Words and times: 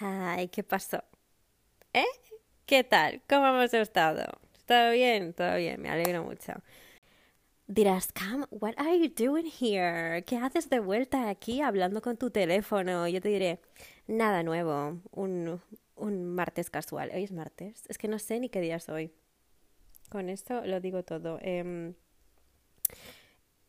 Ay, 0.00 0.48
¿qué 0.48 0.62
pasó? 0.62 1.02
¿Eh? 1.92 2.04
¿Qué 2.66 2.84
tal? 2.84 3.22
¿Cómo 3.28 3.46
hemos 3.48 3.74
estado? 3.74 4.24
¿Todo 4.66 4.92
bien? 4.92 5.32
Todo 5.32 5.56
bien, 5.56 5.80
me 5.80 5.90
alegro 5.90 6.22
mucho. 6.22 6.52
Dirás, 7.66 8.12
Cam, 8.12 8.46
what 8.50 8.74
are 8.76 8.98
you 8.98 9.08
doing 9.08 9.46
here? 9.46 10.22
¿Qué 10.24 10.36
haces 10.36 10.70
de 10.70 10.78
vuelta 10.78 11.28
aquí 11.28 11.60
hablando 11.62 12.00
con 12.00 12.16
tu 12.16 12.30
teléfono? 12.30 13.08
Yo 13.08 13.20
te 13.20 13.28
diré, 13.28 13.60
nada 14.06 14.42
nuevo, 14.42 15.00
un, 15.10 15.60
un 15.96 16.34
martes 16.34 16.70
casual. 16.70 17.10
Hoy 17.12 17.24
es 17.24 17.32
martes, 17.32 17.84
es 17.88 17.98
que 17.98 18.08
no 18.08 18.18
sé 18.18 18.38
ni 18.40 18.48
qué 18.48 18.60
día 18.60 18.76
es 18.76 18.88
hoy. 18.88 19.12
Con 20.10 20.28
esto 20.28 20.64
lo 20.64 20.80
digo 20.80 21.02
todo. 21.02 21.38
Eh, 21.42 21.92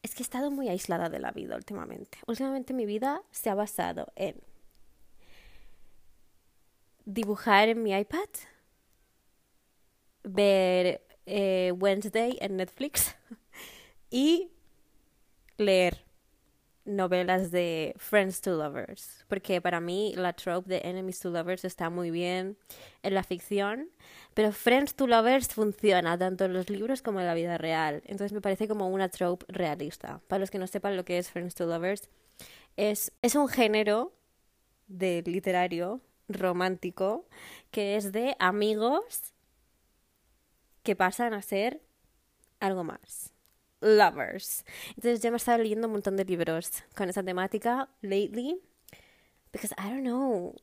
es 0.02 0.16
que 0.16 0.22
he 0.22 0.24
estado 0.24 0.52
muy 0.52 0.70
aislada 0.70 1.10
de 1.10 1.20
la 1.20 1.32
vida 1.32 1.56
últimamente. 1.56 2.20
Últimamente 2.28 2.74
mi 2.74 2.86
vida 2.86 3.22
se 3.32 3.50
ha 3.50 3.56
basado 3.56 4.14
en 4.16 4.36
dibujar 7.06 7.70
en 7.70 7.84
mi 7.84 7.94
iPad, 7.94 8.30
ver 10.24 11.02
eh, 11.26 11.74
Wednesday 11.78 12.38
en 12.42 12.58
Netflix 12.58 13.16
y 14.10 14.52
leer 15.58 16.06
novelas 16.86 17.52
de 17.52 17.94
Friends 17.98 18.42
to 18.42 18.56
Lovers, 18.56 19.26
porque 19.28 19.62
para 19.62 19.80
mí 19.80 20.14
la 20.16 20.34
trope 20.34 20.70
de 20.70 20.82
Enemies 20.84 21.20
to 21.20 21.30
Lovers 21.30 21.66
está 21.66 21.90
muy 21.90 22.10
bien 22.10 22.58
en 23.04 23.14
la 23.14 23.24
ficción, 23.24 23.90
pero 24.34 24.52
Friends 24.52 24.96
to 24.96 25.06
Lovers 25.06 25.50
funciona 25.50 26.18
tanto 26.18 26.46
en 26.46 26.54
los 26.54 26.70
libros 26.70 27.02
como 27.02 27.20
en 27.20 27.28
la 27.28 27.36
vida 27.36 27.58
real. 27.58 28.02
Entonces 28.06 28.34
me 28.34 28.42
parece 28.42 28.68
como 28.68 28.90
una 28.90 29.10
trope 29.10 29.46
realista. 29.50 30.20
Para 30.28 30.40
los 30.40 30.50
que 30.50 30.58
no 30.58 30.68
sepan 30.68 30.98
lo 30.98 31.06
que 31.06 31.18
es 31.18 31.30
Friends 31.30 31.56
to 31.56 31.66
Lovers, 31.66 32.10
es, 32.76 33.12
es 33.22 33.36
un 33.36 33.48
género 33.48 34.14
de 34.88 35.22
literario 35.26 36.02
romántico 36.30 37.26
que 37.72 37.96
es 37.96 38.12
de 38.12 38.36
amigos 38.40 39.34
que 40.84 40.96
pasan 40.96 41.34
a 41.34 41.42
ser 41.42 41.82
algo 42.60 42.84
más. 42.84 43.34
Lovers. 43.82 44.66
Entonces 44.90 45.22
ya 45.22 45.32
me 45.32 45.38
estaba 45.38 45.58
leyendo 45.58 45.88
un 45.88 45.94
montón 45.94 46.18
de 46.18 46.26
libros 46.26 46.72
con 46.96 47.10
esa 47.10 47.24
temática 47.24 47.90
lately. 48.02 48.60
Because 49.52 49.74
I 49.78 49.90
don't 49.90 50.04
know. 50.04 50.56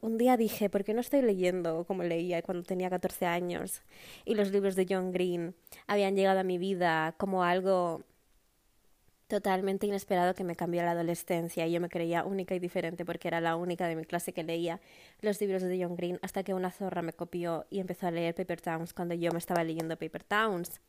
Un 0.00 0.16
día 0.18 0.36
dije, 0.36 0.70
¿por 0.70 0.84
qué 0.84 0.94
no 0.94 1.00
estoy 1.00 1.22
leyendo 1.22 1.84
como 1.84 2.02
leía 2.02 2.42
cuando 2.42 2.64
tenía 2.64 2.90
14 2.90 3.26
años? 3.26 3.82
Y 4.24 4.34
los 4.34 4.50
libros 4.50 4.74
de 4.74 4.86
John 4.88 5.12
Green 5.12 5.54
habían 5.86 6.16
llegado 6.16 6.40
a 6.40 6.44
mi 6.44 6.58
vida 6.58 7.14
como 7.18 7.44
algo 7.44 8.02
totalmente 9.28 9.86
inesperado 9.86 10.34
que 10.34 10.44
me 10.44 10.56
cambió 10.56 10.82
la 10.82 10.92
adolescencia 10.92 11.66
y 11.66 11.72
yo 11.72 11.80
me 11.80 11.88
creía 11.88 12.24
única 12.24 12.54
y 12.54 12.58
diferente 12.58 13.04
porque 13.04 13.28
era 13.28 13.40
la 13.40 13.56
única 13.56 13.86
de 13.86 13.96
mi 13.96 14.04
clase 14.04 14.32
que 14.32 14.42
leía 14.42 14.80
los 15.20 15.40
libros 15.40 15.62
de 15.62 15.82
John 15.82 15.96
Green 15.96 16.18
hasta 16.22 16.42
que 16.42 16.54
una 16.54 16.70
zorra 16.70 17.02
me 17.02 17.12
copió 17.12 17.66
y 17.70 17.80
empezó 17.80 18.06
a 18.06 18.10
leer 18.10 18.34
Paper 18.34 18.60
Towns 18.60 18.92
cuando 18.92 19.14
yo 19.14 19.32
me 19.32 19.38
estaba 19.38 19.64
leyendo 19.64 19.96
Paper 19.96 20.24
Towns. 20.24 20.80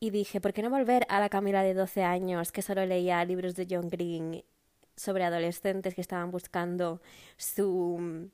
Y 0.00 0.10
dije, 0.10 0.40
¿por 0.40 0.52
qué 0.52 0.62
no 0.62 0.70
volver 0.70 1.04
a 1.08 1.18
la 1.18 1.28
Camila 1.28 1.62
de 1.62 1.74
12 1.74 2.04
años 2.04 2.52
que 2.52 2.62
solo 2.62 2.86
leía 2.86 3.24
libros 3.24 3.56
de 3.56 3.66
John 3.68 3.88
Green 3.88 4.44
sobre 4.96 5.24
adolescentes 5.24 5.94
que 5.94 6.00
estaban 6.00 6.30
buscando 6.30 7.00
su 7.36 8.30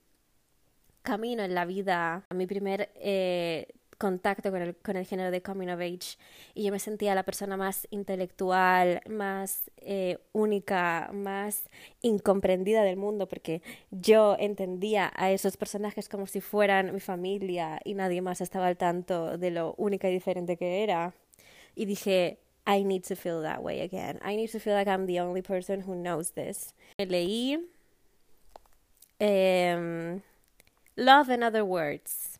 camino 1.01 1.43
en 1.43 1.55
la 1.55 1.65
vida? 1.65 2.27
Mi 2.35 2.47
primer 2.47 2.91
eh, 2.97 3.69
contacto 3.98 4.50
con 4.50 4.62
el, 4.62 4.77
con 4.77 4.97
el 4.97 5.06
género 5.06 5.31
de 5.31 5.42
Coming 5.42 5.69
of 5.69 5.81
Age 5.81 6.19
y 6.55 6.64
yo 6.64 6.73
me 6.73 6.78
sentía 6.78 7.14
la 7.14 7.23
persona 7.23 7.56
más 7.56 7.87
intelectual, 7.91 9.01
más 9.09 9.70
eh, 9.78 10.19
única, 10.33 11.11
más 11.12 11.64
incomprendida 12.03 12.83
del 12.83 12.97
mundo 12.97 13.28
porque 13.28 13.62
yo 13.91 14.36
entendía 14.39 15.12
a 15.17 15.31
esos 15.31 15.56
personajes 15.56 16.09
como 16.09 16.27
si 16.27 16.41
fueran 16.41 16.92
mi 16.92 17.01
familia 17.01 17.81
y 17.84 17.95
nadie 17.95 18.23
más 18.23 18.41
estaba 18.41 18.67
al 18.67 18.77
tanto 18.77 19.39
de 19.39 19.51
lo 19.51 19.75
única 19.77 20.08
y 20.08 20.12
diferente 20.12 20.56
que 20.56 20.83
era. 20.83 21.14
Y 21.74 21.86
dije, 21.86 22.39
I 22.67 22.85
need 22.85 23.02
to 23.08 23.17
feel 23.17 23.42
that 23.42 23.63
way 23.63 23.80
again. 23.80 24.20
I 24.24 24.36
need 24.36 24.51
to 24.52 24.61
feel 24.61 24.74
like 24.74 24.89
I'm 24.90 25.07
the 25.07 25.20
only 25.20 25.42
person 25.42 25.83
who 25.86 25.95
knows 25.95 26.33
this. 26.33 26.74
Leí 26.98 27.58
um, 29.20 30.23
Love 30.96 31.29
and 31.30 31.45
Other 31.45 31.64
Words 31.64 32.33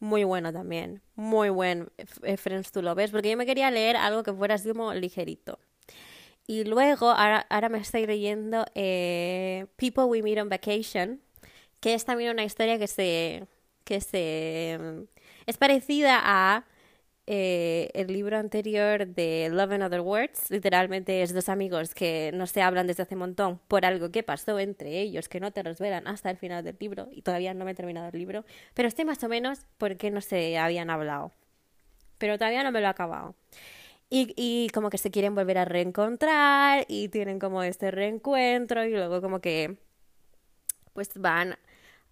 muy 0.00 0.24
bueno 0.24 0.52
también, 0.52 1.02
muy 1.14 1.48
buen 1.48 1.90
eh, 2.22 2.36
Friends 2.36 2.72
to 2.72 2.82
Lovers, 2.82 3.10
porque 3.10 3.30
yo 3.30 3.36
me 3.36 3.46
quería 3.46 3.70
leer 3.70 3.96
algo 3.96 4.22
que 4.22 4.32
fuera 4.32 4.54
así 4.54 4.68
como 4.68 4.92
ligerito. 4.94 5.58
Y 6.46 6.64
luego, 6.64 7.10
ahora, 7.10 7.46
ahora 7.48 7.68
me 7.68 7.78
estoy 7.78 8.06
leyendo 8.06 8.66
eh, 8.74 9.66
People 9.76 10.04
We 10.04 10.22
Meet 10.22 10.40
on 10.40 10.48
Vacation, 10.48 11.20
que 11.80 11.94
es 11.94 12.04
también 12.04 12.30
una 12.30 12.44
historia 12.44 12.78
que 12.78 12.86
se, 12.86 13.46
que 13.84 14.00
se 14.00 14.78
mm, 14.80 15.02
es 15.46 15.56
parecida 15.56 16.20
a 16.22 16.66
eh, 17.26 17.90
el 17.94 18.08
libro 18.08 18.36
anterior 18.36 19.06
de 19.06 19.48
Love 19.50 19.72
and 19.72 19.82
Other 19.84 20.00
Words, 20.02 20.50
literalmente 20.50 21.22
es 21.22 21.32
dos 21.32 21.48
amigos 21.48 21.94
que 21.94 22.30
no 22.34 22.46
se 22.46 22.60
hablan 22.60 22.86
desde 22.86 23.04
hace 23.04 23.14
un 23.14 23.20
montón 23.20 23.60
por 23.66 23.86
algo 23.86 24.10
que 24.10 24.22
pasó 24.22 24.58
entre 24.58 25.00
ellos, 25.00 25.28
que 25.28 25.40
no 25.40 25.50
te 25.50 25.62
revelan 25.62 26.06
hasta 26.06 26.30
el 26.30 26.36
final 26.36 26.62
del 26.62 26.76
libro, 26.78 27.08
y 27.12 27.22
todavía 27.22 27.54
no 27.54 27.64
me 27.64 27.70
he 27.70 27.74
terminado 27.74 28.08
el 28.12 28.18
libro, 28.18 28.44
pero 28.74 28.88
estoy 28.88 29.06
más 29.06 29.22
o 29.24 29.28
menos 29.28 29.60
porque 29.78 30.10
no 30.10 30.20
se 30.20 30.58
habían 30.58 30.90
hablado. 30.90 31.32
Pero 32.18 32.36
todavía 32.36 32.62
no 32.62 32.72
me 32.72 32.80
lo 32.80 32.86
he 32.86 32.90
acabado. 32.90 33.34
Y, 34.10 34.34
y 34.36 34.68
como 34.70 34.90
que 34.90 34.98
se 34.98 35.10
quieren 35.10 35.34
volver 35.34 35.58
a 35.58 35.64
reencontrar 35.64 36.84
y 36.88 37.08
tienen 37.08 37.38
como 37.38 37.62
este 37.62 37.90
reencuentro 37.90 38.84
y 38.84 38.90
luego 38.90 39.20
como 39.22 39.40
que 39.40 39.78
pues 40.92 41.10
van 41.16 41.56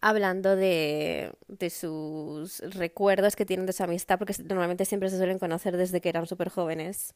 hablando 0.03 0.57
de, 0.57 1.33
de 1.49 1.71
sus 1.71 2.59
recuerdos 2.75 3.37
que 3.37 3.47
tienen 3.47 3.67
de 3.67 3.73
su 3.73 3.85
amistad, 3.85 4.19
porque 4.19 4.35
normalmente 4.45 4.85
siempre 4.85 5.09
se 5.09 5.17
suelen 5.17 5.39
conocer 5.39 5.77
desde 5.77 6.01
que 6.01 6.11
eran 6.11 6.27
súper 6.27 6.51
jóvenes 6.51 7.15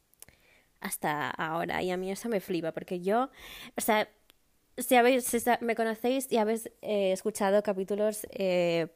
hasta 0.81 1.31
ahora. 1.31 1.83
Y 1.83 1.91
a 1.91 1.97
mí 1.97 2.11
eso 2.11 2.29
me 2.29 2.41
flipa, 2.41 2.73
porque 2.73 3.01
yo, 3.01 3.29
o 3.77 3.81
sea, 3.81 4.09
si, 4.79 4.95
habéis, 4.95 5.31
me 5.61 5.75
conocéis 5.75 6.31
y 6.31 6.39
habéis 6.39 6.67
eh, 6.81 7.13
escuchado 7.13 7.63
capítulos 7.63 8.27
eh, 8.31 8.89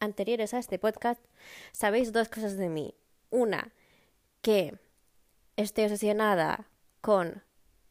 anteriores 0.00 0.52
a 0.54 0.58
este 0.58 0.78
podcast, 0.78 1.24
sabéis 1.72 2.12
dos 2.12 2.28
cosas 2.28 2.56
de 2.56 2.68
mí. 2.68 2.94
Una, 3.30 3.72
que 4.42 4.78
estoy 5.56 5.84
obsesionada 5.84 6.68
con 7.00 7.42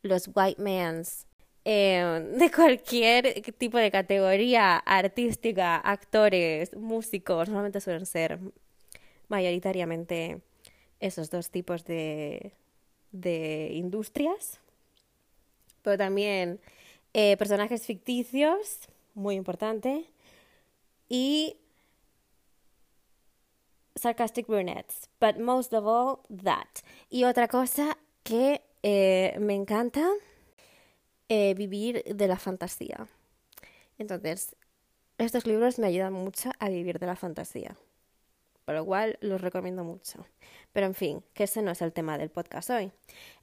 los 0.04 0.30
white 0.36 0.62
mans 0.62 1.26
eh, 1.66 2.34
de 2.38 2.52
cualquier 2.52 3.42
tipo 3.58 3.78
de 3.78 3.92
categoría 3.92 4.78
artística, 4.78 5.78
actores, 5.78 6.76
músicos, 6.76 7.50
normalmente 7.50 7.82
suelen 7.82 8.06
ser 8.06 8.40
mayoritariamente 9.28 10.42
esos 11.00 11.30
dos 11.30 11.50
tipos 11.50 11.86
de, 11.86 12.54
de 13.12 13.72
industrias, 13.74 14.60
pero 15.82 15.98
también 15.98 16.60
eh, 17.14 17.38
personajes 17.38 17.86
ficticios, 17.86 18.88
muy 19.14 19.36
importante, 19.36 20.06
y 21.08 21.58
sarcastic 23.96 24.48
brunettes, 24.48 25.10
but 25.20 25.38
most 25.38 25.74
of 25.74 25.86
all 25.86 26.20
that. 26.44 26.68
Y 27.10 27.24
otra 27.24 27.48
cosa 27.48 27.98
que 28.24 28.62
eh, 28.84 29.36
me 29.40 29.56
encanta 29.56 30.10
eh, 31.30 31.54
vivir 31.54 32.04
de 32.04 32.28
la 32.28 32.38
fantasía. 32.38 33.08
Entonces, 33.98 34.56
estos 35.18 35.46
libros 35.46 35.80
me 35.80 35.88
ayudan 35.88 36.14
mucho 36.14 36.52
a 36.60 36.70
vivir 36.70 37.00
de 37.00 37.06
la 37.06 37.16
fantasía, 37.16 37.76
por 38.66 38.76
lo 38.76 38.86
cual 38.86 39.18
los 39.22 39.42
recomiendo 39.42 39.84
mucho. 39.84 40.26
Pero 40.74 40.88
en 40.88 40.96
fin, 40.96 41.24
que 41.34 41.44
ese 41.44 41.62
no 41.62 41.72
es 41.72 41.82
el 41.82 41.94
tema 41.94 42.18
del 42.18 42.30
podcast 42.30 42.70
hoy. 42.70 42.92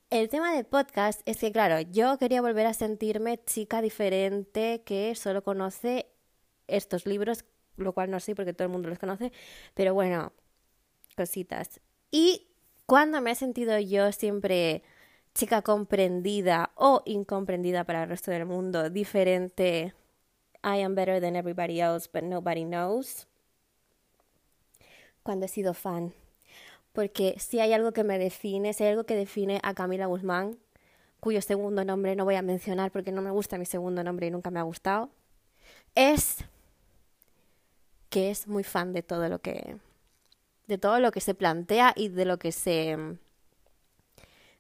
El 0.08 0.28
tema 0.28 0.54
del 0.54 0.64
podcast 0.64 1.20
es 1.26 1.38
que, 1.38 1.50
claro, 1.52 1.80
yo 1.80 2.16
quería 2.18 2.40
volver 2.40 2.66
a 2.66 2.74
sentirme 2.74 3.42
chica 3.44 3.82
diferente 3.82 4.82
que 4.84 5.14
solo 5.14 5.42
conoce 5.42 6.06
estos 6.68 7.06
libros, 7.06 7.44
lo 7.76 7.92
cual 7.92 8.10
no 8.10 8.20
sé 8.20 8.34
porque 8.34 8.52
todo 8.52 8.66
el 8.66 8.72
mundo 8.72 8.88
los 8.88 8.98
conoce, 8.98 9.32
pero 9.74 9.94
bueno, 9.94 10.32
cositas. 11.16 11.80
Y 12.10 12.48
cuando 12.86 13.20
me 13.20 13.32
he 13.32 13.34
sentido 13.34 13.78
yo 13.80 14.12
siempre 14.12 14.82
chica 15.36 15.60
comprendida 15.60 16.70
o 16.76 17.02
incomprendida 17.04 17.84
para 17.84 18.04
el 18.04 18.08
resto 18.08 18.30
del 18.30 18.46
mundo, 18.46 18.88
diferente. 18.90 19.92
I 20.64 20.82
am 20.82 20.94
better 20.94 21.20
than 21.20 21.36
everybody 21.36 21.80
else, 21.80 22.08
but 22.12 22.22
nobody 22.22 22.64
knows. 22.64 23.28
Cuando 25.22 25.44
he 25.44 25.48
sido 25.48 25.74
fan. 25.74 26.14
Porque 26.92 27.36
si 27.38 27.60
hay 27.60 27.74
algo 27.74 27.92
que 27.92 28.02
me 28.02 28.18
define, 28.18 28.72
si 28.72 28.84
hay 28.84 28.90
algo 28.90 29.04
que 29.04 29.14
define 29.14 29.60
a 29.62 29.74
Camila 29.74 30.06
Guzmán, 30.06 30.58
cuyo 31.20 31.42
segundo 31.42 31.84
nombre 31.84 32.16
no 32.16 32.24
voy 32.24 32.36
a 32.36 32.42
mencionar 32.42 32.90
porque 32.90 33.12
no 33.12 33.20
me 33.20 33.30
gusta 33.30 33.58
mi 33.58 33.66
segundo 33.66 34.02
nombre 34.02 34.28
y 34.28 34.30
nunca 34.30 34.50
me 34.50 34.60
ha 34.60 34.62
gustado, 34.62 35.10
es 35.94 36.38
que 38.08 38.30
es 38.30 38.48
muy 38.48 38.64
fan 38.64 38.94
de 38.94 39.02
todo 39.02 39.28
lo 39.28 39.40
que 39.40 39.76
de 40.66 40.78
todo 40.78 40.98
lo 40.98 41.12
que 41.12 41.20
se 41.20 41.34
plantea 41.34 41.92
y 41.94 42.08
de 42.08 42.24
lo 42.24 42.38
que 42.38 42.50
se 42.50 43.18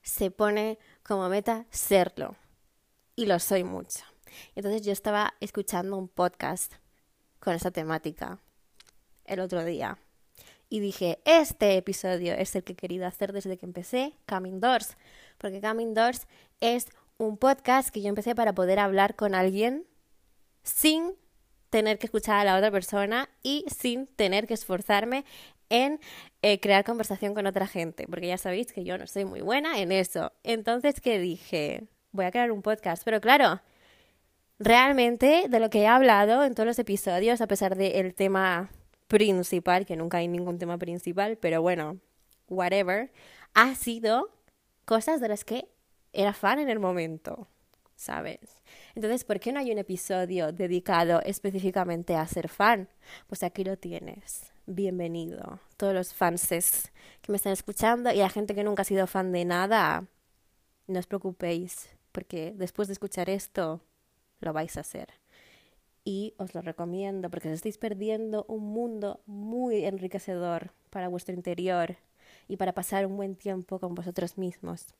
se 0.06 0.30
pone 0.30 0.78
como 1.02 1.28
meta 1.28 1.66
serlo. 1.70 2.36
Y 3.16 3.26
lo 3.26 3.38
soy 3.38 3.64
mucho. 3.64 4.04
Entonces 4.54 4.82
yo 4.82 4.92
estaba 4.92 5.34
escuchando 5.40 5.96
un 5.96 6.08
podcast 6.08 6.74
con 7.40 7.54
esa 7.54 7.70
temática 7.70 8.38
el 9.24 9.40
otro 9.40 9.64
día. 9.64 9.98
Y 10.68 10.80
dije, 10.80 11.18
este 11.24 11.76
episodio 11.76 12.34
es 12.34 12.54
el 12.54 12.62
que 12.62 12.72
he 12.74 12.76
querido 12.76 13.06
hacer 13.06 13.32
desde 13.32 13.56
que 13.56 13.66
empecé 13.66 14.14
Coming 14.26 14.60
Doors. 14.60 14.96
Porque 15.38 15.60
Coming 15.60 15.94
Doors 15.94 16.26
es 16.60 16.86
un 17.18 17.36
podcast 17.36 17.88
que 17.88 18.02
yo 18.02 18.08
empecé 18.08 18.34
para 18.34 18.54
poder 18.54 18.78
hablar 18.78 19.16
con 19.16 19.34
alguien 19.34 19.86
sin 20.62 21.14
tener 21.70 21.98
que 21.98 22.06
escuchar 22.06 22.36
a 22.36 22.44
la 22.44 22.56
otra 22.56 22.70
persona 22.70 23.28
y 23.42 23.64
sin 23.76 24.06
tener 24.06 24.46
que 24.46 24.54
esforzarme 24.54 25.24
en 25.68 26.00
eh, 26.42 26.60
crear 26.60 26.84
conversación 26.84 27.34
con 27.34 27.46
otra 27.46 27.66
gente, 27.66 28.06
porque 28.08 28.28
ya 28.28 28.38
sabéis 28.38 28.72
que 28.72 28.84
yo 28.84 28.98
no 28.98 29.06
soy 29.06 29.24
muy 29.24 29.40
buena 29.40 29.78
en 29.80 29.92
eso. 29.92 30.32
Entonces, 30.42 31.00
¿qué 31.00 31.18
dije? 31.18 31.84
Voy 32.12 32.24
a 32.24 32.30
crear 32.30 32.52
un 32.52 32.62
podcast, 32.62 33.02
pero 33.04 33.20
claro, 33.20 33.60
realmente 34.58 35.46
de 35.48 35.60
lo 35.60 35.70
que 35.70 35.82
he 35.82 35.86
hablado 35.86 36.44
en 36.44 36.54
todos 36.54 36.66
los 36.66 36.78
episodios, 36.78 37.40
a 37.40 37.46
pesar 37.46 37.76
del 37.76 38.14
tema 38.14 38.70
principal, 39.06 39.86
que 39.86 39.96
nunca 39.96 40.18
hay 40.18 40.28
ningún 40.28 40.58
tema 40.58 40.78
principal, 40.78 41.36
pero 41.38 41.62
bueno, 41.62 41.98
whatever, 42.48 43.12
ha 43.54 43.74
sido 43.74 44.30
cosas 44.84 45.20
de 45.20 45.28
las 45.28 45.44
que 45.44 45.68
era 46.12 46.32
fan 46.32 46.58
en 46.58 46.70
el 46.70 46.78
momento, 46.78 47.48
¿sabes? 47.94 48.62
Entonces, 48.94 49.24
¿por 49.24 49.38
qué 49.40 49.52
no 49.52 49.60
hay 49.60 49.70
un 49.70 49.78
episodio 49.78 50.52
dedicado 50.52 51.20
específicamente 51.22 52.16
a 52.16 52.26
ser 52.26 52.48
fan? 52.48 52.88
Pues 53.26 53.42
aquí 53.42 53.64
lo 53.64 53.76
tienes. 53.76 54.55
Bienvenido. 54.68 55.60
Todos 55.76 55.94
los 55.94 56.12
fanses 56.12 56.90
que 57.22 57.30
me 57.30 57.36
están 57.36 57.52
escuchando 57.52 58.10
y 58.10 58.16
la 58.16 58.28
gente 58.28 58.52
que 58.52 58.64
nunca 58.64 58.82
ha 58.82 58.84
sido 58.84 59.06
fan 59.06 59.30
de 59.30 59.44
nada, 59.44 60.06
no 60.88 60.98
os 60.98 61.06
preocupéis, 61.06 61.88
porque 62.10 62.52
después 62.52 62.88
de 62.88 62.94
escuchar 62.94 63.30
esto, 63.30 63.80
lo 64.40 64.52
vais 64.52 64.76
a 64.76 64.80
hacer. 64.80 65.06
Y 66.02 66.34
os 66.38 66.52
lo 66.52 66.62
recomiendo 66.62 67.30
porque 67.30 67.46
os 67.46 67.54
estáis 67.54 67.78
perdiendo 67.78 68.44
un 68.48 68.64
mundo 68.64 69.20
muy 69.26 69.84
enriquecedor 69.84 70.72
para 70.90 71.06
vuestro 71.06 71.32
interior 71.32 71.96
y 72.48 72.56
para 72.56 72.72
pasar 72.72 73.06
un 73.06 73.16
buen 73.16 73.36
tiempo 73.36 73.78
con 73.78 73.94
vosotros 73.94 74.36
mismos 74.36 74.96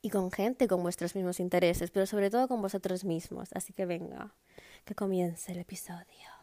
y 0.00 0.10
con 0.10 0.30
gente 0.30 0.68
con 0.68 0.80
vuestros 0.80 1.16
mismos 1.16 1.40
intereses, 1.40 1.90
pero 1.90 2.06
sobre 2.06 2.30
todo 2.30 2.46
con 2.46 2.62
vosotros 2.62 3.04
mismos. 3.04 3.48
Así 3.52 3.72
que 3.72 3.84
venga, 3.84 4.32
que 4.84 4.94
comience 4.94 5.50
el 5.50 5.58
episodio. 5.58 6.33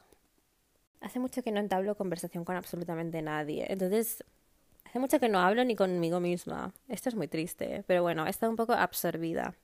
Hace 1.02 1.20
mucho 1.20 1.44
que 1.44 1.52
no 1.52 1.60
entablo 1.60 1.96
conversación 1.96 2.46
con 2.46 2.56
absolutamente 2.56 3.22
nadie, 3.22 3.66
entonces 3.70 4.24
hace 4.86 5.00
mucho 5.00 5.20
que 5.20 5.30
no 5.30 5.40
hablo 5.40 5.64
ni 5.66 5.76
conmigo 5.76 6.20
misma. 6.20 6.74
Esto 6.88 7.10
es 7.10 7.16
muy 7.16 7.28
triste, 7.28 7.84
pero 7.88 8.04
bueno, 8.04 8.26
he 8.28 8.30
estado 8.30 8.52
un 8.52 8.56
poco 8.56 8.74
absorbida. 8.74 9.56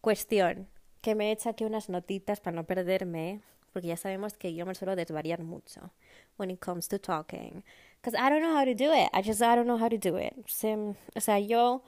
Cuestión, 0.00 0.68
que 1.00 1.14
me 1.14 1.28
he 1.28 1.32
hecho 1.32 1.50
aquí 1.50 1.64
unas 1.64 1.88
notitas 1.88 2.40
para 2.40 2.56
no 2.56 2.64
perderme, 2.64 3.40
porque 3.72 3.88
ya 3.88 3.96
sabemos 3.96 4.34
que 4.34 4.54
yo 4.54 4.64
me 4.66 4.74
suelo 4.74 4.94
desvariar 4.94 5.42
mucho 5.42 5.90
when 6.38 6.50
it 6.50 6.60
comes 6.60 6.88
to 6.88 6.98
talking. 6.98 7.64
Because 8.00 8.16
I 8.16 8.30
don't 8.30 8.40
know 8.40 8.56
how 8.56 8.64
to 8.64 8.74
do 8.74 8.92
it. 8.92 9.10
I 9.12 9.22
just 9.22 9.42
I 9.42 9.56
don't 9.56 9.66
know 9.66 9.78
how 9.78 9.88
to 9.88 9.98
do 9.98 10.18
it. 10.18 10.32
o 11.16 11.20
sea, 11.20 11.38
yo 11.40 11.82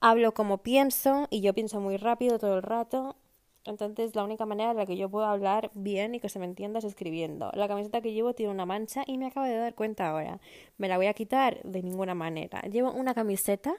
hablo 0.00 0.32
como 0.34 0.58
pienso 0.58 1.28
y 1.30 1.40
yo 1.40 1.54
pienso 1.54 1.80
muy 1.80 1.96
rápido 1.96 2.38
todo 2.38 2.56
el 2.56 2.62
rato. 2.62 3.16
Entonces 3.64 4.16
la 4.16 4.24
única 4.24 4.44
manera 4.44 4.72
en 4.72 4.76
la 4.76 4.86
que 4.86 4.96
yo 4.96 5.08
puedo 5.08 5.24
hablar 5.24 5.70
bien 5.74 6.14
y 6.14 6.20
que 6.20 6.28
se 6.28 6.38
me 6.38 6.46
entienda 6.46 6.80
es 6.80 6.84
escribiendo. 6.84 7.50
La 7.54 7.68
camiseta 7.68 8.00
que 8.00 8.12
llevo 8.12 8.34
tiene 8.34 8.52
una 8.52 8.66
mancha 8.66 9.04
y 9.06 9.18
me 9.18 9.26
acabo 9.26 9.46
de 9.46 9.56
dar 9.56 9.74
cuenta 9.74 10.08
ahora. 10.10 10.40
Me 10.78 10.88
la 10.88 10.96
voy 10.96 11.06
a 11.06 11.14
quitar 11.14 11.62
de 11.62 11.82
ninguna 11.82 12.14
manera. 12.14 12.60
Llevo 12.62 12.92
una 12.92 13.14
camiseta 13.14 13.74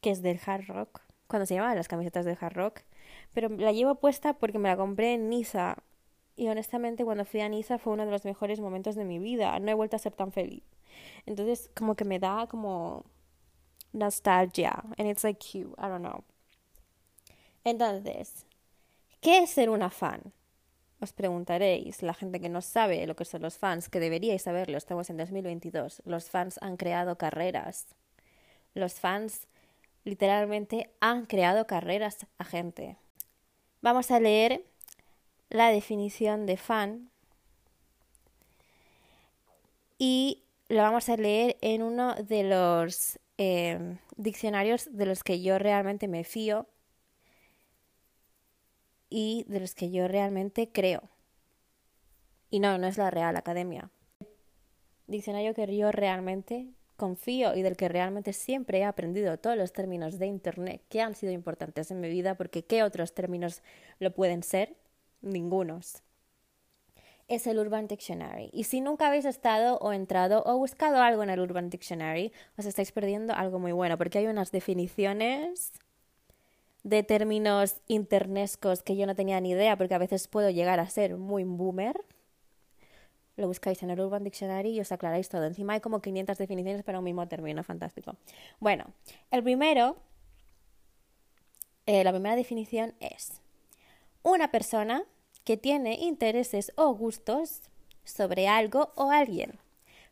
que 0.00 0.10
es 0.10 0.22
del 0.22 0.40
hard 0.44 0.66
rock, 0.66 1.00
cuando 1.28 1.46
se 1.46 1.54
llamaban 1.54 1.76
las 1.76 1.88
camisetas 1.88 2.24
del 2.24 2.36
hard 2.40 2.54
rock, 2.54 2.80
pero 3.32 3.48
la 3.48 3.72
llevo 3.72 3.94
puesta 3.94 4.34
porque 4.34 4.58
me 4.58 4.68
la 4.68 4.76
compré 4.76 5.14
en 5.14 5.28
Niza. 5.28 5.76
Y 6.34 6.48
honestamente 6.48 7.04
cuando 7.04 7.24
fui 7.24 7.40
a 7.40 7.48
Niza 7.48 7.78
fue 7.78 7.92
uno 7.92 8.04
de 8.04 8.10
los 8.10 8.24
mejores 8.24 8.60
momentos 8.60 8.96
de 8.96 9.04
mi 9.04 9.18
vida. 9.20 9.58
No 9.60 9.70
he 9.70 9.74
vuelto 9.74 9.96
a 9.96 10.00
ser 10.00 10.14
tan 10.14 10.32
feliz. 10.32 10.64
Entonces 11.26 11.70
como 11.76 11.94
que 11.94 12.04
me 12.04 12.18
da 12.18 12.48
como 12.48 13.04
nostalgia. 13.92 14.82
And 14.98 15.08
it's 15.08 15.22
like 15.22 15.38
cute. 15.38 15.74
I 15.78 15.88
don't 15.88 16.00
know. 16.02 16.24
Entonces, 17.64 18.46
¿qué 19.20 19.38
es 19.38 19.50
ser 19.50 19.70
una 19.70 19.90
fan? 19.90 20.20
Os 21.00 21.12
preguntaréis, 21.12 22.02
la 22.02 22.14
gente 22.14 22.40
que 22.40 22.48
no 22.48 22.62
sabe 22.62 23.06
lo 23.06 23.16
que 23.16 23.24
son 23.24 23.42
los 23.42 23.58
fans, 23.58 23.88
que 23.88 24.00
deberíais 24.00 24.42
saberlo, 24.42 24.78
estamos 24.78 25.10
en 25.10 25.16
2022. 25.16 26.02
Los 26.04 26.30
fans 26.30 26.58
han 26.62 26.76
creado 26.76 27.18
carreras. 27.18 27.86
Los 28.74 28.94
fans 28.94 29.48
literalmente 30.04 30.90
han 31.00 31.26
creado 31.26 31.66
carreras 31.66 32.26
a 32.38 32.44
gente. 32.44 32.96
Vamos 33.80 34.10
a 34.10 34.20
leer 34.20 34.64
la 35.50 35.70
definición 35.70 36.46
de 36.46 36.56
fan 36.56 37.10
y 39.98 40.44
lo 40.68 40.82
vamos 40.82 41.08
a 41.08 41.16
leer 41.16 41.56
en 41.60 41.82
uno 41.82 42.14
de 42.14 42.44
los 42.44 43.18
Em, 43.44 43.98
diccionarios 44.16 44.88
de 44.92 45.06
los 45.06 45.24
que 45.24 45.40
yo 45.40 45.58
realmente 45.58 46.06
me 46.06 46.22
fío 46.22 46.68
y 49.12 49.44
de 49.48 49.60
los 49.60 49.74
que 49.74 49.90
yo 49.90 50.08
realmente 50.08 50.70
creo. 50.72 51.02
Y 52.50 52.60
no, 52.60 52.78
no 52.78 52.86
es 52.86 52.96
la 52.96 53.10
Real 53.10 53.36
Academia. 53.36 53.90
Diccionario 55.06 55.54
que 55.54 55.76
yo 55.76 55.92
realmente 55.92 56.68
confío 56.96 57.54
y 57.54 57.62
del 57.62 57.76
que 57.76 57.88
realmente 57.88 58.32
siempre 58.32 58.78
he 58.78 58.84
aprendido 58.84 59.38
todos 59.38 59.56
los 59.56 59.72
términos 59.72 60.18
de 60.18 60.26
Internet 60.26 60.82
que 60.88 61.00
han 61.00 61.14
sido 61.14 61.32
importantes 61.32 61.90
en 61.90 62.00
mi 62.00 62.08
vida, 62.08 62.36
porque 62.36 62.64
¿qué 62.64 62.82
otros 62.82 63.14
términos 63.14 63.62
lo 63.98 64.14
pueden 64.14 64.42
ser? 64.42 64.76
Ningunos 65.20 66.02
es 67.28 67.46
el 67.46 67.58
Urban 67.58 67.86
Dictionary. 67.86 68.50
Y 68.52 68.64
si 68.64 68.80
nunca 68.80 69.06
habéis 69.06 69.24
estado 69.24 69.78
o 69.78 69.92
entrado 69.92 70.42
o 70.44 70.58
buscado 70.58 71.00
algo 71.00 71.22
en 71.22 71.30
el 71.30 71.40
Urban 71.40 71.70
Dictionary, 71.70 72.32
os 72.58 72.66
estáis 72.66 72.92
perdiendo 72.92 73.32
algo 73.34 73.58
muy 73.58 73.72
bueno, 73.72 73.96
porque 73.96 74.18
hay 74.18 74.26
unas 74.26 74.52
definiciones 74.52 75.72
de 76.82 77.02
términos 77.02 77.80
internescos 77.86 78.82
que 78.82 78.96
yo 78.96 79.06
no 79.06 79.14
tenía 79.14 79.40
ni 79.40 79.50
idea, 79.50 79.76
porque 79.76 79.94
a 79.94 79.98
veces 79.98 80.28
puedo 80.28 80.50
llegar 80.50 80.80
a 80.80 80.88
ser 80.88 81.16
muy 81.16 81.44
boomer. 81.44 82.00
Lo 83.36 83.46
buscáis 83.46 83.82
en 83.82 83.90
el 83.90 84.00
Urban 84.00 84.24
Dictionary 84.24 84.70
y 84.70 84.80
os 84.80 84.92
aclaráis 84.92 85.28
todo. 85.28 85.44
Encima 85.44 85.74
hay 85.74 85.80
como 85.80 86.02
500 86.02 86.36
definiciones 86.36 86.82
para 86.82 86.98
un 86.98 87.04
mismo 87.04 87.26
término, 87.28 87.62
fantástico. 87.64 88.16
Bueno, 88.60 88.86
el 89.30 89.42
primero, 89.42 89.96
eh, 91.86 92.04
la 92.04 92.12
primera 92.12 92.36
definición 92.36 92.94
es 93.00 93.40
una 94.22 94.50
persona 94.50 95.04
que 95.44 95.56
tiene 95.56 95.94
intereses 95.94 96.72
o 96.76 96.94
gustos 96.94 97.62
sobre 98.04 98.48
algo 98.48 98.92
o 98.96 99.10
alguien. 99.10 99.58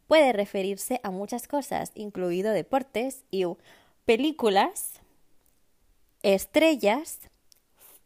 Puede 0.07 0.33
referirse 0.33 1.01
a 1.03 1.11
muchas 1.11 1.47
cosas, 1.47 1.93
incluido 1.95 2.53
deportes 2.53 3.25
y 3.31 3.45
películas, 4.05 5.00
estrellas, 6.23 7.21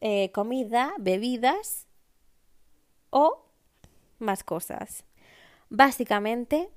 eh, 0.01 0.31
comida, 0.33 0.95
bebidas 0.99 1.87
o 3.11 3.47
más 4.19 4.45
cosas. 4.45 5.05
Básicamente, 5.69 6.71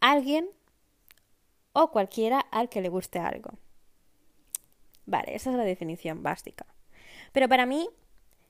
alguien 0.00 0.48
o 1.72 1.90
cualquiera 1.90 2.40
al 2.40 2.68
que 2.68 2.80
le 2.80 2.88
guste 2.88 3.18
algo. 3.18 3.50
Vale, 5.04 5.34
esa 5.34 5.50
es 5.50 5.56
la 5.56 5.64
definición 5.64 6.22
básica. 6.22 6.66
Pero 7.32 7.48
para 7.48 7.66
mí 7.66 7.88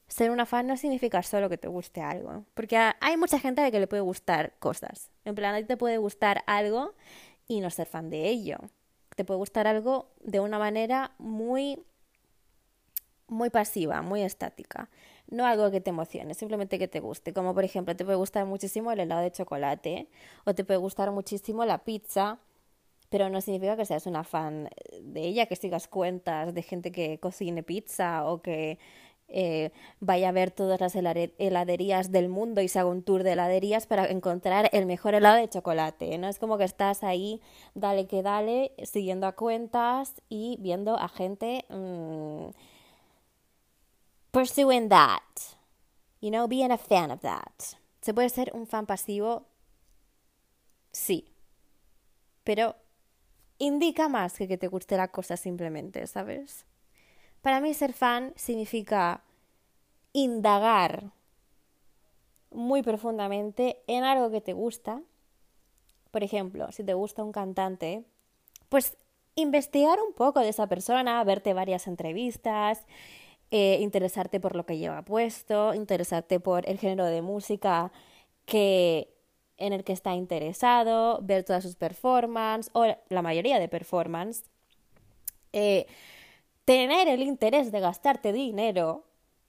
ser 0.08 0.30
una 0.30 0.46
fan 0.46 0.66
no 0.66 0.76
significa 0.76 1.23
solo 1.23 1.49
que 1.49 1.58
te 1.58 1.68
guste 1.68 2.00
algo, 2.00 2.44
porque 2.54 2.76
hay 2.76 3.16
mucha 3.16 3.38
gente 3.38 3.61
a 3.61 3.64
la 3.64 3.70
que 3.70 3.80
le 3.80 3.88
puede 3.88 4.02
gustar 4.02 4.54
cosas. 4.58 5.11
En 5.25 5.35
plan, 5.35 5.54
a 5.54 5.58
ti 5.58 5.64
te 5.64 5.76
puede 5.76 5.99
gustar 5.99 6.44
algo 6.46 6.94
y 7.49 7.61
no 7.61 7.70
ser 7.70 7.87
fan 7.87 8.11
de 8.11 8.28
ello. 8.28 8.58
Te 9.16 9.25
puede 9.25 9.38
gustar 9.38 9.66
algo 9.66 10.12
de 10.23 10.38
una 10.40 10.58
manera 10.58 11.12
muy 11.18 11.85
muy 13.28 13.50
pasiva, 13.50 14.02
muy 14.02 14.23
estática. 14.23 14.88
No 15.28 15.46
algo 15.46 15.70
que 15.70 15.80
te 15.80 15.90
emocione, 15.90 16.35
simplemente 16.35 16.78
que 16.78 16.88
te 16.88 17.00
guste. 17.00 17.32
Como 17.32 17.54
por 17.54 17.64
ejemplo, 17.64 17.96
te 17.96 18.04
puede 18.04 18.16
gustar 18.16 18.46
muchísimo 18.46 18.92
el 18.92 19.00
helado 19.00 19.23
de 19.23 19.32
chocolate 19.32 20.08
o 20.44 20.54
te 20.54 20.64
puede 20.64 20.78
gustar 20.78 21.11
muchísimo 21.11 21.64
la 21.64 21.78
pizza, 21.85 22.38
pero 23.08 23.28
no 23.28 23.40
significa 23.40 23.76
que 23.76 23.85
seas 23.87 24.06
una 24.06 24.25
fan 24.25 24.68
de 25.02 25.20
ella, 25.23 25.46
que 25.46 25.56
sigas 25.56 25.88
cuentas 25.88 26.54
de 26.54 26.62
gente 26.62 26.92
que 26.92 27.18
cocine 27.18 27.62
pizza 27.62 28.25
o 28.26 28.42
que 28.42 28.78
eh, 29.28 29.73
vaya 30.00 30.28
a 30.28 30.33
ver 30.33 30.50
todas 30.50 30.80
las 30.80 30.95
heladerías 30.95 32.12
del 32.12 32.28
mundo 32.28 32.61
y 32.61 32.68
se 32.68 32.78
haga 32.78 32.88
un 32.88 33.02
tour 33.02 33.23
de 33.23 33.33
heladerías 33.33 33.87
para 33.87 34.06
encontrar 34.06 34.71
el 34.73 34.87
mejor 34.87 35.14
helado 35.14 35.37
de 35.37 35.49
chocolate. 35.49 36.16
No 36.18 36.28
es 36.28 36.38
como 36.38 36.59
que 36.59 36.64
estás 36.64 37.02
ahí, 37.02 37.40
dale 37.75 38.06
que 38.06 38.23
dale, 38.23 38.73
siguiendo 38.85 39.26
a 39.26 39.33
cuentas 39.33 40.14
y 40.28 40.56
viendo 40.61 40.97
a 40.97 41.09
gente 41.09 41.64
mm, 41.68 42.49
pursuing 44.30 44.88
that. 44.88 45.21
You 46.21 46.30
know, 46.30 46.47
being 46.47 46.71
a 46.71 46.78
fan 46.78 47.11
of 47.11 47.21
that. 47.21 47.76
¿Se 48.00 48.14
puede 48.14 48.28
ser 48.28 48.52
un 48.54 48.66
fan 48.66 48.87
pasivo? 48.87 49.47
Sí. 50.92 51.33
Pero 52.45 52.76
indica 53.59 54.09
más 54.09 54.35
que 54.35 54.47
que 54.47 54.56
te 54.56 54.68
guste 54.68 54.97
la 54.97 55.09
cosa 55.09 55.37
simplemente, 55.37 56.06
¿sabes? 56.06 56.64
Para 57.46 57.60
mí 57.60 57.74
ser 57.74 57.92
fan 57.92 58.32
significa 58.34 59.22
indagar 60.12 61.12
muy 62.50 62.82
profundamente 62.82 63.84
en 63.86 64.02
algo 64.02 64.32
que 64.32 64.40
te 64.40 64.52
gusta. 64.52 65.00
Por 66.10 66.24
ejemplo, 66.24 66.72
si 66.72 66.82
te 66.82 66.94
gusta 66.94 67.22
un 67.22 67.30
cantante, 67.30 68.02
pues 68.68 68.96
investigar 69.36 70.00
un 70.00 70.12
poco 70.12 70.40
de 70.40 70.48
esa 70.48 70.66
persona, 70.66 71.22
verte 71.22 71.54
varias 71.54 71.86
entrevistas, 71.86 72.84
eh, 73.52 73.78
interesarte 73.80 74.40
por 74.40 74.56
lo 74.56 74.66
que 74.66 74.78
lleva 74.78 75.02
puesto, 75.02 75.72
interesarte 75.72 76.40
por 76.40 76.68
el 76.68 76.80
género 76.80 77.04
de 77.04 77.22
música 77.22 77.92
que 78.44 79.14
en 79.56 79.72
el 79.72 79.84
que 79.84 79.92
está 79.92 80.16
interesado, 80.16 81.20
ver 81.22 81.44
todas 81.44 81.62
sus 81.62 81.76
performances 81.76 82.72
o 82.74 82.86
la 83.08 83.22
mayoría 83.22 83.60
de 83.60 83.68
performances, 83.68 84.50
eh, 85.52 85.86
tener 86.66 87.08
el 87.08 87.23
interés 87.23 87.73
de 87.73 87.80
gastarte 87.80 88.32
dinero 88.32 89.04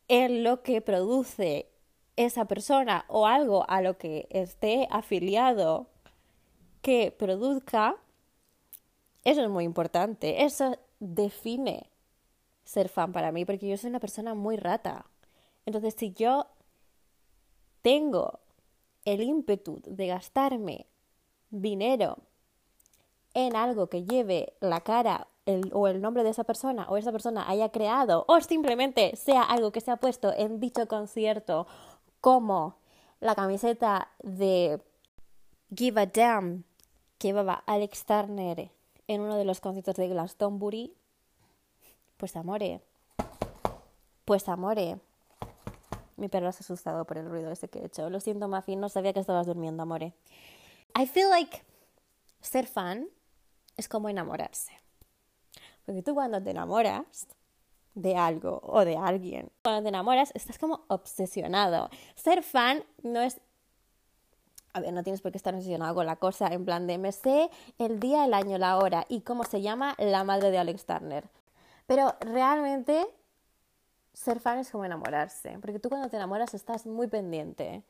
en 0.07 0.43
lo 0.43 0.61
que 0.63 0.81
produce 0.81 1.67
esa 2.15 2.45
persona 2.45 3.05
o 3.09 3.27
algo 3.27 3.69
a 3.69 3.81
lo 3.81 3.97
que 3.97 4.27
esté 4.29 4.87
afiliado 4.89 5.87
que 6.81 7.11
produzca, 7.11 7.97
eso 9.23 9.41
es 9.41 9.49
muy 9.49 9.65
importante. 9.65 10.45
Eso 10.45 10.77
define 10.99 11.89
ser 12.63 12.87
fan 12.87 13.11
para 13.11 13.31
mí, 13.31 13.45
porque 13.45 13.67
yo 13.67 13.77
soy 13.77 13.89
una 13.89 13.99
persona 13.99 14.35
muy 14.35 14.55
rata. 14.55 15.05
Entonces, 15.65 15.95
si 15.97 16.13
yo 16.13 16.45
tengo 17.81 18.39
el 19.05 19.21
ímpetu 19.21 19.81
de 19.85 20.07
gastarme 20.07 20.85
dinero 21.49 22.19
en 23.33 23.55
algo 23.55 23.87
que 23.87 24.03
lleve 24.03 24.53
la 24.59 24.81
cara 24.81 25.27
o 25.71 25.87
el 25.87 26.01
nombre 26.01 26.23
de 26.23 26.29
esa 26.29 26.43
persona 26.43 26.87
o 26.89 26.97
esa 26.97 27.11
persona 27.11 27.49
haya 27.49 27.69
creado 27.69 28.25
o 28.27 28.39
simplemente 28.41 29.15
sea 29.15 29.43
algo 29.43 29.71
que 29.71 29.81
se 29.81 29.91
ha 29.91 29.97
puesto 29.97 30.33
en 30.33 30.59
dicho 30.59 30.87
concierto 30.87 31.67
como 32.19 32.75
la 33.19 33.33
camiseta 33.33 34.09
de 34.21 34.81
Give 35.75 36.01
a 36.01 36.05
Damn 36.05 36.65
que 37.17 37.29
llevaba 37.29 37.63
Alex 37.65 38.05
Turner 38.05 38.71
en 39.07 39.21
uno 39.21 39.37
de 39.37 39.45
los 39.45 39.61
conciertos 39.61 39.95
de 39.95 40.07
Glastonbury, 40.09 40.93
pues 42.17 42.35
amore, 42.35 42.81
pues 44.25 44.49
amore, 44.49 44.99
mi 46.17 46.27
perro 46.27 46.51
se 46.51 46.57
ha 46.57 46.65
asustado 46.65 47.05
por 47.05 47.17
el 47.17 47.29
ruido 47.29 47.51
ese 47.51 47.69
que 47.69 47.79
he 47.79 47.85
hecho. 47.85 48.09
Lo 48.09 48.19
siento, 48.19 48.47
Mafi, 48.47 48.75
no 48.75 48.89
sabía 48.89 49.13
que 49.13 49.19
estabas 49.19 49.47
durmiendo, 49.47 49.83
amore. 49.83 50.13
I 50.99 51.05
feel 51.05 51.29
like 51.29 51.63
ser 52.41 52.65
fan 52.65 53.07
es 53.77 53.87
como 53.87 54.09
enamorarse. 54.09 54.73
Porque 55.87 56.03
tú 56.03 56.13
cuando 56.13 56.43
te 56.43 56.51
enamoras 56.51 57.27
de 57.95 58.17
algo 58.17 58.59
o 58.61 58.83
de 58.83 58.97
alguien, 58.97 59.49
cuando 59.63 59.83
te 59.83 59.87
enamoras 59.87 60.31
estás 60.35 60.59
como 60.59 60.83
obsesionado. 60.89 61.89
Ser 62.13 62.43
fan 62.43 62.83
no 63.03 63.21
es... 63.21 63.39
A 64.73 64.81
ver, 64.81 64.91
no 64.91 65.01
tienes 65.01 65.21
por 65.21 65.31
qué 65.31 65.37
estar 65.37 65.55
obsesionado 65.55 65.95
con 65.95 66.05
la 66.05 66.17
cosa 66.17 66.47
en 66.47 66.65
plan 66.65 66.87
de 66.87 66.97
me 66.97 67.13
sé 67.13 67.49
el 67.79 68.01
día, 68.01 68.25
el 68.25 68.33
año, 68.33 68.57
la 68.57 68.77
hora 68.77 69.05
y 69.07 69.21
cómo 69.21 69.45
se 69.45 69.61
llama 69.61 69.95
la 69.97 70.25
madre 70.25 70.51
de 70.51 70.57
Alex 70.57 70.85
Turner. 70.85 71.23
Pero 71.85 72.13
realmente 72.19 73.07
ser 74.11 74.41
fan 74.41 74.59
es 74.59 74.69
como 74.69 74.83
enamorarse, 74.83 75.57
porque 75.61 75.79
tú 75.79 75.87
cuando 75.87 76.09
te 76.09 76.17
enamoras 76.17 76.53
estás 76.53 76.85
muy 76.85 77.07
pendiente 77.07 77.81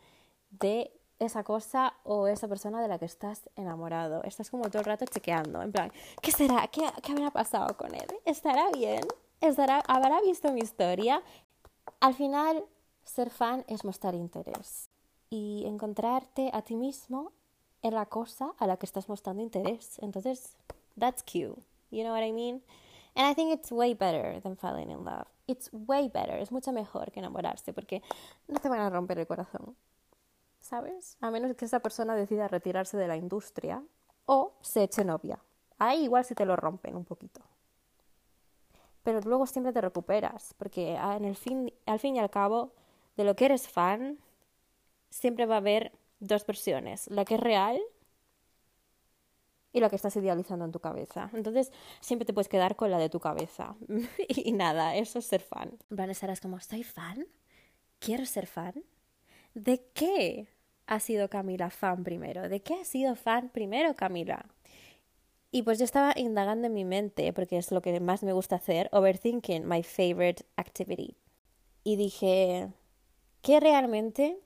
de 0.51 0.91
esa 1.19 1.43
cosa 1.43 1.93
o 2.03 2.27
esa 2.27 2.47
persona 2.47 2.81
de 2.81 2.87
la 2.87 2.99
que 2.99 3.05
estás 3.05 3.49
enamorado. 3.55 4.23
Estás 4.23 4.49
como 4.49 4.69
todo 4.69 4.79
el 4.79 4.85
rato 4.85 5.05
chequeando, 5.05 5.61
en 5.61 5.71
plan, 5.71 5.91
¿qué 6.21 6.31
será? 6.31 6.67
¿Qué, 6.67 6.83
qué 7.01 7.11
habrá 7.11 7.31
pasado 7.31 7.75
con 7.77 7.93
él? 7.93 8.07
¿Estará 8.25 8.69
bien? 8.71 9.01
¿Estará, 9.41 9.83
¿Habrá 9.87 10.21
visto 10.21 10.51
mi 10.51 10.61
historia? 10.61 11.21
Al 11.99 12.13
final, 12.13 12.65
ser 13.03 13.29
fan 13.29 13.63
es 13.67 13.83
mostrar 13.83 14.15
interés 14.15 14.89
y 15.29 15.63
encontrarte 15.65 16.49
a 16.53 16.61
ti 16.61 16.75
mismo 16.75 17.31
en 17.81 17.93
la 17.93 18.05
cosa 18.05 18.53
a 18.57 18.67
la 18.67 18.77
que 18.77 18.85
estás 18.85 19.09
mostrando 19.09 19.41
interés. 19.41 19.97
Entonces, 19.99 20.55
that's 20.99 21.23
cute. 21.23 21.61
You 21.89 22.03
know 22.03 22.13
what 22.13 22.23
I 22.23 22.31
mean? 22.31 22.61
And 23.15 23.25
I 23.25 23.33
think 23.33 23.51
it's 23.51 23.71
way 23.71 23.93
better 23.93 24.39
than 24.41 24.55
falling 24.55 24.91
in 24.91 25.03
love. 25.03 25.25
It's 25.47 25.69
way 25.71 26.09
better. 26.09 26.37
Es 26.37 26.51
mucho 26.51 26.71
mejor 26.71 27.11
que 27.11 27.19
enamorarse 27.19 27.73
porque 27.73 28.01
no 28.47 28.59
te 28.59 28.69
van 28.69 28.79
a 28.79 28.89
romper 28.89 29.17
el 29.19 29.27
corazón. 29.27 29.75
¿Sabes? 30.67 31.15
A 31.21 31.31
menos 31.31 31.55
que 31.55 31.63
esa 31.63 31.79
persona 31.79 32.13
decida 32.13 32.49
retirarse 32.49 32.97
de 32.97 33.07
la 33.07 33.15
industria 33.15 33.81
o 34.25 34.57
se 34.59 34.83
eche 34.83 35.05
novia. 35.05 35.39
Ahí 35.77 36.03
igual 36.03 36.25
se 36.25 36.35
te 36.35 36.45
lo 36.45 36.57
rompen 36.57 36.97
un 36.97 37.05
poquito. 37.05 37.39
Pero 39.01 39.21
luego 39.21 39.47
siempre 39.47 39.71
te 39.71 39.79
recuperas 39.79 40.53
porque 40.57 40.95
en 40.95 41.23
el 41.23 41.37
fin, 41.37 41.73
al 41.85 41.99
fin 41.99 42.17
y 42.17 42.19
al 42.19 42.29
cabo 42.29 42.73
de 43.15 43.23
lo 43.23 43.37
que 43.37 43.45
eres 43.45 43.69
fan 43.69 44.19
siempre 45.09 45.45
va 45.45 45.55
a 45.55 45.59
haber 45.59 45.93
dos 46.19 46.45
versiones. 46.45 47.09
La 47.09 47.23
que 47.23 47.35
es 47.35 47.39
real 47.39 47.79
y 49.71 49.79
la 49.79 49.89
que 49.89 49.95
estás 49.95 50.17
idealizando 50.17 50.65
en 50.65 50.73
tu 50.73 50.81
cabeza. 50.81 51.29
Entonces, 51.31 51.71
siempre 52.01 52.25
te 52.25 52.33
puedes 52.33 52.49
quedar 52.49 52.75
con 52.75 52.91
la 52.91 52.97
de 52.97 53.07
tu 53.07 53.21
cabeza. 53.21 53.77
y 54.27 54.51
nada, 54.51 54.97
eso 54.97 55.19
es 55.19 55.27
ser 55.27 55.39
fan. 55.39 55.77
Van 55.89 56.09
estarás 56.09 56.41
como, 56.41 56.59
¿soy 56.59 56.83
fan? 56.83 57.25
¿Quiero 57.99 58.25
ser 58.25 58.47
fan? 58.47 58.83
¿De 59.53 59.89
qué 59.93 60.56
ha 60.87 60.99
sido 60.99 61.29
Camila 61.29 61.69
fan 61.69 62.03
primero? 62.03 62.49
¿De 62.49 62.61
qué 62.61 62.75
ha 62.75 62.85
sido 62.85 63.15
fan 63.15 63.49
primero 63.49 63.95
Camila? 63.95 64.45
Y 65.51 65.63
pues 65.63 65.79
yo 65.79 65.85
estaba 65.85 66.13
indagando 66.15 66.67
en 66.67 66.73
mi 66.73 66.85
mente, 66.85 67.31
porque 67.33 67.57
es 67.57 67.71
lo 67.71 67.81
que 67.81 67.99
más 67.99 68.23
me 68.23 68.33
gusta 68.33 68.57
hacer, 68.57 68.89
overthinking, 68.91 69.67
my 69.67 69.83
favorite 69.83 70.43
activity. 70.57 71.15
Y 71.83 71.95
dije, 71.95 72.69
¿qué 73.41 73.59
realmente 73.59 74.39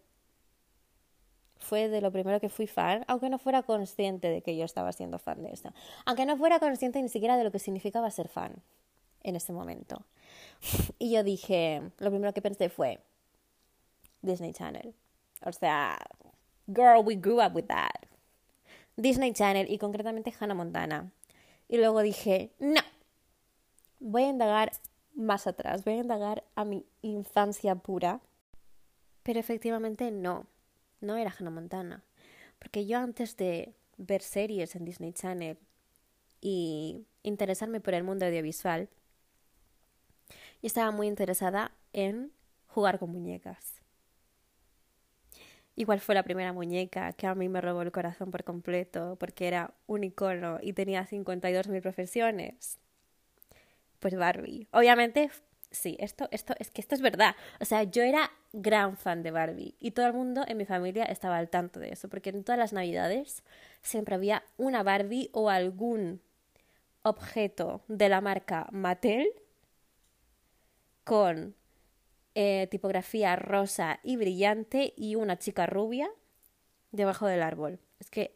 fue 1.62 1.90
de 1.90 2.02
lo 2.02 2.12
primero 2.12 2.40
que 2.40 2.50
fui 2.50 2.68
fan, 2.68 3.06
aunque 3.08 3.30
no 3.30 3.38
fuera 3.38 3.64
consciente 3.64 4.30
de 4.30 4.42
que 4.42 4.58
yo 4.58 4.66
estaba 4.66 4.92
siendo 4.92 5.20
fan 5.20 5.44
de 5.44 5.52
esto. 5.52 5.72
Aunque 6.06 6.26
no 6.26 6.36
fuera 6.38 6.60
consciente 6.60 7.02
ni 7.02 7.10
siquiera 7.10 7.38
de 7.38 7.44
lo 7.44 7.52
que 7.52 7.60
significaba 7.60 8.10
ser 8.12 8.28
fan 8.28 8.62
en 9.24 9.36
ese 9.36 9.54
momento. 9.54 10.06
Y 11.00 11.12
yo 11.12 11.24
dije, 11.24 11.82
lo 12.00 12.10
primero 12.10 12.34
que 12.34 12.42
pensé 12.42 12.70
fue 12.70 13.00
Disney 14.22 14.54
Channel. 14.54 14.94
O 15.44 15.52
sea, 15.52 15.98
girl, 16.74 17.04
we 17.04 17.16
grew 17.16 17.42
up 17.42 17.54
with 17.54 17.68
that. 17.68 18.08
Disney 18.98 19.34
Channel 19.34 19.68
y 19.70 19.78
concretamente 19.78 20.34
Hannah 20.40 20.54
Montana. 20.54 21.12
Y 21.68 21.78
luego 21.78 22.02
dije, 22.02 22.52
no, 22.60 22.82
voy 24.00 24.24
a 24.24 24.30
indagar 24.30 24.72
más 25.14 25.48
atrás, 25.48 25.84
voy 25.86 25.96
a 25.96 25.98
indagar 25.98 26.44
a 26.56 26.66
mi 26.66 26.86
infancia 27.02 27.76
pura. 27.76 28.20
Pero 29.24 29.40
efectivamente 29.40 30.12
no 30.12 30.48
no 31.02 31.18
era 31.18 31.34
Hannah 31.38 31.52
Montana. 31.52 32.04
Porque 32.60 32.86
yo 32.86 33.00
antes 33.00 33.36
de 33.36 33.74
ver 33.98 34.22
series 34.22 34.76
en 34.76 34.86
Disney 34.86 35.12
Channel 35.12 35.58
y 36.40 37.06
interesarme 37.24 37.82
por 37.82 37.94
el 37.94 38.04
mundo 38.04 38.26
audiovisual, 38.26 38.88
yo 40.30 40.68
estaba 40.68 40.92
muy 40.92 41.08
interesada 41.08 41.72
en 41.92 42.32
jugar 42.68 43.00
con 43.00 43.12
muñecas. 43.12 43.81
Igual 45.76 46.00
fue 46.00 46.16
la 46.16 46.24
primera 46.24 46.54
muñeca 46.54 47.14
que 47.14 47.28
a 47.28 47.36
mí 47.36 47.50
me 47.50 47.62
robó 47.62 47.82
el 47.82 47.92
corazón 47.92 48.30
por 48.30 48.44
completo 48.44 49.16
porque 49.20 49.48
era 49.48 49.74
un 49.88 50.04
icono 50.04 50.60
y 50.62 50.74
tenía 50.74 51.08
52.000 51.08 51.82
profesiones. 51.82 52.78
Pues 54.00 54.16
Barbie. 54.16 54.68
Obviamente 54.72 55.30
sí, 55.72 55.96
esto, 56.00 56.28
esto, 56.32 56.54
es 56.60 56.70
que 56.70 56.82
esto 56.82 56.96
es 56.96 57.02
verdad. 57.02 57.36
O 57.60 57.66
sea, 57.66 57.84
yo 57.84 58.04
era 58.04 58.32
gran 58.54 58.98
fan 58.98 59.24
de 59.24 59.32
Barbie 59.32 59.76
y 59.80 59.92
todo 59.92 60.06
el 60.08 60.14
mundo 60.14 60.44
en 60.48 60.58
mi 60.58 60.66
familia 60.66 61.06
estaba 61.06 61.38
al 61.38 61.50
tanto 61.50 61.80
de 61.80 61.90
eso, 61.90 62.10
porque 62.10 62.30
en 62.30 62.44
todas 62.44 62.60
las 62.60 62.74
navidades 62.74 63.44
siempre 63.82 64.16
había 64.16 64.44
una 64.58 64.84
Barbie 64.84 65.30
o 65.32 65.50
algún 65.50 66.22
objeto 67.04 67.82
de 67.88 68.10
la 68.10 68.22
marca 68.22 68.68
Mattel 68.72 69.28
con 71.04 71.56
eh, 72.36 72.68
tipografía 72.72 73.36
rosa 73.36 74.00
y 74.04 74.16
brillante 74.16 74.94
y 74.96 75.16
una 75.16 75.38
chica 75.38 75.66
rubia 75.66 76.10
debajo 76.92 77.28
del 77.28 77.42
árbol. 77.42 77.80
Es 78.00 78.10
que 78.10 78.36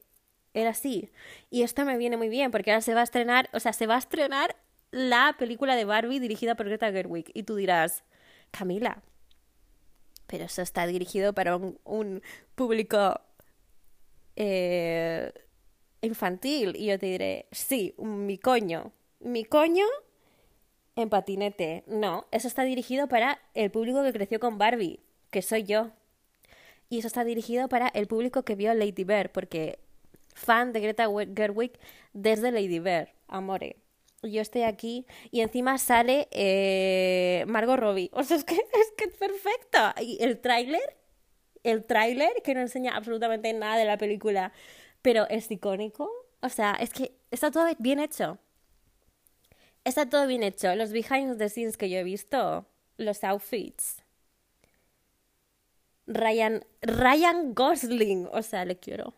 era 0.54 0.72
así. 0.72 1.12
Y 1.50 1.64
esto 1.64 1.86
me 1.86 1.98
viene 1.98 2.18
muy 2.18 2.30
bien 2.30 2.52
porque 2.52 2.72
ahora 2.72 2.82
se 2.82 2.94
va 2.94 3.02
a 3.02 3.04
estrenar, 3.04 3.50
o 3.54 3.60
sea, 3.60 3.74
se 3.74 3.88
va 3.88 3.96
a 3.96 4.00
estrenar 4.00 4.56
la 4.92 5.36
película 5.38 5.76
de 5.76 5.86
Barbie 5.86 6.20
dirigida 6.20 6.56
por 6.56 6.68
Greta 6.68 6.92
Gerwig. 6.92 7.30
Y 7.34 7.44
tú 7.44 7.56
dirás, 7.56 8.04
Camila, 8.52 9.02
pero 10.28 10.46
eso 10.46 10.62
está 10.62 10.88
dirigido 10.88 11.34
para 11.34 11.56
un, 11.58 12.22
público 12.56 13.20
eh, 14.36 15.32
infantil. 16.02 16.76
Y 16.76 16.88
yo 16.88 17.00
te 17.00 17.08
diré, 17.08 17.48
sí, 17.52 17.94
mi 17.98 18.38
coño, 18.38 18.94
mi 19.20 19.46
coño 19.46 19.86
en 20.96 21.10
patinete. 21.10 21.84
No, 21.88 22.26
eso 22.32 22.48
está 22.48 22.64
dirigido 22.64 23.08
para 23.08 23.40
el 23.54 23.72
público 23.72 24.04
que 24.04 24.14
creció 24.14 24.40
con 24.40 24.58
Barbie, 24.58 25.00
que 25.30 25.42
soy 25.42 25.64
yo. 25.64 25.92
Y 26.90 27.00
eso 27.00 27.08
está 27.08 27.24
dirigido 27.24 27.68
para 27.68 27.88
el 27.90 28.08
público 28.08 28.44
que 28.44 28.56
vio 28.56 28.74
Lady 28.74 29.04
Bird, 29.04 29.32
porque 29.32 29.80
fan 30.34 30.74
de 30.74 30.82
Greta 30.82 31.08
Gerwig 31.36 31.72
desde 32.14 32.52
Lady 32.52 32.80
Bird, 32.80 33.10
amore. 33.28 33.78
yo 34.22 34.42
estoy 34.42 34.64
aquí 34.64 35.06
y 35.32 35.42
encima 35.42 35.78
sale 35.78 36.28
eh, 36.32 37.46
Margot 37.48 37.80
Robbie. 37.80 38.10
O 38.14 38.24
sea, 38.24 38.38
es 38.38 38.44
que 38.44 38.56
es 38.56 39.14
perfecto. 39.18 39.80
Y 40.02 40.24
el 40.24 40.40
tráiler, 40.40 40.98
el 41.64 41.86
tráiler 41.86 42.32
que 42.44 42.54
no 42.54 42.62
enseña 42.62 42.96
absolutamente 42.96 43.52
nada 43.54 43.78
de 43.78 43.86
la 43.86 43.98
película, 43.98 44.54
pero 45.02 45.28
es 45.30 45.50
icónico. 45.52 46.10
O 46.42 46.50
sea, 46.50 46.78
es 46.80 46.92
que 46.92 47.16
está 47.32 47.50
todo 47.52 47.68
bien 47.80 48.00
hecho. 48.00 48.40
Está 49.86 50.10
todo 50.10 50.26
bien 50.26 50.42
hecho. 50.44 50.76
Los 50.76 50.92
behind 50.92 51.38
the 51.38 51.48
scenes 51.48 51.78
que 51.78 51.90
yo 51.90 52.00
he 52.00 52.04
visto, 52.04 52.66
los 52.98 53.24
outfits. 53.24 54.04
Ryan, 56.08 56.66
Ryan 56.82 57.54
Gosling, 57.54 58.28
o 58.32 58.42
sea, 58.42 58.66
le 58.66 58.78
quiero. 58.78 59.14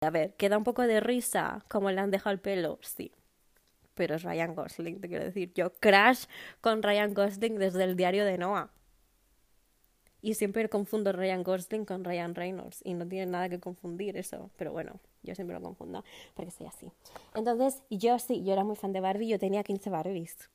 A 0.00 0.08
ver, 0.08 0.34
queda 0.36 0.56
un 0.56 0.64
poco 0.64 0.82
de 0.82 1.00
risa, 1.00 1.62
como 1.68 1.90
le 1.90 2.00
han 2.00 2.10
dejado 2.10 2.32
el 2.32 2.40
pelo, 2.40 2.78
sí. 2.80 3.12
Pero 3.94 4.14
es 4.14 4.22
Ryan 4.22 4.54
Gosling, 4.54 4.98
te 4.98 5.08
quiero 5.08 5.24
decir. 5.24 5.52
Yo 5.54 5.74
crash 5.74 6.24
con 6.62 6.82
Ryan 6.82 7.12
Gosling 7.12 7.58
desde 7.58 7.84
el 7.84 7.96
diario 7.96 8.24
de 8.24 8.38
Noah. 8.38 8.70
Y 10.22 10.34
siempre 10.34 10.70
confundo 10.70 11.12
Ryan 11.12 11.42
Gosling 11.42 11.84
con 11.84 12.04
Ryan 12.04 12.34
Reynolds. 12.34 12.80
Y 12.82 12.94
no 12.94 13.06
tiene 13.06 13.26
nada 13.26 13.50
que 13.50 13.60
confundir 13.60 14.16
eso. 14.16 14.50
Pero 14.56 14.72
bueno, 14.72 15.00
yo 15.22 15.34
siempre 15.34 15.54
lo 15.54 15.62
confundo 15.62 16.04
porque 16.34 16.50
soy 16.50 16.66
así. 16.66 16.90
Entonces, 17.34 17.82
yo 17.90 18.18
sí, 18.18 18.42
yo 18.44 18.52
era 18.52 18.64
muy 18.64 18.76
fan 18.76 18.92
de 18.92 19.00
Barbie. 19.00 19.28
Yo 19.28 19.38
tenía 19.38 19.62
15 19.62 19.90
Barbies. 19.90 20.50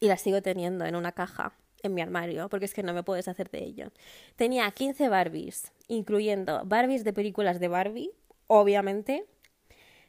Y 0.00 0.08
las 0.08 0.20
sigo 0.20 0.42
teniendo 0.42 0.84
en 0.84 0.96
una 0.96 1.12
caja 1.12 1.54
en 1.82 1.94
mi 1.94 2.00
armario, 2.00 2.48
porque 2.48 2.64
es 2.64 2.74
que 2.74 2.82
no 2.82 2.94
me 2.94 3.02
puedes 3.02 3.28
hacer 3.28 3.50
de 3.50 3.62
ello. 3.62 3.90
Tenía 4.36 4.70
15 4.70 5.08
Barbies, 5.08 5.72
incluyendo 5.88 6.62
Barbies 6.64 7.04
de 7.04 7.12
películas 7.12 7.60
de 7.60 7.68
Barbie, 7.68 8.10
obviamente. 8.46 9.26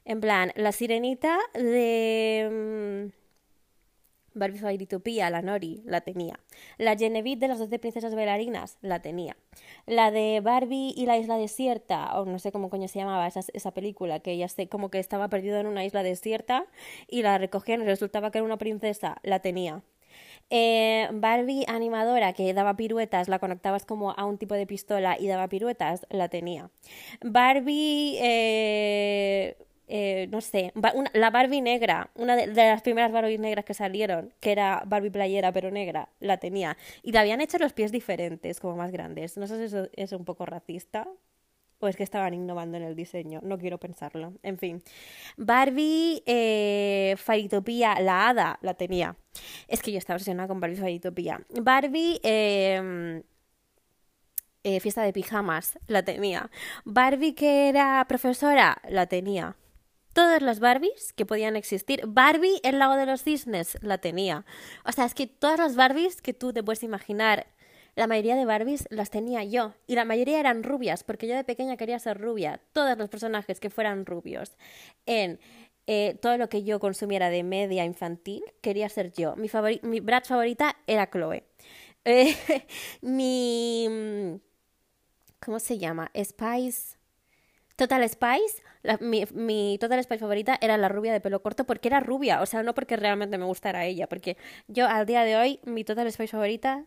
En 0.05 0.22
plan, 0.22 0.51
la 0.55 0.72
sirenita 0.72 1.38
de... 1.53 3.12
Barbie 4.36 4.60
Fairytopia, 4.60 5.30
la 5.30 5.42
Nori, 5.42 5.82
la 5.86 6.01
tenía. 6.01 6.39
La 6.77 6.96
Genevieve 6.96 7.39
de 7.39 7.48
las 7.48 7.60
12 7.60 7.80
princesas 7.80 8.13
bailarinas, 8.13 8.77
la 8.82 9.01
tenía. 9.01 9.36
La 9.86 10.12
de 10.12 10.42
Barbie 10.42 10.94
y 10.96 11.06
la 11.06 11.18
isla 11.18 11.38
desierta, 11.38 12.20
o 12.20 12.25
no 12.25 12.39
sé 12.39 12.51
cómo 12.51 12.70
coño 12.70 12.88
se 12.88 13.00
llamaba 13.00 13.27
esa, 13.27 13.42
esa 13.54 13.74
película, 13.74 14.20
que 14.20 14.32
ella 14.32 14.48
como 14.70 14.89
que 14.89 15.00
estaba 15.00 15.30
perdida 15.30 15.60
en 15.60 15.68
una 15.68 15.86
isla 15.86 16.04
desierta 16.04 16.65
y 17.08 17.22
la 17.22 17.38
recogían 17.38 17.82
y 17.82 17.86
resultaba 17.86 18.32
que 18.32 18.38
era 18.39 18.46
una 18.46 18.58
princesa, 18.58 19.18
la 19.24 19.39
tenía. 19.39 19.82
Eh, 20.50 21.10
Barbie 21.12 21.65
animadora 21.68 22.34
que 22.34 22.54
daba 22.54 22.75
piruetas, 22.75 23.27
la 23.27 23.39
conectabas 23.39 23.86
como 23.86 24.12
a 24.12 24.25
un 24.25 24.38
tipo 24.38 24.54
de 24.54 24.68
pistola 24.68 25.18
y 25.20 25.27
daba 25.27 25.48
piruetas, 25.48 26.06
la 26.10 26.30
tenía. 26.30 26.70
Barbie, 27.22 28.18
eh, 28.22 29.58
eh, 29.88 30.27
no 30.32 30.42
sé, 30.42 30.74
la 31.13 31.30
Barbie 31.30 31.62
negra, 31.62 32.10
una 32.15 32.36
de, 32.36 32.48
las 32.48 32.82
primeras 32.82 33.12
Barbie 33.12 33.38
negras 33.38 33.65
que 33.65 33.74
salieron, 33.74 34.34
que 34.39 34.51
era 34.51 34.84
Barbie 34.86 35.12
playera 35.12 35.51
pero 35.51 35.72
negra, 35.72 36.10
la 36.20 36.38
tenía. 36.38 36.77
Y 37.04 37.12
le 37.12 37.20
habían 37.20 37.42
hecho 37.42 37.58
los 37.58 37.74
pies 37.74 37.92
diferentes, 37.92 38.60
como 38.60 38.75
más 38.75 38.92
grandes. 38.92 39.38
No 39.38 39.48
sé 39.48 39.58
si 39.58 39.63
eso 39.65 39.89
es 39.94 40.12
un 40.12 40.25
poco 40.25 40.46
racista. 40.46 41.08
O 41.80 41.89
es 41.89 41.98
que 41.98 42.04
estaban 42.04 42.34
innovando 42.34 42.77
en 42.77 42.84
el 42.84 42.96
diseño, 42.96 43.42
no 43.44 43.58
quiero 43.58 43.77
pensarlo. 43.77 44.34
En 44.44 44.58
fin. 44.58 44.82
Barbie, 45.36 46.24
eh, 46.25 47.15
Fairytopia, 47.18 48.00
la 48.00 48.30
hada, 48.30 48.60
la 48.62 48.75
tenía. 48.75 49.18
Es 49.68 49.82
que 49.82 49.92
yo 49.92 49.98
estaba 49.98 50.15
obsesionada 50.15 50.48
con 50.48 50.62
Barbie 50.62 50.77
Fairytopia. 50.77 51.42
Barbie, 51.62 52.22
eh, 52.24 53.22
eh, 54.63 54.80
fiesta 54.80 55.04
de 55.04 55.13
pijamas, 55.13 55.77
la 55.88 56.04
tenía. 56.04 56.50
Barbie 56.86 57.36
que 57.36 57.70
era 57.70 58.04
profesora, 58.08 58.82
la 58.89 59.06
tenía. 59.06 59.56
Todas 60.15 60.41
las 60.41 60.62
Barbies 60.62 61.12
que 61.12 61.25
podían 61.25 61.57
existir. 61.57 62.03
Barbie, 62.07 62.62
el 62.63 62.79
lago 62.79 62.95
de 62.95 63.05
los 63.05 63.22
cisnes, 63.22 63.77
la 63.81 63.98
tenía. 63.98 64.45
O 64.86 64.93
sea, 64.93 65.03
es 65.03 65.13
que 65.13 65.27
todas 65.27 65.60
las 65.60 65.75
Barbies 65.75 66.22
que 66.22 66.34
tú 66.34 66.53
te 66.53 66.63
puedes 66.63 66.84
imaginar, 66.84 67.48
la 67.95 68.07
mayoría 68.07 68.38
de 68.38 68.45
Barbies 68.45 68.88
las 68.91 69.10
tenía 69.10 69.43
yo. 69.43 69.74
Y 69.88 69.95
la 69.95 70.05
mayoría 70.05 70.39
eran 70.39 70.63
rubias, 70.63 71.03
porque 71.03 71.28
yo 71.28 71.36
de 71.36 71.43
pequeña 71.43 71.75
quería 71.75 71.99
ser 71.99 72.17
rubia. 72.17 72.62
Todos 72.71 72.97
los 72.97 73.10
personajes 73.10 73.60
que 73.60 73.69
fueran 73.69 74.06
rubios. 74.06 74.56
En 75.06 75.38
eh, 75.86 76.17
todo 76.21 76.38
lo 76.38 76.47
que 76.47 76.63
yo 76.63 76.80
consumiera 76.80 77.30
de 77.30 77.43
media 77.43 77.84
infantil, 77.84 78.41
quería 78.62 78.88
ser 78.88 79.12
yo. 79.12 79.36
Mi, 79.36 79.49
favori 79.49 79.82
mi 79.84 79.99
Bratz 79.99 80.30
favorita 80.30 80.78
era 80.88 81.10
Chloe. 81.10 81.43
Eh, 82.08 82.38
mi... 83.01 83.88
mm, 83.89 84.36
¿Cómo 85.43 85.60
se 85.60 85.78
llama? 85.78 86.10
Spice. 86.15 86.95
Total 87.75 88.08
Spice, 88.08 88.63
mi, 89.02 89.26
mi 89.34 89.78
Total 89.80 90.04
Spice 90.04 90.19
favorita 90.19 90.58
era 90.62 90.78
la 90.78 90.89
rubia 90.89 91.13
de 91.13 91.21
pelo 91.21 91.41
corto 91.41 91.65
porque 91.65 91.88
era 91.88 92.00
rubia, 92.00 92.41
o 92.41 92.45
sea, 92.45 92.63
no 92.63 92.74
porque 92.74 92.95
realmente 92.98 93.38
me 93.38 93.45
gustara 93.45 93.86
ella, 93.86 94.08
porque 94.08 94.38
yo 94.67 94.88
al 94.88 95.06
día 95.06 95.24
de 95.24 95.38
hoy, 95.38 95.60
mi 95.65 95.84
Total 95.84 96.12
Spice 96.12 96.32
favorita, 96.32 96.86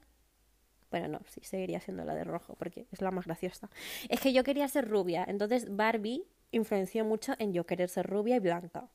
bueno, 0.90 1.08
no, 1.08 1.20
sí, 1.26 1.40
seguiría 1.42 1.80
siendo 1.80 2.04
la 2.04 2.14
de 2.14 2.24
rojo, 2.24 2.54
porque 2.58 2.86
es 2.92 3.02
la 3.02 3.10
más 3.10 3.26
graciosa. 3.26 3.68
Es 4.08 4.20
que 4.20 4.32
yo 4.32 4.42
quería 4.44 4.68
ser 4.68 4.88
rubia, 4.88 5.24
entonces 5.28 5.74
Barbie 5.74 6.24
influenció 6.50 7.04
mucho 7.04 7.34
en 7.38 7.52
yo 7.52 7.66
querer 7.66 7.88
ser 7.90 8.06
rubia 8.06 8.36
y 8.36 8.40
blanca. 8.40 8.88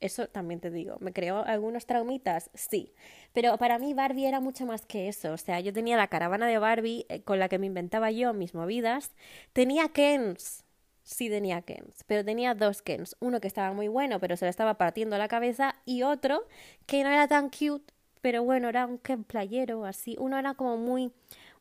Eso 0.00 0.28
también 0.28 0.60
te 0.60 0.70
digo, 0.70 0.96
¿me 1.00 1.12
creó 1.12 1.44
algunos 1.44 1.86
traumitas? 1.86 2.50
Sí, 2.54 2.94
pero 3.32 3.56
para 3.58 3.78
mí 3.80 3.94
Barbie 3.94 4.26
era 4.26 4.38
mucho 4.40 4.64
más 4.64 4.86
que 4.86 5.08
eso, 5.08 5.32
o 5.32 5.38
sea, 5.38 5.58
yo 5.60 5.72
tenía 5.72 5.96
la 5.96 6.06
caravana 6.06 6.46
de 6.46 6.58
Barbie 6.58 7.06
eh, 7.08 7.22
con 7.22 7.40
la 7.40 7.48
que 7.48 7.58
me 7.58 7.66
inventaba 7.66 8.10
yo 8.12 8.32
mis 8.32 8.54
movidas, 8.54 9.12
tenía 9.52 9.88
Kens, 9.88 10.64
sí 11.08 11.30
tenía 11.30 11.62
Kens, 11.62 12.04
pero 12.06 12.24
tenía 12.24 12.54
dos 12.54 12.82
Kens, 12.82 13.16
uno 13.20 13.40
que 13.40 13.48
estaba 13.48 13.72
muy 13.72 13.88
bueno, 13.88 14.20
pero 14.20 14.36
se 14.36 14.44
le 14.44 14.50
estaba 14.50 14.74
partiendo 14.74 15.16
la 15.16 15.28
cabeza, 15.28 15.74
y 15.86 16.02
otro 16.02 16.46
que 16.86 17.02
no 17.02 17.10
era 17.10 17.26
tan 17.28 17.48
cute, 17.48 17.94
pero 18.20 18.44
bueno, 18.44 18.68
era 18.68 18.86
un 18.86 18.98
Ken 18.98 19.24
playero, 19.24 19.84
así, 19.86 20.16
uno 20.18 20.38
era 20.38 20.54
como 20.54 20.76
muy, 20.76 21.12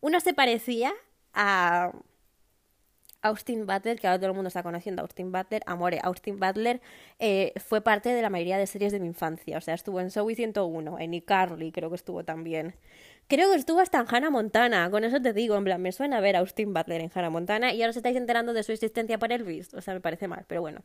uno 0.01 0.19
se 0.19 0.33
parecía 0.33 0.93
a... 1.33 1.91
Austin 3.23 3.65
Butler, 3.65 3.99
que 3.99 4.07
ahora 4.07 4.19
todo 4.19 4.29
el 4.29 4.36
mundo 4.36 4.47
está 4.47 4.62
conociendo 4.63 5.01
a 5.01 5.03
Austin 5.03 5.31
Butler, 5.31 5.63
amore, 5.65 5.99
Austin 6.03 6.39
Butler 6.39 6.79
eh, 7.19 7.51
fue 7.57 7.81
parte 7.81 8.10
de 8.10 8.21
la 8.21 8.29
mayoría 8.29 8.57
de 8.57 8.67
series 8.67 8.91
de 8.93 8.99
mi 8.99 9.07
infancia, 9.07 9.57
o 9.57 9.62
sea, 9.62 9.73
estuvo 9.73 9.99
en 9.99 10.12
Zoey 10.12 10.36
101, 10.36 10.99
en 10.99 11.13
iCarly 11.15 11.71
creo 11.71 11.89
que 11.89 11.95
estuvo 11.95 12.23
también. 12.23 12.75
Creo 13.28 13.52
que 13.52 13.58
estuvo 13.58 13.82
hasta 13.82 14.00
en 14.00 14.06
Hannah 14.08 14.30
Montana, 14.30 14.90
con 14.90 15.04
eso 15.04 15.22
te 15.22 15.34
digo, 15.34 15.56
en 15.58 15.66
plan, 15.66 15.82
me 15.82 15.92
suena 15.92 16.22
ver 16.22 16.38
a 16.38 16.40
Austin 16.40 16.74
Butler 16.74 17.02
en 17.02 17.12
Hannah 17.13 17.30
Montana 17.30 17.74
y 17.74 17.82
ahora 17.82 17.90
os 17.90 17.98
estáis 17.98 18.16
enterando 18.16 18.54
de 18.54 18.63
su 18.63 18.72
existencia 18.72 19.20
por 19.20 19.34
Elvis, 19.34 19.74
o 19.74 19.82
sea, 19.82 19.94
me 19.94 20.00
parece 20.00 20.30
mal, 20.30 20.46
pero 20.48 20.62
bueno. 20.62 20.82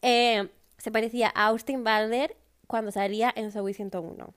Eh, 0.00 0.48
se 0.78 0.92
parecía 0.92 1.32
a 1.34 1.48
Austin 1.48 1.82
Butler 1.82 2.36
cuando 2.68 2.92
salía 2.92 3.32
en 3.34 3.50
Zoey 3.50 3.74
101, 3.74 4.32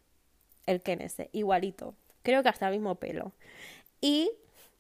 el 0.66 0.82
Ken 0.82 1.02
ese, 1.02 1.30
igualito, 1.34 1.94
creo 2.24 2.42
que 2.42 2.50
hasta 2.50 2.68
el 2.68 2.74
mismo 2.74 2.96
pelo. 2.96 3.32
Y 4.02 4.32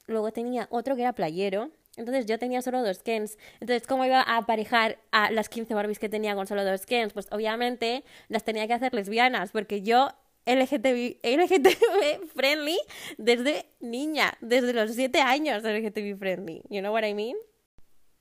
luego 0.07 0.31
tenía 0.31 0.67
otro 0.71 0.95
que 0.95 1.03
era 1.03 1.13
playero. 1.13 1.69
Entonces 1.97 2.25
yo 2.25 2.37
tenía 2.37 2.61
solo 2.61 2.83
dos 2.83 2.99
Kens. 2.99 3.37
Entonces, 3.61 3.87
¿cómo 3.87 4.03
iba 4.03 4.21
a 4.21 4.37
aparejar 4.37 4.97
a 5.11 5.31
las 5.31 5.47
15 5.47 5.73
Barbies 5.73 5.97
que 5.97 6.09
tenía 6.09 6.35
con 6.35 6.45
solo 6.45 6.65
dos 6.65 6.85
Kens? 6.85 7.13
Pues 7.13 7.27
obviamente 7.31 8.03
las 8.27 8.43
tenía 8.43 8.67
que 8.67 8.73
hacer 8.73 8.93
lesbianas, 8.93 9.51
porque 9.51 9.81
yo 9.81 10.09
LGTB, 10.45 11.19
LGTB 11.23 12.27
friendly 12.35 12.77
desde 13.17 13.65
niña, 13.79 14.37
desde 14.41 14.73
los 14.73 14.91
7 14.93 15.19
años 15.21 15.63
LGTB 15.63 16.17
friendly. 16.17 16.61
You 16.69 16.81
know 16.81 16.93
what 16.93 17.03
I 17.03 17.13
mean? 17.13 17.35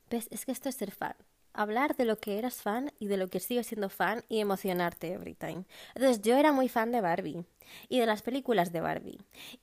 ¿Ves? 0.09 0.27
Es 0.31 0.45
que 0.45 0.51
esto 0.51 0.69
es 0.69 0.75
ser 0.75 0.91
fan. 0.91 1.15
Hablar 1.53 1.95
de 1.95 2.03
lo 2.03 2.17
que 2.17 2.37
eras 2.37 2.55
fan 2.61 2.91
y 2.99 3.07
de 3.07 3.15
lo 3.17 3.29
que 3.29 3.39
sigues 3.39 3.67
siendo 3.67 3.89
fan 3.89 4.23
y 4.27 4.39
emocionarte 4.39 5.13
every 5.13 5.35
time. 5.35 5.63
Entonces 5.95 6.21
yo 6.21 6.35
era 6.35 6.51
muy 6.51 6.67
fan 6.67 6.91
de 6.91 6.99
Barbie 6.99 7.45
y 7.87 7.99
de 7.99 8.05
las 8.05 8.21
películas 8.21 8.73
de 8.73 8.81
Barbie. 8.81 9.19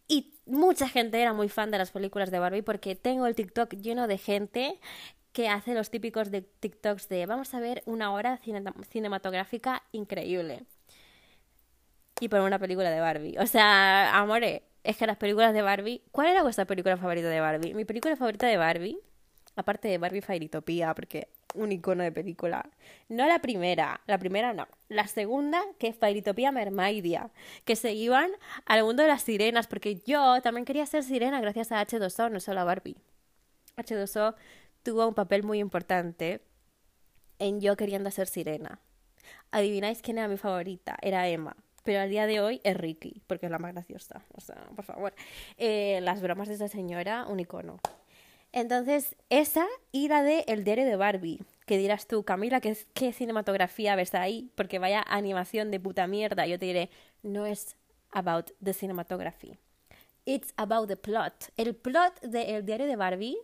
Y 0.09 0.33
mucha 0.47 0.89
gente 0.89 1.21
era 1.21 1.35
muy 1.35 1.49
fan 1.51 1.71
de 1.71 1.79
las 1.79 1.91
películas 1.91 2.31
de 2.31 2.39
Barbie 2.39 2.63
porque 2.63 2.95
tengo 2.97 3.27
el 3.27 3.35
TikTok 3.35 3.75
lleno 3.75 4.07
de 4.09 4.17
gente 4.17 4.81
que 5.33 5.49
hace 5.49 5.75
los 5.75 5.91
típicos 5.91 6.31
de 6.31 6.43
TikToks 6.43 7.09
de 7.09 7.27
vamos 7.27 7.53
a 7.55 7.61
ver 7.61 7.83
una 7.87 8.13
hora 8.13 8.39
cine- 8.43 8.63
cinematográfica 8.91 9.83
increíble. 9.93 10.65
Y 12.21 12.29
por 12.29 12.41
una 12.41 12.59
película 12.59 12.91
de 12.91 13.01
Barbie. 13.01 13.39
O 13.39 13.47
sea, 13.47 14.17
amore, 14.19 14.63
es 14.85 14.97
que 14.97 15.07
las 15.07 15.17
películas 15.17 15.53
de 15.53 15.63
Barbie... 15.63 16.03
¿Cuál 16.13 16.29
era 16.29 16.43
vuestra 16.43 16.65
película 16.65 16.97
favorita 16.97 17.29
de 17.29 17.41
Barbie? 17.41 17.75
Mi 17.75 17.85
película 17.85 18.17
favorita 18.17 18.47
de 18.47 18.57
Barbie, 18.57 18.99
aparte 19.57 19.89
de 19.89 19.99
Barbie 19.99 20.21
Fairytopia, 20.21 20.95
porque 20.95 21.29
un 21.55 21.73
icono 21.73 22.03
de 22.03 22.13
película. 22.13 22.71
No 23.09 23.27
la 23.27 23.41
primera, 23.41 24.01
la 24.07 24.19
primera 24.19 24.53
no. 24.53 24.69
La 24.89 25.07
segunda, 25.07 25.63
que 25.79 25.89
es 25.89 25.97
Fairytopia 25.97 26.53
Mermaidia, 26.53 27.31
que 27.65 27.77
se 27.77 27.93
iban 27.93 28.31
al 28.67 28.85
mundo 28.85 29.03
de 29.03 29.09
las 29.09 29.23
sirenas, 29.23 29.67
porque 29.67 29.97
yo 30.07 30.41
también 30.43 30.65
quería 30.65 30.87
ser 30.87 31.05
sirena 31.05 31.41
gracias 31.41 31.73
a 31.73 31.85
H2O, 31.85 32.31
no 32.31 32.41
solo 32.41 32.61
a 32.61 32.65
Barbie. 32.65 32.97
H2O 33.77 34.35
tuvo 34.83 35.07
un 35.07 35.15
papel 35.15 35.43
muy 35.43 35.59
importante 35.59 36.43
en 37.39 37.61
yo 37.61 37.77
queriendo 37.77 38.11
ser 38.11 38.27
sirena. 38.27 38.81
Adivináis 39.51 40.03
quién 40.03 40.19
era 40.19 40.29
mi 40.29 40.37
favorita, 40.37 40.97
era 41.03 41.29
Emma. 41.29 41.57
Pero 41.83 42.01
al 42.01 42.11
día 42.11 42.27
de 42.27 42.41
hoy 42.41 42.61
es 42.65 42.77
Ricky, 42.77 43.23
porque 43.27 43.47
es 43.47 43.53
la 43.53 43.59
más 43.59 43.73
graciosa. 43.73 44.23
O 44.35 44.41
sea, 44.41 44.69
por 44.77 44.85
favor. 44.85 45.15
Eh, 45.59 46.01
las 46.03 46.23
bromas 46.23 46.49
de 46.49 46.55
esa 46.55 46.69
señora, 46.69 47.27
un 47.27 47.41
icono. 47.41 47.81
Entonces, 48.53 49.17
esa 49.31 49.67
y 49.93 50.09
la 50.09 50.23
de 50.23 50.45
El 50.47 50.63
diario 50.63 50.85
de 50.85 50.97
Barbie, 50.97 51.41
que 51.67 51.79
dirás 51.79 52.07
tú, 52.07 52.23
Camila, 52.23 52.61
¿qué, 52.61 52.77
¿qué 52.93 53.13
cinematografía 53.13 53.97
ves 53.97 54.15
ahí? 54.15 54.51
Porque 54.55 54.79
vaya 54.79 55.03
animación 55.09 55.71
de 55.71 55.81
puta 55.81 56.07
mierda. 56.07 56.47
Yo 56.47 56.59
te 56.59 56.67
diré, 56.67 56.91
no 57.23 57.47
es 57.47 57.77
about 58.11 58.51
the 58.63 58.75
cinematography. 58.75 59.59
It's 60.25 60.53
about 60.57 60.89
the 60.89 60.97
plot. 60.97 61.51
El 61.57 61.75
plot 61.75 62.21
del 62.21 62.65
diario 62.65 62.87
de 62.87 62.97
Barbie 62.97 63.39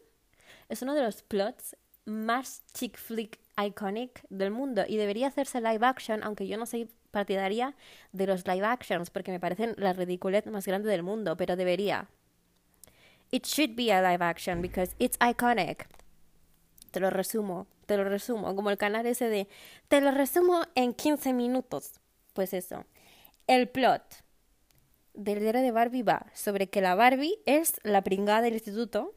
es 0.68 0.82
uno 0.82 0.94
de 0.94 1.02
los 1.02 1.22
plots 1.22 1.76
más 2.04 2.62
chick 2.72 2.96
flick 2.96 3.38
iconic 3.62 4.22
del 4.30 4.50
mundo 4.50 4.84
y 4.86 4.96
debería 4.96 5.28
hacerse 5.28 5.60
live 5.60 5.84
action, 5.84 6.22
aunque 6.22 6.46
yo 6.46 6.56
no 6.56 6.66
soy 6.66 6.88
partidaria 7.10 7.74
de 8.12 8.26
los 8.26 8.46
live 8.46 8.66
actions 8.66 9.10
porque 9.10 9.30
me 9.30 9.40
parecen 9.40 9.74
la 9.76 9.92
ridiculez 9.92 10.46
más 10.46 10.66
grande 10.66 10.90
del 10.90 11.02
mundo, 11.02 11.36
pero 11.36 11.56
debería. 11.56 12.08
It 13.30 13.46
should 13.46 13.76
be 13.76 13.92
a 13.92 14.00
live 14.00 14.24
action 14.24 14.62
because 14.62 14.94
it's 14.98 15.18
iconic. 15.20 15.86
Te 16.90 17.00
lo 17.00 17.10
resumo, 17.10 17.66
te 17.86 17.96
lo 17.96 18.04
resumo, 18.04 18.54
como 18.54 18.70
el 18.70 18.78
canal 18.78 19.06
ese 19.06 19.28
de 19.28 19.48
te 19.88 20.00
lo 20.00 20.10
resumo 20.10 20.62
en 20.74 20.94
15 20.94 21.32
minutos. 21.32 22.00
Pues 22.32 22.54
eso. 22.54 22.84
El 23.46 23.68
plot 23.68 24.02
del 25.14 25.40
diario 25.40 25.60
de 25.60 25.72
Barbie 25.72 26.02
va 26.02 26.26
sobre 26.32 26.68
que 26.68 26.80
la 26.80 26.94
Barbie 26.94 27.38
es 27.44 27.80
la 27.82 28.02
pringada 28.02 28.42
del 28.42 28.54
instituto 28.54 29.14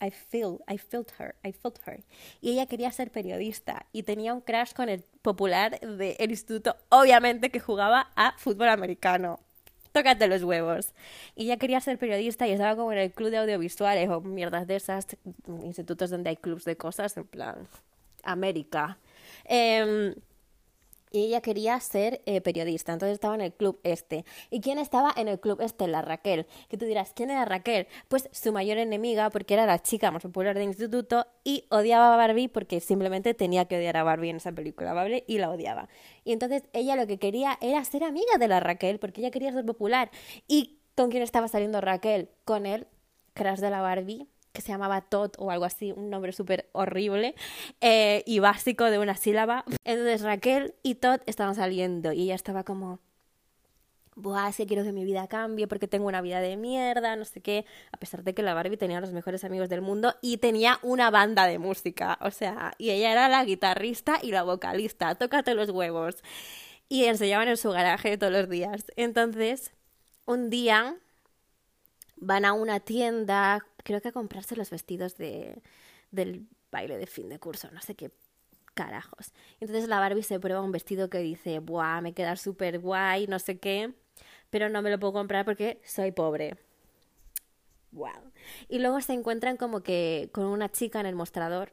I 0.00 0.10
feel, 0.10 0.60
I 0.68 0.78
felt 0.78 1.12
her, 1.18 1.34
I 1.44 1.52
felt 1.52 1.78
her. 1.86 2.02
Y 2.40 2.52
ella 2.52 2.66
quería 2.66 2.90
ser 2.90 3.10
periodista 3.10 3.86
y 3.92 4.02
tenía 4.02 4.32
un 4.32 4.40
crash 4.40 4.72
con 4.72 4.88
el 4.88 5.02
popular 5.22 5.78
del 5.80 6.30
instituto, 6.30 6.76
obviamente 6.88 7.50
que 7.50 7.60
jugaba 7.60 8.10
a 8.16 8.32
fútbol 8.38 8.68
americano. 8.68 9.40
Tócate 9.92 10.28
los 10.28 10.42
huevos. 10.42 10.94
Y 11.34 11.44
ella 11.44 11.56
quería 11.56 11.80
ser 11.80 11.98
periodista 11.98 12.46
y 12.46 12.52
estaba 12.52 12.76
como 12.76 12.92
en 12.92 12.98
el 12.98 13.12
club 13.12 13.30
de 13.30 13.38
audiovisuales 13.38 14.08
o 14.08 14.20
mierdas 14.20 14.66
de 14.66 14.76
esas, 14.76 15.06
institutos 15.64 16.10
donde 16.10 16.30
hay 16.30 16.36
clubs 16.36 16.64
de 16.64 16.76
cosas, 16.76 17.16
en 17.16 17.26
plan, 17.26 17.68
América. 18.22 18.98
Eh, 19.46 20.14
y 21.10 21.24
ella 21.24 21.40
quería 21.40 21.78
ser 21.80 22.22
eh, 22.26 22.40
periodista, 22.40 22.92
entonces 22.92 23.14
estaba 23.14 23.34
en 23.34 23.40
el 23.40 23.52
club 23.52 23.80
este. 23.82 24.24
¿Y 24.50 24.60
quién 24.60 24.78
estaba 24.78 25.12
en 25.16 25.28
el 25.28 25.40
club 25.40 25.60
este? 25.60 25.88
La 25.88 26.02
Raquel. 26.02 26.46
Que 26.68 26.76
tú 26.76 26.84
dirás, 26.84 27.12
¿quién 27.14 27.30
era 27.30 27.44
Raquel? 27.44 27.86
Pues 28.08 28.28
su 28.32 28.52
mayor 28.52 28.78
enemiga, 28.78 29.30
porque 29.30 29.54
era 29.54 29.66
la 29.66 29.80
chica 29.80 30.10
más 30.10 30.22
popular 30.22 30.54
del 30.54 30.68
instituto 30.68 31.26
y 31.44 31.64
odiaba 31.70 32.14
a 32.14 32.16
Barbie 32.16 32.48
porque 32.48 32.80
simplemente 32.80 33.34
tenía 33.34 33.64
que 33.64 33.76
odiar 33.76 33.96
a 33.96 34.02
Barbie 34.02 34.30
en 34.30 34.36
esa 34.36 34.52
película, 34.52 34.92
¿vale? 34.92 35.24
Y 35.26 35.38
la 35.38 35.50
odiaba. 35.50 35.88
Y 36.24 36.32
entonces 36.32 36.62
ella 36.72 36.96
lo 36.96 37.06
que 37.06 37.18
quería 37.18 37.58
era 37.60 37.84
ser 37.84 38.04
amiga 38.04 38.38
de 38.38 38.48
la 38.48 38.60
Raquel, 38.60 38.98
porque 38.98 39.20
ella 39.20 39.30
quería 39.30 39.52
ser 39.52 39.64
popular. 39.64 40.10
¿Y 40.46 40.78
con 40.94 41.10
quién 41.10 41.22
estaba 41.22 41.48
saliendo 41.48 41.80
Raquel? 41.80 42.30
Con 42.44 42.66
el 42.66 42.86
crash 43.34 43.60
de 43.60 43.70
la 43.70 43.80
Barbie 43.80 44.28
que 44.52 44.62
se 44.62 44.68
llamaba 44.68 45.00
Todd 45.02 45.32
o 45.38 45.50
algo 45.50 45.64
así, 45.64 45.92
un 45.92 46.10
nombre 46.10 46.32
súper 46.32 46.68
horrible 46.72 47.34
eh, 47.80 48.22
y 48.26 48.38
básico 48.40 48.84
de 48.84 48.98
una 48.98 49.16
sílaba. 49.16 49.64
Entonces 49.84 50.22
Raquel 50.22 50.74
y 50.82 50.96
Todd 50.96 51.20
estaban 51.26 51.54
saliendo 51.54 52.12
y 52.12 52.22
ella 52.22 52.34
estaba 52.34 52.64
como, 52.64 52.98
Buah, 54.16 54.48
es 54.48 54.56
que 54.56 54.66
quiero 54.66 54.82
que 54.82 54.92
mi 54.92 55.04
vida 55.04 55.28
cambie 55.28 55.66
porque 55.66 55.88
tengo 55.88 56.06
una 56.06 56.20
vida 56.20 56.40
de 56.40 56.56
mierda, 56.56 57.16
no 57.16 57.24
sé 57.24 57.40
qué. 57.40 57.64
A 57.92 57.96
pesar 57.96 58.22
de 58.24 58.34
que 58.34 58.42
la 58.42 58.54
Barbie 58.54 58.76
tenía 58.76 59.00
los 59.00 59.12
mejores 59.12 59.44
amigos 59.44 59.68
del 59.68 59.80
mundo 59.80 60.14
y 60.20 60.38
tenía 60.38 60.78
una 60.82 61.10
banda 61.10 61.46
de 61.46 61.58
música. 61.58 62.18
O 62.20 62.30
sea, 62.30 62.74
y 62.76 62.90
ella 62.90 63.12
era 63.12 63.28
la 63.28 63.44
guitarrista 63.44 64.18
y 64.22 64.32
la 64.32 64.42
vocalista. 64.42 65.14
Tócate 65.14 65.54
los 65.54 65.70
huevos. 65.70 66.16
Y 66.88 67.04
enseñaban 67.04 67.48
en 67.48 67.56
su 67.56 67.70
garaje 67.70 68.18
todos 68.18 68.32
los 68.32 68.48
días. 68.48 68.84
Entonces, 68.96 69.72
un 70.26 70.50
día 70.50 70.96
van 72.16 72.44
a 72.44 72.52
una 72.52 72.80
tienda, 72.80 73.64
creo 73.82 74.00
que 74.00 74.08
a 74.08 74.12
comprarse 74.12 74.56
los 74.56 74.70
vestidos 74.70 75.16
de, 75.16 75.62
del 76.10 76.46
baile 76.70 76.98
de 76.98 77.06
fin 77.06 77.28
de 77.28 77.38
curso, 77.38 77.70
no 77.72 77.80
sé 77.80 77.94
qué 77.94 78.10
carajos. 78.74 79.32
Entonces 79.60 79.88
la 79.88 80.00
Barbie 80.00 80.22
se 80.22 80.40
prueba 80.40 80.62
un 80.62 80.72
vestido 80.72 81.10
que 81.10 81.18
dice, 81.18 81.58
buah, 81.58 82.00
me 82.00 82.14
queda 82.14 82.36
súper 82.36 82.78
guay, 82.78 83.26
no 83.26 83.38
sé 83.38 83.58
qué, 83.58 83.92
pero 84.50 84.68
no 84.68 84.82
me 84.82 84.90
lo 84.90 84.98
puedo 84.98 85.12
comprar 85.12 85.44
porque 85.44 85.80
soy 85.84 86.12
pobre. 86.12 86.56
Wow. 87.92 88.32
Y 88.68 88.78
luego 88.78 89.00
se 89.00 89.12
encuentran 89.12 89.56
como 89.56 89.82
que 89.82 90.30
con 90.32 90.46
una 90.46 90.70
chica 90.70 91.00
en 91.00 91.06
el 91.06 91.16
mostrador. 91.16 91.72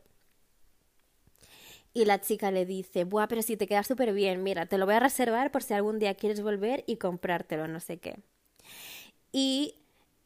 Y 1.93 2.05
la 2.05 2.21
chica 2.21 2.51
le 2.51 2.65
dice, 2.65 3.05
buah, 3.05 3.27
pero 3.27 3.41
si 3.41 3.57
te 3.57 3.67
queda 3.67 3.83
súper 3.83 4.13
bien, 4.13 4.43
mira, 4.43 4.67
te 4.67 4.77
lo 4.77 4.85
voy 4.85 4.95
a 4.95 4.99
reservar 4.99 5.51
por 5.51 5.63
si 5.63 5.73
algún 5.73 5.97
día 5.97 6.13
quieres 6.15 6.41
volver 6.41 6.83
y 6.85 6.97
comprártelo, 6.97 7.67
no 7.67 7.79
sé 7.79 7.97
qué. 7.97 8.19
Y 9.31 9.75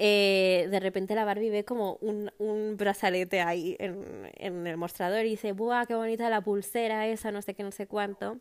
eh, 0.04 0.68
de 0.72 0.80
repente 0.80 1.14
la 1.14 1.26
Barbie 1.26 1.52
ve 1.52 1.64
como 1.64 2.00
un, 2.02 2.32
un 2.40 2.76
brazalete 2.76 3.40
ahí 3.40 3.76
en, 3.78 4.32
en, 4.34 4.66
el 4.66 4.76
mostrador 4.76 5.28
y 5.28 5.30
dice, 5.30 5.52
¡buah, 5.52 5.86
qué 5.86 5.94
bonita 5.94 6.28
la 6.28 6.42
pulsera 6.42 7.06
esa, 7.06 7.32
no 7.32 7.44
sé 7.44 7.54
qué, 7.54 7.62
no 7.62 7.72
sé 7.72 7.86
cuánto! 7.86 8.40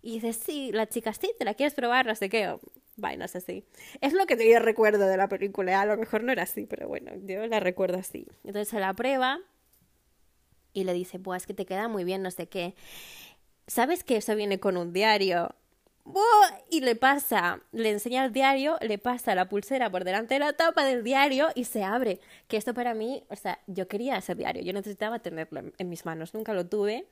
Y 0.00 0.14
dice, 0.14 0.32
sí, 0.32 0.70
la 0.72 0.86
chica, 0.88 1.12
sí, 1.12 1.30
¿te 1.38 1.44
la 1.44 1.52
quieres 1.52 1.74
probar? 1.74 2.06
No 2.06 2.14
sé 2.14 2.30
qué, 2.30 2.56
vainas 2.96 3.36
así. 3.36 3.66
Es 4.00 4.14
lo 4.14 4.24
que 4.24 4.50
yo 4.50 4.60
recuerdo 4.60 5.06
de 5.06 5.18
la 5.18 5.28
película, 5.28 5.78
a 5.78 5.84
lo 5.84 5.98
mejor 5.98 6.24
no 6.24 6.32
era 6.32 6.44
así, 6.44 6.64
pero 6.64 6.88
bueno, 6.88 7.12
yo 7.22 7.46
la 7.46 7.60
recuerdo 7.60 7.98
así. 7.98 8.26
Entonces 8.44 8.68
se 8.68 8.80
la 8.80 8.94
prueba 8.94 9.40
y 10.72 10.84
le 10.84 10.94
dice, 10.94 11.18
¡buah, 11.18 11.36
es 11.36 11.46
que 11.46 11.52
te 11.52 11.66
queda 11.66 11.88
muy 11.88 12.04
bien, 12.04 12.22
no 12.22 12.30
sé 12.30 12.48
qué! 12.48 12.74
¿Sabes 13.66 14.04
que 14.04 14.16
eso 14.16 14.34
viene 14.34 14.58
con 14.58 14.78
un 14.78 14.94
diario? 14.94 15.54
Y 16.70 16.80
le 16.80 16.96
pasa, 16.96 17.60
le 17.72 17.90
enseña 17.90 18.24
el 18.24 18.32
diario, 18.32 18.78
le 18.80 18.98
pasa 18.98 19.34
la 19.34 19.48
pulsera 19.48 19.90
por 19.90 20.04
delante 20.04 20.34
de 20.34 20.40
la 20.40 20.52
tapa 20.52 20.84
del 20.84 21.02
diario 21.02 21.48
y 21.54 21.64
se 21.64 21.82
abre. 21.82 22.20
Que 22.46 22.56
esto 22.56 22.74
para 22.74 22.94
mí, 22.94 23.24
o 23.28 23.36
sea, 23.36 23.58
yo 23.66 23.88
quería 23.88 24.18
ese 24.18 24.34
diario, 24.34 24.62
yo 24.62 24.72
necesitaba 24.72 25.18
tenerlo 25.18 25.62
en, 25.76 25.88
mis 25.88 26.04
manos, 26.04 26.34
nunca 26.34 26.54
lo 26.54 26.66
tuve. 26.66 27.06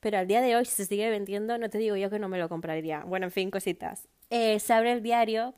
Pero 0.00 0.18
al 0.18 0.26
día 0.26 0.40
de 0.40 0.56
hoy, 0.56 0.64
si 0.64 0.72
se 0.72 0.86
sigue 0.86 1.08
vendiendo, 1.10 1.58
no 1.58 1.70
te 1.70 1.78
digo 1.78 1.96
yo 1.96 2.10
que 2.10 2.18
no 2.18 2.28
me 2.28 2.38
lo 2.38 2.48
compraría. 2.48 3.04
Bueno, 3.04 3.26
en 3.26 3.32
fin, 3.32 3.50
cositas. 3.50 4.08
Eh, 4.30 4.58
se 4.58 4.72
abre 4.72 4.92
el 4.92 5.02
diario 5.02 5.54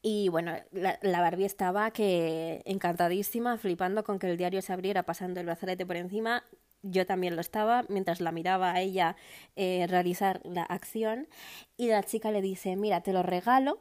y 0.00 0.28
bueno, 0.28 0.52
la, 0.70 0.98
la, 1.02 1.20
Barbie 1.20 1.44
estaba 1.44 1.90
que 1.90 2.62
encantadísima, 2.66 3.58
flipando 3.58 4.04
con 4.04 4.18
que 4.20 4.30
el 4.30 4.36
diario 4.36 4.62
se 4.62 4.72
abriera, 4.72 5.02
pasando 5.02 5.40
el 5.40 5.46
brazalete 5.46 5.84
por 5.86 5.96
encima 5.96 6.44
yo 6.82 7.06
también 7.06 7.34
lo 7.34 7.40
estaba 7.40 7.84
mientras 7.88 8.20
la 8.20 8.32
miraba 8.32 8.72
a 8.72 8.80
ella 8.80 9.16
eh, 9.56 9.86
realizar 9.88 10.40
la 10.44 10.62
acción 10.62 11.28
y 11.76 11.88
la 11.88 12.02
chica 12.02 12.30
le 12.30 12.40
dice, 12.42 12.76
mira, 12.76 13.02
te 13.02 13.12
lo 13.12 13.22
regalo, 13.22 13.80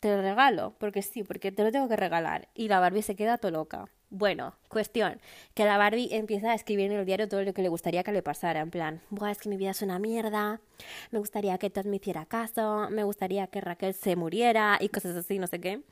te 0.00 0.14
lo 0.14 0.22
regalo, 0.22 0.74
porque 0.78 1.02
sí, 1.02 1.22
porque 1.22 1.52
te 1.52 1.64
lo 1.64 1.72
tengo 1.72 1.88
que 1.88 1.96
regalar. 1.96 2.48
Y 2.54 2.68
la 2.68 2.80
Barbie 2.80 3.02
se 3.02 3.16
queda 3.16 3.38
todo 3.38 3.50
loca. 3.52 3.88
Bueno, 4.10 4.54
cuestión, 4.68 5.20
que 5.52 5.66
la 5.66 5.76
Barbie 5.76 6.08
empieza 6.12 6.52
a 6.52 6.54
escribir 6.54 6.90
en 6.90 6.98
el 6.98 7.04
diario 7.04 7.28
todo 7.28 7.42
lo 7.42 7.52
que 7.52 7.60
le 7.60 7.68
gustaría 7.68 8.02
que 8.02 8.12
le 8.12 8.22
pasara, 8.22 8.60
en 8.60 8.70
plan, 8.70 9.02
Buah, 9.10 9.32
es 9.32 9.38
que 9.38 9.50
mi 9.50 9.58
vida 9.58 9.70
es 9.70 9.82
una 9.82 9.98
mierda, 9.98 10.62
me 11.10 11.18
gustaría 11.18 11.58
que 11.58 11.68
Todd 11.68 11.84
me 11.84 11.96
hiciera 11.96 12.24
caso, 12.24 12.88
me 12.88 13.04
gustaría 13.04 13.48
que 13.48 13.60
Raquel 13.60 13.92
se 13.92 14.16
muriera 14.16 14.78
y 14.80 14.88
cosas 14.88 15.14
así, 15.14 15.38
no 15.38 15.46
sé 15.46 15.60
qué. 15.60 15.82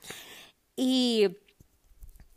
Y 0.77 1.37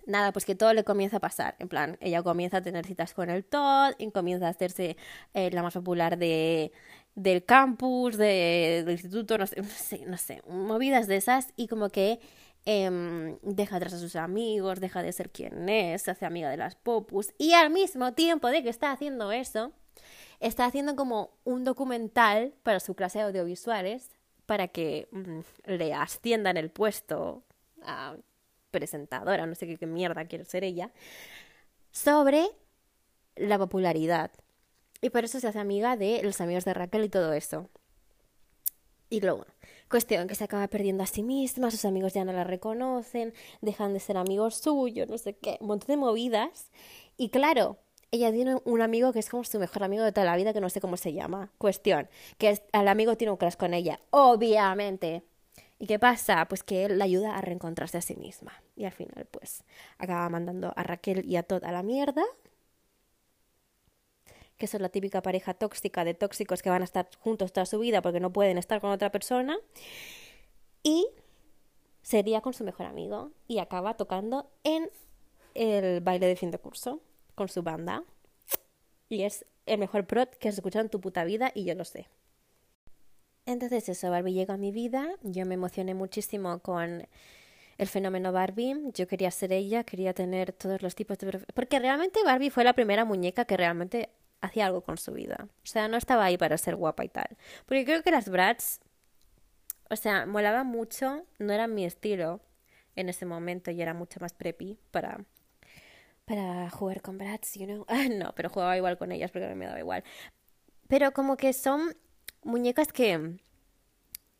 nada, 0.05 0.31
pues 0.31 0.45
que 0.45 0.55
todo 0.55 0.73
le 0.73 0.83
comienza 0.83 1.17
a 1.17 1.19
pasar. 1.19 1.55
En 1.59 1.67
plan, 1.69 1.97
ella 2.01 2.23
comienza 2.23 2.57
a 2.57 2.61
tener 2.61 2.85
citas 2.85 3.13
con 3.13 3.29
el 3.29 3.43
Todd, 3.45 3.93
y 3.97 4.11
comienza 4.11 4.47
a 4.47 4.49
hacerse 4.49 4.97
eh, 5.33 5.51
la 5.51 5.63
más 5.63 5.73
popular 5.73 6.17
de, 6.17 6.71
del 7.15 7.43
campus, 7.45 8.17
de, 8.17 8.83
del 8.85 8.91
instituto, 8.91 9.37
no 9.37 9.47
sé, 9.47 9.61
no 9.61 9.67
sé, 9.69 10.05
no 10.05 10.17
sé, 10.17 10.41
movidas 10.47 11.07
de 11.07 11.17
esas, 11.17 11.53
y 11.55 11.67
como 11.67 11.89
que 11.89 12.19
eh, 12.65 13.37
deja 13.41 13.77
atrás 13.77 13.93
a 13.93 13.99
sus 13.99 14.15
amigos, 14.15 14.79
deja 14.79 15.01
de 15.01 15.11
ser 15.11 15.29
quien 15.31 15.69
es, 15.69 16.03
se 16.03 16.11
hace 16.11 16.25
amiga 16.25 16.49
de 16.49 16.57
las 16.57 16.75
popus, 16.75 17.33
y 17.37 17.53
al 17.53 17.69
mismo 17.69 18.13
tiempo 18.13 18.49
de 18.49 18.63
que 18.63 18.69
está 18.69 18.91
haciendo 18.91 19.31
eso, 19.31 19.71
está 20.39 20.65
haciendo 20.65 20.95
como 20.95 21.31
un 21.43 21.63
documental 21.63 22.53
para 22.63 22.79
su 22.79 22.95
clase 22.95 23.19
de 23.19 23.25
audiovisuales 23.25 24.09
para 24.45 24.67
que 24.67 25.07
mm, 25.11 25.39
le 25.65 25.93
asciendan 25.93 26.57
el 26.57 26.71
puesto 26.71 27.43
presentadora, 28.71 29.45
no 29.45 29.55
sé 29.55 29.77
qué, 29.77 29.85
mierda 29.85 30.25
quiere 30.25 30.45
ser 30.45 30.63
ella, 30.63 30.91
sobre 31.91 32.47
la 33.35 33.57
popularidad. 33.57 34.31
Y 35.01 35.09
por 35.09 35.23
eso 35.23 35.39
se 35.39 35.47
hace 35.47 35.59
amiga 35.59 35.95
de 35.95 36.21
los 36.23 36.41
amigos 36.41 36.65
de 36.65 36.73
Raquel 36.73 37.05
y 37.05 37.09
todo 37.09 37.33
eso. 37.33 37.69
Y 39.09 39.21
luego, 39.21 39.45
cuestión 39.89 40.27
que 40.27 40.35
se 40.35 40.43
acaba 40.43 40.67
perdiendo 40.67 41.03
a 41.03 41.07
sí 41.07 41.23
misma, 41.23 41.71
sus 41.71 41.85
amigos 41.85 42.13
ya 42.13 42.25
no 42.25 42.33
la 42.33 42.43
reconocen, 42.43 43.33
dejan 43.61 43.93
de 43.93 43.99
ser 43.99 44.17
amigos 44.17 44.55
suyos, 44.55 45.09
no 45.09 45.17
sé 45.17 45.35
qué, 45.35 45.57
un 45.61 45.67
montón 45.67 45.87
de 45.87 45.97
movidas. 45.97 46.69
Y 47.17 47.29
claro, 47.29 47.79
ella 48.11 48.31
tiene 48.31 48.57
un 48.65 48.81
amigo 48.81 49.13
que 49.13 49.19
es 49.19 49.29
como 49.29 49.43
su 49.43 49.59
mejor 49.59 49.83
amigo 49.83 50.03
de 50.03 50.11
toda 50.11 50.25
la 50.25 50.35
vida, 50.35 50.53
que 50.53 50.61
no 50.61 50.69
sé 50.69 50.81
cómo 50.81 50.97
se 50.97 51.13
llama. 51.13 51.51
Cuestión, 51.57 52.09
que 52.37 52.61
el 52.71 52.87
amigo 52.87 53.17
tiene 53.17 53.31
un 53.31 53.37
crush 53.37 53.55
con 53.55 53.73
ella, 53.73 53.99
obviamente. 54.11 55.23
¿Y 55.79 55.87
qué 55.87 55.97
pasa? 55.97 56.45
Pues 56.47 56.61
que 56.61 56.85
él 56.85 56.97
la 56.99 57.05
ayuda 57.05 57.37
a 57.37 57.41
reencontrarse 57.41 57.97
a 57.97 58.01
sí 58.01 58.15
misma. 58.15 58.61
Y 58.75 58.83
al 58.83 58.91
final, 58.91 59.25
pues, 59.31 59.63
acaba 59.97 60.27
mandando 60.29 60.73
a 60.75 60.83
Raquel 60.83 61.25
y 61.25 61.37
a 61.37 61.43
Todd 61.43 61.63
a 61.63 61.71
la 61.71 61.83
mierda. 61.83 62.23
Que 64.57 64.67
son 64.67 64.81
la 64.81 64.89
típica 64.89 65.21
pareja 65.21 65.53
tóxica 65.53 66.03
de 66.03 66.13
tóxicos 66.13 66.61
que 66.61 66.69
van 66.69 66.81
a 66.81 66.85
estar 66.85 67.09
juntos 67.19 67.53
toda 67.53 67.65
su 67.65 67.79
vida 67.79 68.01
porque 68.01 68.19
no 68.19 68.33
pueden 68.33 68.57
estar 68.57 68.81
con 68.81 68.91
otra 68.91 69.09
persona. 69.09 69.57
Y 70.83 71.07
sería 72.01 72.41
con 72.41 72.53
su 72.53 72.65
mejor 72.65 72.85
amigo. 72.85 73.31
Y 73.47 73.59
acaba 73.59 73.95
tocando 73.95 74.51
en 74.65 74.89
el 75.53 76.01
baile 76.01 76.27
de 76.27 76.35
fin 76.35 76.51
de 76.51 76.57
curso 76.57 77.01
con 77.35 77.47
su 77.47 77.63
banda. 77.63 78.03
Y 79.07 79.23
es 79.23 79.45
el 79.65 79.79
mejor 79.79 80.05
prot 80.05 80.35
que 80.35 80.49
has 80.49 80.55
escuchado 80.55 80.83
en 80.83 80.89
tu 80.89 80.99
puta 80.99 81.23
vida 81.23 81.53
y 81.55 81.63
yo 81.63 81.73
lo 81.73 81.85
sé. 81.85 82.09
Entonces 83.49 83.89
eso, 83.89 84.11
Barbie 84.11 84.33
llegó 84.33 84.53
a 84.53 84.57
mi 84.57 84.71
vida, 84.71 85.09
yo 85.23 85.43
me 85.47 85.55
emocioné 85.55 85.95
muchísimo 85.95 86.59
con 86.59 87.07
el 87.79 87.87
fenómeno 87.87 88.31
Barbie, 88.31 88.75
yo 88.93 89.07
quería 89.07 89.31
ser 89.31 89.51
ella, 89.53 89.83
quería 89.83 90.13
tener 90.13 90.53
todos 90.53 90.83
los 90.83 90.93
tipos 90.93 91.17
de... 91.17 91.39
Porque 91.55 91.79
realmente 91.79 92.19
Barbie 92.23 92.51
fue 92.51 92.63
la 92.63 92.73
primera 92.73 93.05
muñeca 93.05 93.45
que 93.45 93.57
realmente 93.57 94.09
hacía 94.39 94.67
algo 94.67 94.81
con 94.81 94.97
su 94.97 95.13
vida. 95.13 95.47
O 95.63 95.65
sea, 95.65 95.87
no 95.87 95.97
estaba 95.97 96.25
ahí 96.25 96.37
para 96.37 96.59
ser 96.59 96.75
guapa 96.75 97.03
y 97.03 97.09
tal. 97.09 97.25
Porque 97.65 97.85
creo 97.85 98.03
que 98.03 98.11
las 98.11 98.29
Bratz, 98.29 98.81
o 99.89 99.95
sea, 99.95 100.27
molaban 100.27 100.67
mucho, 100.67 101.25
no 101.39 101.51
eran 101.51 101.73
mi 101.73 101.85
estilo 101.85 102.41
en 102.95 103.09
ese 103.09 103.25
momento 103.25 103.71
y 103.71 103.81
era 103.81 103.95
mucho 103.95 104.19
más 104.19 104.33
preppy 104.33 104.77
para 104.91 105.25
para 106.25 106.69
jugar 106.69 107.01
con 107.01 107.17
Bratz, 107.17 107.55
you 107.55 107.65
know. 107.65 107.85
no, 108.15 108.31
pero 108.35 108.49
jugaba 108.51 108.77
igual 108.77 108.99
con 108.99 109.11
ellas 109.11 109.31
porque 109.31 109.55
me 109.55 109.65
daba 109.65 109.79
igual. 109.79 110.03
Pero 110.87 111.13
como 111.13 111.35
que 111.35 111.53
son 111.53 111.95
muñecas 112.43 112.91
que 112.91 113.37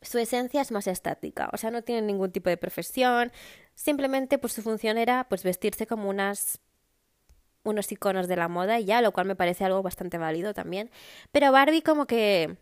su 0.02 0.18
esencia 0.18 0.62
es 0.62 0.72
más 0.72 0.88
estática, 0.88 1.50
o 1.54 1.58
sea, 1.58 1.72
no 1.72 1.82
tienen 1.84 2.08
ningún 2.08 2.32
tipo 2.32 2.50
de 2.50 2.58
profesión, 2.58 3.32
simplemente 3.76 4.38
pues 4.38 4.54
su 4.54 4.62
función 4.62 4.98
era 4.98 5.28
pues 5.30 5.44
vestirse 5.44 5.88
como 5.88 6.10
unas 6.10 6.60
unos 7.64 7.92
iconos 7.92 8.28
de 8.28 8.36
la 8.36 8.48
moda 8.48 8.80
y 8.80 8.86
ya, 8.86 9.02
lo 9.02 9.12
cual 9.12 9.28
me 9.28 9.36
parece 9.36 9.66
algo 9.66 9.84
bastante 9.84 10.18
válido 10.18 10.54
también. 10.54 10.90
Pero 11.32 11.52
Barbie 11.52 11.82
como 11.82 12.06
que 12.06 12.58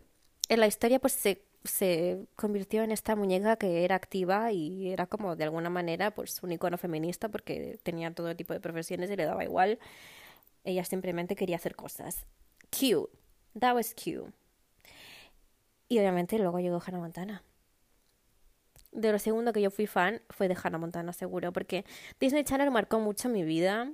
en 0.48 0.60
la 0.60 0.66
historia 0.66 0.98
pues 0.98 1.12
se, 1.12 1.44
se 1.64 2.26
convirtió 2.36 2.82
en 2.82 2.92
esta 2.92 3.16
muñeca 3.16 3.56
que 3.56 3.84
era 3.84 3.94
activa 3.96 4.52
y 4.52 4.90
era 4.90 5.06
como 5.06 5.36
de 5.36 5.44
alguna 5.44 5.70
manera 5.70 6.10
pues 6.10 6.42
un 6.42 6.52
icono 6.52 6.78
feminista 6.78 7.28
porque 7.28 7.78
tenía 7.82 8.12
todo 8.12 8.34
tipo 8.36 8.52
de 8.54 8.60
profesiones 8.60 9.10
y 9.10 9.16
le 9.16 9.24
daba 9.24 9.44
igual. 9.44 9.78
Ella 10.64 10.84
simplemente 10.84 11.36
quería 11.36 11.56
hacer 11.56 11.76
cosas. 11.76 12.26
Cute. 12.70 13.10
That 13.58 13.74
was 13.74 13.94
cute. 13.94 14.32
Y 15.88 15.98
obviamente 15.98 16.38
luego 16.38 16.60
llegó 16.60 16.82
Hannah 16.84 16.98
Montana. 16.98 17.42
De 18.92 19.12
lo 19.12 19.18
segundo 19.18 19.52
que 19.52 19.62
yo 19.62 19.70
fui 19.70 19.86
fan 19.86 20.22
fue 20.30 20.48
de 20.48 20.56
Hannah 20.62 20.78
Montana, 20.78 21.12
seguro, 21.12 21.52
porque 21.52 21.84
Disney 22.20 22.44
Channel 22.44 22.70
marcó 22.70 23.00
mucho 23.00 23.28
mi 23.28 23.42
vida 23.42 23.90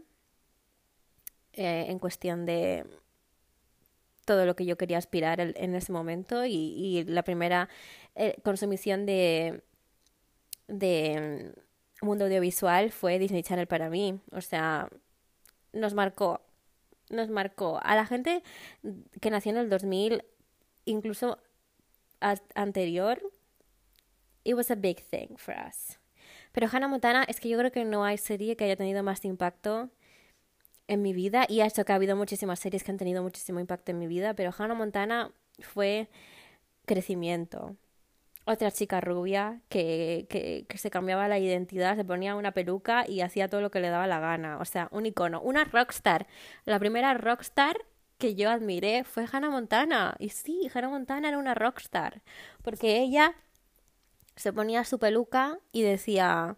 eh, 1.53 1.87
en 1.89 1.99
cuestión 1.99 2.47
de 2.47 2.85
todo 4.25 4.47
lo 4.47 4.57
que 4.57 4.65
yo 4.65 4.77
quería 4.77 4.99
aspirar 4.99 5.41
en 5.41 5.75
ese 5.75 5.93
momento 5.93 6.45
y, 6.47 7.05
la 7.07 7.23
primera 7.23 7.69
eh, 8.15 8.37
consumición 8.43 9.05
de, 9.05 9.63
de 10.67 11.53
mundo 12.01 12.25
audiovisual 12.25 12.91
fue 12.91 13.19
Disney 13.19 13.43
Channel 13.43 13.67
para 13.67 13.91
mí. 13.91 14.21
O 14.33 14.41
sea, 14.41 14.89
nos 15.73 15.95
marcó, 15.95 16.41
nos 17.11 17.29
marcó 17.29 17.81
a 17.83 17.95
la 17.97 18.07
gente 18.07 18.43
que 19.21 19.31
nació 19.31 19.53
en 19.53 19.59
el 19.59 19.69
2000, 19.69 20.25
incluso 20.87 21.39
anterior, 22.55 23.21
it 24.45 24.55
was 24.55 24.71
a 24.71 24.77
big 24.77 25.01
thing 25.01 25.37
for 25.37 25.55
us. 25.55 25.99
Pero 26.53 26.69
Hannah 26.71 26.89
Montana 26.89 27.25
es 27.27 27.41
que 27.41 27.49
yo 27.49 27.59
creo 27.59 27.73
que 27.73 27.85
no 27.85 28.05
hay 28.05 28.17
serie 28.17 28.57
que 28.57 28.65
haya 28.65 28.77
tenido 28.77 29.03
más 29.03 29.25
impacto 29.25 29.91
en 30.87 31.03
mi 31.03 31.13
vida 31.13 31.47
y 31.49 31.61
ha 31.61 31.67
hecho 31.67 31.85
que 31.85 31.93
ha 31.93 31.97
habido 31.97 32.17
muchísimas 32.17 32.61
series 32.61 32.85
que 32.85 32.91
han 32.91 32.99
tenido 32.99 33.23
muchísimo 33.23 33.59
impacto 33.59 33.91
en 33.91 33.99
mi 33.99 34.07
vida, 34.07 34.35
pero 34.35 34.53
Hannah 34.57 34.75
Montana 34.75 35.33
fue 35.61 36.09
crecimiento. 36.87 37.77
Otra 38.47 38.71
chica 38.71 39.01
rubia 39.01 39.63
que, 39.71 40.27
que, 40.29 40.67
que, 40.69 40.79
se 40.79 40.91
cambiaba 40.91 41.29
la 41.29 41.39
identidad, 41.39 41.97
se 41.97 42.05
ponía 42.05 42.37
una 42.37 42.53
peluca 42.53 43.09
y 43.09 43.23
hacía 43.23 43.49
todo 43.49 43.63
lo 43.63 43.71
que 43.71 43.81
le 43.81 43.89
daba 43.89 44.07
la 44.07 44.21
gana. 44.21 44.59
O 44.59 44.67
sea, 44.67 44.89
un 44.93 45.07
icono. 45.07 45.41
Una 45.41 45.65
rockstar. 45.65 46.27
La 46.67 46.79
primera 46.79 47.15
rockstar 47.15 47.79
que 48.25 48.35
yo 48.35 48.49
admiré 48.49 49.05
fue 49.05 49.27
Hannah 49.31 49.51
Montana. 49.51 50.17
Y 50.19 50.31
sí, 50.31 50.71
Hannah 50.73 50.89
Montana 50.89 51.29
era 51.29 51.39
una 51.39 51.55
rockstar. 51.55 52.23
Porque 52.63 52.99
ella 52.99 53.35
se 54.35 54.53
ponía 54.53 54.85
su 54.85 54.99
peluca 54.99 55.59
y 55.73 55.83
decía... 55.83 56.57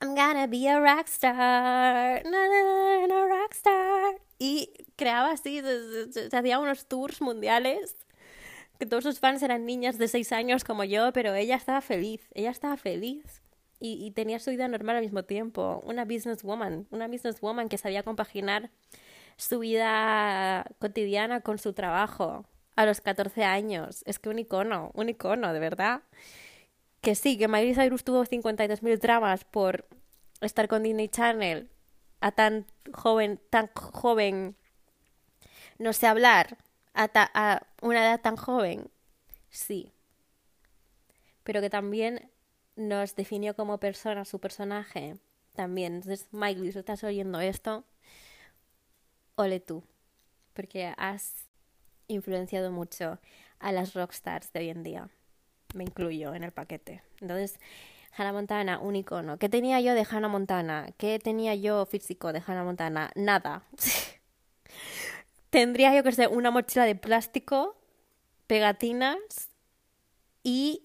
I'm 0.00 0.14
gonna 0.14 0.46
be 0.46 0.68
a 0.68 0.78
rockstar, 0.78 2.24
na, 2.24 3.26
rockstar. 3.26 4.20
Y 4.38 4.72
creaba 4.96 5.32
así, 5.32 5.60
se, 6.10 6.28
hacía 6.36 6.58
unos 6.60 6.86
tours 6.86 7.20
mundiales, 7.20 7.96
que 8.78 8.86
todos 8.86 9.02
sus 9.02 9.18
fans 9.18 9.42
eran 9.42 9.66
niñas 9.66 9.98
de 9.98 10.06
seis 10.06 10.30
años 10.30 10.62
como 10.62 10.84
yo, 10.84 11.12
pero 11.12 11.34
ella 11.34 11.56
estaba 11.56 11.80
feliz, 11.80 12.28
ella 12.34 12.50
estaba 12.50 12.76
feliz. 12.76 13.42
Y, 13.80 14.04
y 14.04 14.10
tenía 14.10 14.40
su 14.40 14.50
vida 14.50 14.66
normal 14.66 14.96
al 14.96 15.02
mismo 15.02 15.24
tiempo. 15.24 15.80
Una 15.84 16.04
businesswoman, 16.04 16.88
una 16.90 17.06
businesswoman 17.06 17.68
que 17.68 17.78
sabía 17.78 18.02
compaginar 18.02 18.70
su 19.38 19.60
vida 19.60 20.66
cotidiana 20.80 21.40
con 21.40 21.58
su 21.58 21.72
trabajo 21.72 22.44
a 22.76 22.84
los 22.84 23.00
14 23.00 23.44
años. 23.44 24.02
Es 24.04 24.18
que 24.18 24.28
un 24.28 24.38
icono, 24.38 24.90
un 24.94 25.08
icono, 25.08 25.52
de 25.52 25.60
verdad. 25.60 26.02
Que 27.00 27.14
sí, 27.14 27.38
que 27.38 27.48
Miley 27.48 27.74
Cyrus 27.74 28.04
tuvo 28.04 28.24
52.000 28.24 28.98
dramas 28.98 29.44
por 29.44 29.86
estar 30.40 30.68
con 30.68 30.82
Disney 30.82 31.08
Channel 31.08 31.70
a 32.20 32.32
tan 32.32 32.66
joven, 32.92 33.40
tan 33.50 33.70
joven, 33.74 34.56
no 35.78 35.92
sé 35.92 36.08
hablar, 36.08 36.58
a, 36.94 37.08
a 37.14 37.62
una 37.80 38.00
edad 38.00 38.20
tan 38.20 38.36
joven. 38.36 38.90
Sí. 39.50 39.92
Pero 41.44 41.60
que 41.60 41.70
también 41.70 42.28
nos 42.74 43.14
definió 43.14 43.54
como 43.54 43.78
persona, 43.78 44.24
su 44.24 44.40
personaje. 44.40 45.16
También. 45.54 45.94
Entonces, 45.94 46.26
Miley, 46.32 46.72
si 46.72 46.78
estás 46.80 47.04
oyendo 47.04 47.40
esto, 47.40 47.84
ole 49.38 49.60
tú, 49.60 49.84
porque 50.52 50.92
has 50.98 51.46
influenciado 52.08 52.72
mucho 52.72 53.18
a 53.60 53.72
las 53.72 53.94
rockstars 53.94 54.52
de 54.52 54.60
hoy 54.60 54.70
en 54.70 54.82
día. 54.82 55.08
Me 55.74 55.84
incluyo 55.84 56.34
en 56.34 56.42
el 56.42 56.52
paquete. 56.52 57.02
Entonces, 57.20 57.60
Hannah 58.16 58.32
Montana, 58.32 58.80
un 58.80 58.96
icono. 58.96 59.38
¿Qué 59.38 59.48
tenía 59.48 59.80
yo 59.80 59.94
de 59.94 60.06
Hannah 60.08 60.28
Montana? 60.28 60.88
¿Qué 60.96 61.18
tenía 61.18 61.54
yo 61.54 61.86
físico 61.86 62.32
de 62.32 62.42
Hannah 62.44 62.64
Montana? 62.64 63.10
Nada. 63.14 63.62
Tendría 65.50 65.94
yo 65.94 66.02
que 66.02 66.12
ser 66.12 66.28
una 66.28 66.50
mochila 66.50 66.84
de 66.84 66.96
plástico, 66.96 67.76
pegatinas 68.46 69.50
y 70.42 70.82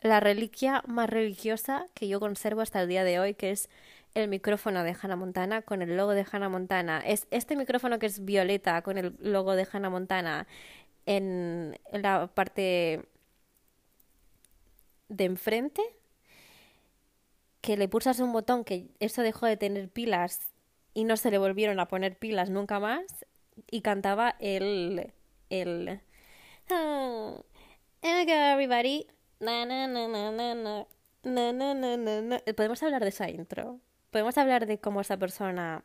la 0.00 0.20
reliquia 0.20 0.82
más 0.86 1.10
religiosa 1.10 1.86
que 1.94 2.08
yo 2.08 2.18
conservo 2.18 2.60
hasta 2.60 2.80
el 2.80 2.88
día 2.88 3.04
de 3.04 3.20
hoy, 3.20 3.34
que 3.34 3.50
es 3.50 3.68
el 4.14 4.28
micrófono 4.28 4.84
de 4.84 4.96
Hannah 5.00 5.16
Montana 5.16 5.62
con 5.62 5.82
el 5.82 5.96
logo 5.96 6.12
de 6.12 6.24
Hannah 6.30 6.48
Montana. 6.48 7.00
Es 7.04 7.26
este 7.30 7.56
micrófono 7.56 7.98
que 7.98 8.06
es 8.06 8.24
violeta 8.24 8.80
con 8.82 8.96
el 8.96 9.16
logo 9.20 9.56
de 9.56 9.66
Hannah 9.70 9.90
Montana 9.90 10.46
en, 11.06 11.78
la 11.92 12.28
parte 12.28 13.06
de 15.08 15.24
enfrente. 15.24 15.82
Que 17.60 17.76
le 17.76 17.88
pulsas 17.88 18.20
un 18.20 18.32
botón 18.32 18.64
que 18.64 18.88
eso 19.00 19.22
dejó 19.22 19.46
de 19.46 19.56
tener 19.56 19.88
pilas 19.88 20.52
y 20.92 21.04
no 21.04 21.16
se 21.16 21.30
le 21.30 21.38
volvieron 21.38 21.80
a 21.80 21.88
poner 21.88 22.16
pilas 22.18 22.50
nunca 22.50 22.78
más. 22.78 23.24
Y 23.70 23.82
cantaba 23.82 24.36
el. 24.38 25.12
el. 25.50 26.00
Oh, 26.70 27.44
everybody. 28.02 29.06
Podemos 32.56 32.82
hablar 32.82 33.02
de 33.02 33.08
esa 33.08 33.30
intro 33.30 33.80
podemos 34.14 34.38
hablar 34.38 34.66
de 34.66 34.78
cómo 34.78 35.00
esa 35.00 35.16
persona 35.16 35.82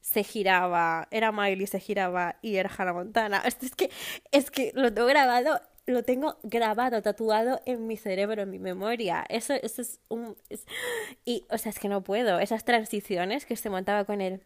se 0.00 0.24
giraba, 0.24 1.08
era 1.10 1.30
Miley, 1.30 1.66
se 1.66 1.78
giraba 1.78 2.36
y 2.40 2.56
era 2.56 2.70
Hannah 2.74 2.94
Montana. 2.94 3.42
Esto 3.44 3.66
es 3.66 3.74
que, 3.74 3.90
es 4.32 4.50
que 4.50 4.72
lo 4.74 4.90
tengo 4.94 5.06
grabado, 5.06 5.60
lo 5.84 6.04
tengo 6.04 6.38
grabado, 6.42 7.02
tatuado 7.02 7.60
en 7.66 7.86
mi 7.86 7.98
cerebro, 7.98 8.40
en 8.40 8.50
mi 8.50 8.58
memoria. 8.58 9.26
Eso, 9.28 9.52
eso 9.52 9.82
es 9.82 10.00
un... 10.08 10.38
y, 11.26 11.44
o 11.50 11.58
sea, 11.58 11.68
es 11.68 11.78
que 11.78 11.90
no 11.90 12.02
puedo. 12.02 12.38
Esas 12.38 12.64
transiciones 12.64 13.44
que 13.44 13.56
se 13.56 13.68
montaba 13.68 14.06
con 14.06 14.22
él. 14.22 14.40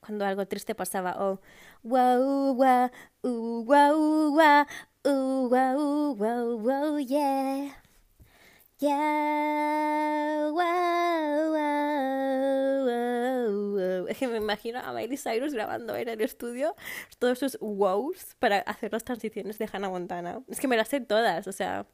Cuando 0.00 0.26
algo 0.26 0.46
triste 0.46 0.74
pasaba, 0.74 1.16
oh, 1.18 1.40
wow, 1.82 2.54
wow, 2.54 2.90
wow, 3.64 4.66
Es 14.08 14.18
que 14.18 14.28
me 14.28 14.38
imagino 14.38 14.78
a 14.78 14.92
Miley 14.94 15.18
Cyrus 15.18 15.52
grabando 15.52 15.94
en 15.94 16.08
el 16.08 16.22
estudio 16.22 16.74
todos 17.18 17.42
esos 17.42 17.58
wows 17.60 18.34
para 18.38 18.60
hacer 18.60 18.92
las 18.92 19.04
transiciones 19.04 19.58
de 19.58 19.68
Hannah 19.70 19.90
Montana. 19.90 20.42
Es 20.48 20.58
que 20.58 20.68
me 20.68 20.76
las 20.76 20.88
sé 20.88 21.00
todas, 21.00 21.46
o 21.48 21.52
sea. 21.52 21.86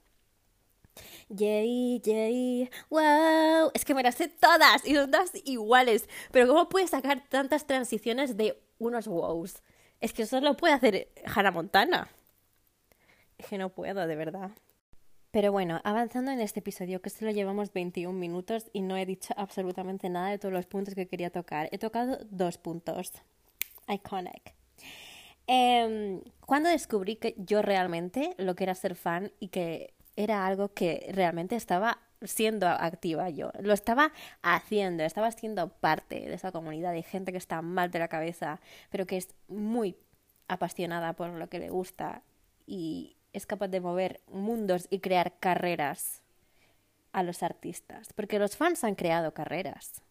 Yay, 1.30 2.00
yay, 2.04 2.70
wow. 2.90 3.70
Es 3.74 3.84
que 3.84 3.94
me 3.94 4.04
las 4.04 4.14
sé 4.14 4.28
todas 4.28 4.86
y 4.86 4.94
son 4.94 5.10
todas 5.10 5.32
iguales. 5.44 6.08
Pero 6.30 6.46
¿cómo 6.46 6.68
puedes 6.68 6.90
sacar 6.90 7.24
tantas 7.28 7.66
transiciones 7.66 8.36
de 8.36 8.62
unos 8.78 9.08
wows? 9.08 9.62
Es 10.00 10.12
que 10.12 10.22
eso 10.22 10.40
lo 10.40 10.56
puede 10.56 10.74
hacer 10.74 11.08
Hannah 11.24 11.50
Montana 11.50 12.08
que 13.48 13.58
no 13.58 13.70
puedo, 13.70 14.06
de 14.06 14.16
verdad. 14.16 14.50
Pero 15.30 15.52
bueno, 15.52 15.80
avanzando 15.84 16.32
en 16.32 16.40
este 16.40 16.60
episodio, 16.60 17.00
que 17.00 17.10
solo 17.10 17.30
llevamos 17.30 17.72
21 17.72 18.18
minutos 18.18 18.68
y 18.72 18.80
no 18.80 18.96
he 18.96 19.06
dicho 19.06 19.32
absolutamente 19.36 20.08
nada 20.08 20.30
de 20.30 20.38
todos 20.38 20.52
los 20.52 20.66
puntos 20.66 20.94
que 20.94 21.06
quería 21.06 21.30
tocar. 21.30 21.68
He 21.70 21.78
tocado 21.78 22.18
dos 22.30 22.58
puntos. 22.58 23.12
Iconic. 23.88 24.54
Eh, 25.46 26.22
cuando 26.46 26.68
descubrí 26.68 27.16
que 27.16 27.34
yo 27.36 27.62
realmente 27.62 28.34
lo 28.38 28.54
que 28.54 28.64
era 28.64 28.74
ser 28.74 28.94
fan 28.94 29.32
y 29.38 29.48
que 29.48 29.94
era 30.16 30.46
algo 30.46 30.72
que 30.74 31.10
realmente 31.12 31.56
estaba 31.56 31.98
siendo 32.22 32.68
activa 32.68 33.30
yo, 33.30 33.50
lo 33.60 33.72
estaba 33.72 34.12
haciendo, 34.42 35.04
estaba 35.04 35.30
siendo 35.32 35.68
parte 35.68 36.20
de 36.20 36.34
esa 36.34 36.52
comunidad 36.52 36.92
de 36.92 37.02
gente 37.02 37.32
que 37.32 37.38
está 37.38 37.62
mal 37.62 37.90
de 37.90 37.98
la 37.98 38.08
cabeza, 38.08 38.60
pero 38.90 39.06
que 39.06 39.16
es 39.16 39.34
muy 39.48 39.96
apasionada 40.48 41.14
por 41.14 41.30
lo 41.30 41.48
que 41.48 41.58
le 41.58 41.70
gusta 41.70 42.22
y 42.66 43.16
es 43.32 43.46
capaz 43.46 43.68
de 43.68 43.80
mover 43.80 44.20
mundos 44.26 44.86
y 44.90 45.00
crear 45.00 45.38
carreras 45.38 46.22
a 47.12 47.22
los 47.22 47.42
artistas, 47.42 48.12
porque 48.14 48.38
los 48.38 48.56
fans 48.56 48.84
han 48.84 48.94
creado 48.94 49.34
carreras. 49.34 50.02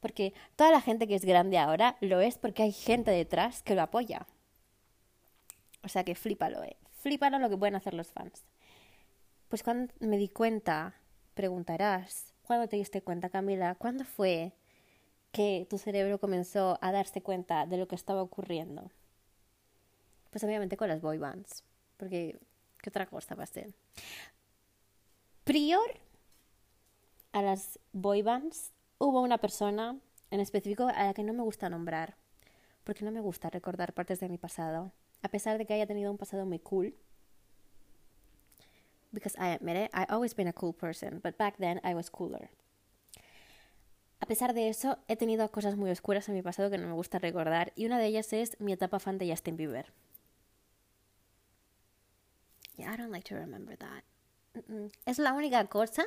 Porque 0.00 0.34
toda 0.54 0.70
la 0.70 0.80
gente 0.80 1.08
que 1.08 1.14
es 1.14 1.24
grande 1.24 1.58
ahora 1.58 1.96
lo 2.00 2.20
es 2.20 2.38
porque 2.38 2.62
hay 2.62 2.72
gente 2.72 3.10
detrás 3.10 3.62
que 3.62 3.74
lo 3.74 3.82
apoya. 3.82 4.26
O 5.82 5.88
sea 5.88 6.04
que 6.04 6.14
flipalo, 6.14 6.62
eh. 6.64 6.76
Flipalo 7.00 7.38
lo 7.38 7.48
que 7.48 7.56
pueden 7.56 7.76
hacer 7.76 7.94
los 7.94 8.10
fans. 8.10 8.44
Pues 9.48 9.62
cuando 9.62 9.92
me 10.00 10.16
di 10.16 10.28
cuenta, 10.28 10.94
preguntarás, 11.34 12.34
¿cuándo 12.42 12.68
te 12.68 12.76
diste 12.76 13.02
cuenta, 13.02 13.30
Camila? 13.30 13.76
¿Cuándo 13.76 14.04
fue 14.04 14.52
que 15.32 15.66
tu 15.70 15.78
cerebro 15.78 16.18
comenzó 16.18 16.78
a 16.80 16.92
darse 16.92 17.22
cuenta 17.22 17.66
de 17.66 17.76
lo 17.76 17.86
que 17.86 17.94
estaba 17.94 18.22
ocurriendo? 18.22 18.90
Pues 20.30 20.42
obviamente 20.44 20.76
con 20.76 20.88
las 20.88 21.00
boy 21.00 21.18
bands, 21.18 21.64
porque 21.96 22.38
¿qué 22.82 22.90
otra 22.90 23.06
cosa 23.06 23.34
va 23.34 23.44
a 23.44 23.46
ser? 23.46 23.74
Prior 25.44 26.00
a 27.32 27.42
las 27.42 27.78
boy 27.92 28.22
bands 28.22 28.72
hubo 28.98 29.20
una 29.20 29.38
persona 29.38 29.98
en 30.30 30.40
específico 30.40 30.88
a 30.88 31.04
la 31.04 31.14
que 31.14 31.22
no 31.22 31.32
me 31.32 31.42
gusta 31.42 31.68
nombrar, 31.68 32.16
porque 32.84 33.04
no 33.04 33.10
me 33.10 33.20
gusta 33.20 33.50
recordar 33.50 33.92
partes 33.92 34.20
de 34.20 34.28
mi 34.28 34.38
pasado, 34.38 34.92
a 35.22 35.28
pesar 35.28 35.58
de 35.58 35.66
que 35.66 35.74
haya 35.74 35.86
tenido 35.86 36.10
un 36.10 36.18
pasado 36.18 36.46
muy 36.46 36.58
cool. 36.58 36.94
Because 39.12 39.36
I 39.38 39.54
admit 39.54 39.76
it, 39.76 39.90
I've 39.94 40.10
always 40.10 40.34
been 40.34 40.48
a 40.48 40.52
cool 40.52 40.74
person, 40.74 41.20
but 41.22 41.36
back 41.36 41.56
then 41.58 41.80
I 41.84 41.94
was 41.94 42.10
cooler. 42.10 42.50
A 44.20 44.26
pesar 44.26 44.54
de 44.54 44.68
eso, 44.68 44.98
he 45.08 45.16
tenido 45.16 45.50
cosas 45.50 45.76
muy 45.76 45.90
oscuras 45.90 46.28
en 46.28 46.34
mi 46.34 46.42
pasado 46.42 46.70
que 46.70 46.78
no 46.78 46.86
me 46.86 46.94
gusta 46.94 47.18
recordar, 47.18 47.72
y 47.76 47.86
una 47.86 47.98
de 47.98 48.06
ellas 48.06 48.32
es 48.32 48.58
mi 48.60 48.72
etapa 48.72 48.98
fan 48.98 49.18
de 49.18 49.30
Justin 49.30 49.56
Bieber. 49.56 49.92
Yeah, 52.76 52.92
I 52.92 52.96
don't 52.96 53.10
like 53.10 53.28
to 53.28 53.34
remember 53.34 53.76
that. 53.76 54.04
Mm 54.54 54.62
-mm. 54.68 54.92
Es 55.06 55.18
la 55.18 55.32
única 55.32 55.66
cosa 55.68 56.04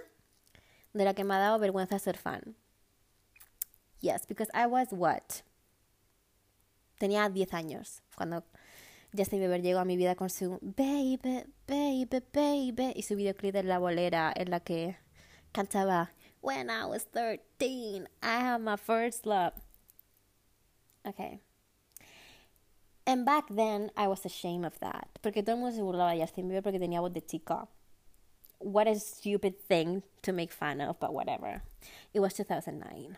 de 0.94 1.04
la 1.04 1.14
que 1.14 1.24
me 1.24 1.34
ha 1.34 1.40
dado 1.40 1.60
vergüenza 1.60 2.00
ser 2.00 2.18
fan. 2.18 2.56
Yes, 4.02 4.26
because 4.28 4.52
I 4.54 4.66
was 4.66 4.90
what? 4.92 5.44
Tenía 6.98 7.30
10 7.30 7.54
años 7.54 8.02
cuando 8.16 8.44
Justin 9.16 9.40
Bieber 9.40 9.62
llegó 9.62 9.80
a 9.80 9.86
mi 9.86 9.98
vida 9.98 10.16
con 10.16 10.30
su 10.30 10.60
Baby, 10.62 11.46
Baby, 11.68 12.24
Baby 12.34 12.94
y 12.96 13.04
su 13.04 13.16
videoclip 13.16 13.54
de 13.54 13.64
La 13.64 13.80
Bolera 13.80 14.32
en 14.36 14.52
la 14.52 14.60
que 14.60 14.98
cantaba 15.52 16.12
When 16.42 16.70
I 16.70 16.86
was 16.86 17.06
13, 17.12 18.08
I 18.22 18.40
had 18.40 18.62
my 18.62 18.78
first 18.78 19.26
love. 19.26 19.54
Okay. 21.06 21.42
And 23.10 23.26
back 23.26 23.46
then 23.50 23.90
I 23.98 24.08
was 24.08 24.24
ashamed 24.24 24.66
of 24.66 24.80
that. 24.82 25.08
Porque 25.24 25.42
todo 25.42 25.56
el 25.56 25.62
mundo 25.62 25.76
se 25.76 25.82
burlaba 25.82 26.14
de 26.14 26.22
Justin 26.22 26.48
Bieber 26.48 26.62
porque 26.62 26.78
tenía 26.78 27.02
voz 27.02 27.12
de 27.12 27.22
chica. 27.22 27.68
What 28.60 28.88
a 28.88 28.94
stupid 29.00 29.56
thing 29.68 30.04
to 30.22 30.32
make 30.32 30.54
fun 30.54 30.80
of, 30.80 31.00
but 31.00 31.12
whatever. 31.12 31.64
It 32.14 32.20
was 32.20 32.36
2009. 32.36 33.18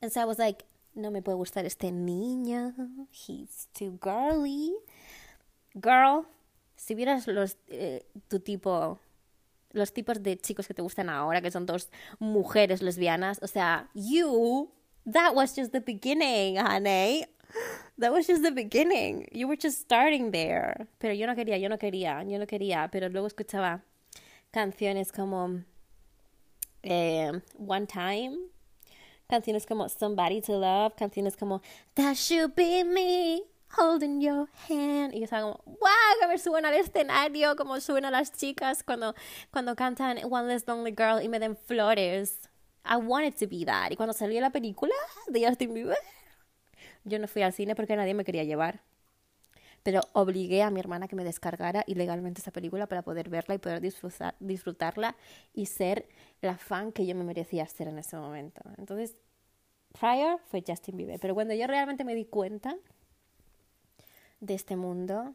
And 0.00 0.12
so 0.12 0.20
I 0.20 0.24
was 0.24 0.38
like, 0.38 0.64
no 0.94 1.10
me 1.10 1.20
puede 1.20 1.36
gustar 1.36 1.64
este 1.64 1.90
niño. 1.90 2.74
He's 3.10 3.66
too 3.74 3.98
girly. 4.00 4.72
Girl, 5.74 6.26
si 6.76 6.94
vieras 6.94 7.26
los, 7.26 7.56
eh, 7.66 8.04
tu 8.28 8.38
tipo, 8.38 9.00
los 9.72 9.92
tipos 9.92 10.22
de 10.22 10.36
chicos 10.36 10.68
que 10.68 10.74
te 10.74 10.82
gustan 10.82 11.08
ahora, 11.08 11.40
que 11.40 11.50
son 11.50 11.66
dos 11.66 11.90
mujeres 12.20 12.82
lesbianas, 12.82 13.42
o 13.42 13.48
sea, 13.48 13.88
you, 13.94 14.70
that 15.10 15.34
was 15.34 15.56
just 15.56 15.72
the 15.72 15.80
beginning, 15.80 16.56
honey. 16.56 17.26
That 17.98 18.12
was 18.12 18.26
just 18.26 18.42
the 18.42 18.50
beginning. 18.50 19.28
You 19.32 19.46
were 19.46 19.56
just 19.56 19.80
starting 19.80 20.32
there. 20.32 20.86
Pero 20.98 21.14
yo 21.14 21.26
no 21.26 21.34
quería, 21.34 21.58
yo 21.58 21.68
no 21.68 21.78
quería, 21.78 22.22
yo 22.28 22.38
no 22.38 22.46
quería. 22.46 22.90
Pero 22.90 23.08
luego 23.08 23.26
escuchaba 23.26 23.82
canciones 24.50 25.12
como 25.12 25.62
eh, 26.82 27.32
One 27.58 27.86
Time, 27.86 28.36
canciones 29.28 29.66
como 29.66 29.88
Somebody 29.88 30.40
to 30.42 30.58
Love, 30.58 30.94
canciones 30.96 31.36
como 31.36 31.62
That 31.94 32.14
Should 32.14 32.54
Be 32.54 32.84
Me, 32.84 33.42
Holding 33.76 34.20
Your 34.20 34.48
Hand. 34.68 35.14
Y 35.14 35.18
yo 35.18 35.24
estaba 35.24 35.42
como, 35.42 35.62
wow, 35.66 36.20
que 36.20 36.28
me 36.28 36.38
suben 36.38 36.64
al 36.66 36.74
escenario, 36.74 37.56
como 37.56 37.80
suben 37.80 38.04
a 38.04 38.10
las 38.10 38.32
chicas 38.32 38.82
cuando, 38.82 39.14
cuando 39.50 39.74
cantan 39.74 40.18
One 40.30 40.48
Less 40.48 40.66
Lonely 40.66 40.94
Girl 40.96 41.22
y 41.22 41.28
me 41.28 41.38
den 41.38 41.56
flores. 41.56 42.48
I 42.84 42.96
wanted 42.96 43.34
to 43.38 43.46
be 43.46 43.64
that. 43.64 43.92
Y 43.92 43.96
cuando 43.96 44.12
salió 44.12 44.40
la 44.40 44.50
película 44.50 44.94
de 45.28 45.46
Justin 45.46 45.72
Bieber, 45.72 45.96
yo 47.04 47.18
no 47.18 47.28
fui 47.28 47.42
al 47.42 47.52
cine 47.52 47.74
porque 47.74 47.96
nadie 47.96 48.14
me 48.14 48.24
quería 48.24 48.44
llevar. 48.44 48.80
Pero 49.82 50.00
obligué 50.14 50.62
a 50.62 50.70
mi 50.70 50.80
hermana 50.80 51.08
que 51.08 51.14
me 51.14 51.24
descargara 51.24 51.84
ilegalmente 51.86 52.40
esa 52.40 52.50
película 52.50 52.86
para 52.86 53.02
poder 53.02 53.28
verla 53.28 53.54
y 53.54 53.58
poder 53.58 53.82
disfrutar, 53.82 54.34
disfrutarla 54.40 55.14
y 55.52 55.66
ser 55.66 56.08
la 56.40 56.56
fan 56.56 56.90
que 56.90 57.04
yo 57.04 57.14
me 57.14 57.22
merecía 57.22 57.66
ser 57.66 57.88
en 57.88 57.98
ese 57.98 58.16
momento. 58.16 58.62
Entonces, 58.78 59.14
prior 59.98 60.40
fue 60.48 60.64
Justin 60.66 60.96
Bieber. 60.96 61.20
Pero 61.20 61.34
cuando 61.34 61.52
yo 61.52 61.66
realmente 61.66 62.02
me 62.02 62.14
di 62.14 62.24
cuenta 62.24 62.76
de 64.40 64.54
este 64.54 64.74
mundo, 64.74 65.34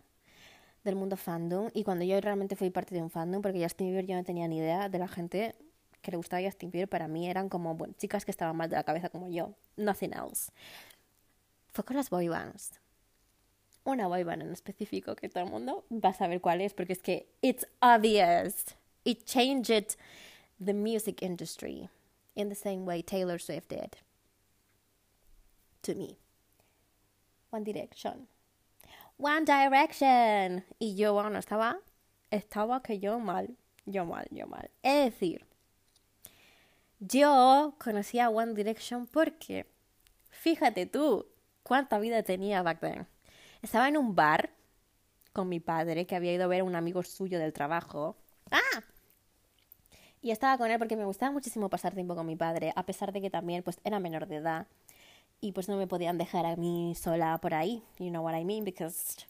del 0.84 0.95
mundo 0.95 1.15
fandom, 1.15 1.69
y 1.75 1.84
cuando 1.84 2.03
yo 2.03 2.19
realmente 2.19 2.55
fui 2.55 2.71
parte 2.71 2.95
de 2.95 3.03
un 3.03 3.12
fandom, 3.12 3.43
porque 3.43 3.62
Justin 3.62 3.89
Bieber 3.89 4.08
yo 4.08 4.15
no 4.15 4.23
tenía 4.23 4.47
ni 4.47 4.58
idea 4.58 4.89
de 4.89 4.97
la 4.97 5.08
gente 5.08 5.55
que 6.01 6.10
le 6.10 6.17
gustaba 6.17 6.41
Justin 6.41 6.71
Bieber, 6.71 6.89
para 6.89 7.08
mí 7.08 7.29
eran 7.29 7.49
como 7.49 7.75
bueno, 7.75 7.93
chicas 7.99 8.25
que 8.25 8.32
estaban 8.32 8.55
mal 8.55 8.67
de 8.67 8.77
la 8.77 8.84
cabeza 8.84 9.10
como 9.10 9.29
yo, 9.29 9.53
nothing 9.77 10.13
else 10.13 10.51
fue 11.80 11.86
con 11.86 11.96
las 11.96 12.10
boy 12.10 12.28
bands. 12.28 12.72
Una 13.86 14.08
boy 14.08 14.24
band 14.24 14.42
en 14.42 14.52
específico 14.52 15.15
que 15.15 15.30
todo 15.30 15.46
el 15.46 15.50
mundo 15.50 15.86
va 15.89 16.10
a 16.10 16.13
saber 16.13 16.42
cuál 16.42 16.60
es 16.60 16.74
porque 16.74 16.92
es 16.92 17.02
que 17.02 17.30
it's 17.42 17.65
obvious. 17.82 18.76
It 19.06 19.26
changed 19.26 19.96
the 20.60 20.74
music 20.74 21.22
industry 21.24 21.89
in 22.36 22.50
the 22.50 22.56
same 22.56 22.86
way 22.86 23.02
Taylor 23.02 23.39
Swift 23.39 23.70
did. 23.70 23.96
To 25.84 25.96
me. 25.96 26.18
One 27.50 27.63
Direction. 27.63 28.28
One 29.18 29.46
Direction. 29.46 30.65
Y 30.80 30.96
yo, 30.96 31.13
bueno, 31.13 31.39
estaba, 31.39 31.80
estaba 32.30 32.84
que 32.84 33.00
yo 33.00 33.20
mal, 33.20 33.56
yo 33.86 34.04
mal, 34.04 34.28
yo 34.32 34.48
mal. 34.48 34.70
Es 34.84 35.13
decir, 35.13 35.46
yo 37.00 37.76
conocí 37.80 38.20
a 38.20 38.30
One 38.30 38.54
Direction 38.54 39.08
porque, 39.08 39.65
fíjate 40.30 40.86
tú, 40.86 41.26
cuánta 41.63 42.00
vida 42.00 42.24
tenía 42.24 42.62
back 42.62 42.80
then. 42.80 43.08
Estaba 43.62 43.88
en 43.88 43.98
un 43.98 44.15
bar 44.15 44.52
con 45.34 45.50
mi 45.50 45.60
padre, 45.60 46.06
que 46.06 46.15
había 46.15 46.34
ido 46.34 46.45
a 46.45 46.48
ver 46.48 46.62
a 46.62 46.63
un 46.63 46.76
amigo 46.76 47.04
suyo 47.04 47.39
del 47.39 47.54
trabajo. 47.54 48.17
¡Ah! 48.52 48.84
Y 50.22 50.32
estaba 50.32 50.58
con 50.58 50.69
él 50.69 50.78
porque 50.80 50.98
me 50.98 51.06
gustaba 51.06 51.32
muchísimo 51.32 51.69
pasar 51.69 51.93
tiempo 51.93 52.15
con 52.15 52.26
mi 52.26 52.36
padre, 52.36 52.74
a 52.76 52.86
pesar 52.86 53.13
de 53.13 53.22
que 53.22 53.30
también 53.30 53.63
pues 53.63 53.80
era 53.84 54.00
menor 54.00 54.28
de 54.28 54.38
edad 54.38 54.67
y 55.41 55.54
pues 55.54 55.69
no 55.69 55.78
me 55.78 55.88
podían 55.88 56.17
dejar 56.17 56.45
a 56.45 56.56
mí 56.56 56.93
sola 56.95 57.38
por 57.38 57.54
ahí. 57.54 57.84
You 57.98 58.10
know 58.10 58.24
what 58.24 58.36
I 58.36 58.43
mean? 58.43 58.65
Because 58.65 59.26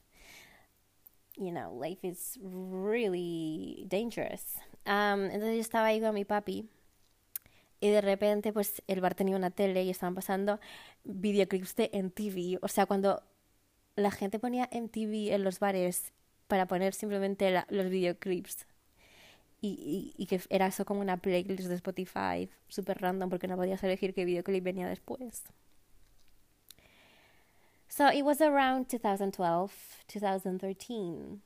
you 1.37 1.51
know, 1.51 1.71
life 1.71 2.05
is 2.05 2.37
really 2.41 3.85
dangerous. 3.87 4.57
Um, 4.85 5.25
entonces 5.25 5.55
yo 5.55 5.61
estaba 5.61 5.87
ahí 5.87 6.01
con 6.01 6.13
mi 6.13 6.25
papi 6.25 6.67
y 7.79 7.89
de 7.89 8.01
repente 8.01 8.53
pues 8.53 8.81
el 8.87 9.01
bar 9.01 9.15
tenía 9.15 9.35
una 9.35 9.51
tele 9.51 9.83
y 9.83 9.89
estaban 9.89 10.15
pasando 10.15 10.59
videoclips 11.03 11.75
de 11.75 11.89
MTV. 11.93 12.59
O 12.61 12.67
sea, 12.67 12.85
cuando 12.85 13.23
la 13.95 14.11
gente 14.11 14.39
ponía 14.39 14.69
MTV 14.71 15.33
en 15.33 15.43
los 15.43 15.59
bares 15.59 16.13
para 16.47 16.65
poner 16.65 16.93
simplemente 16.93 17.63
los 17.69 17.89
videoclips 17.89 18.65
y, 19.61 20.25
que 20.27 20.41
era 20.49 20.67
eso 20.67 20.85
como 20.85 21.01
una 21.01 21.17
playlist 21.17 21.67
de 21.67 21.75
Spotify 21.75 22.49
super 22.69 22.99
random 23.01 23.29
porque 23.29 23.47
no 23.47 23.57
podías 23.57 23.83
elegir 23.83 24.13
qué 24.13 24.25
videoclip 24.25 24.63
venía 24.63 24.87
después. 24.87 25.43
So 27.89 28.11
it 28.11 28.23
was 28.23 28.39
around 28.39 28.87
2012, 28.87 29.73
2013, 30.07 31.39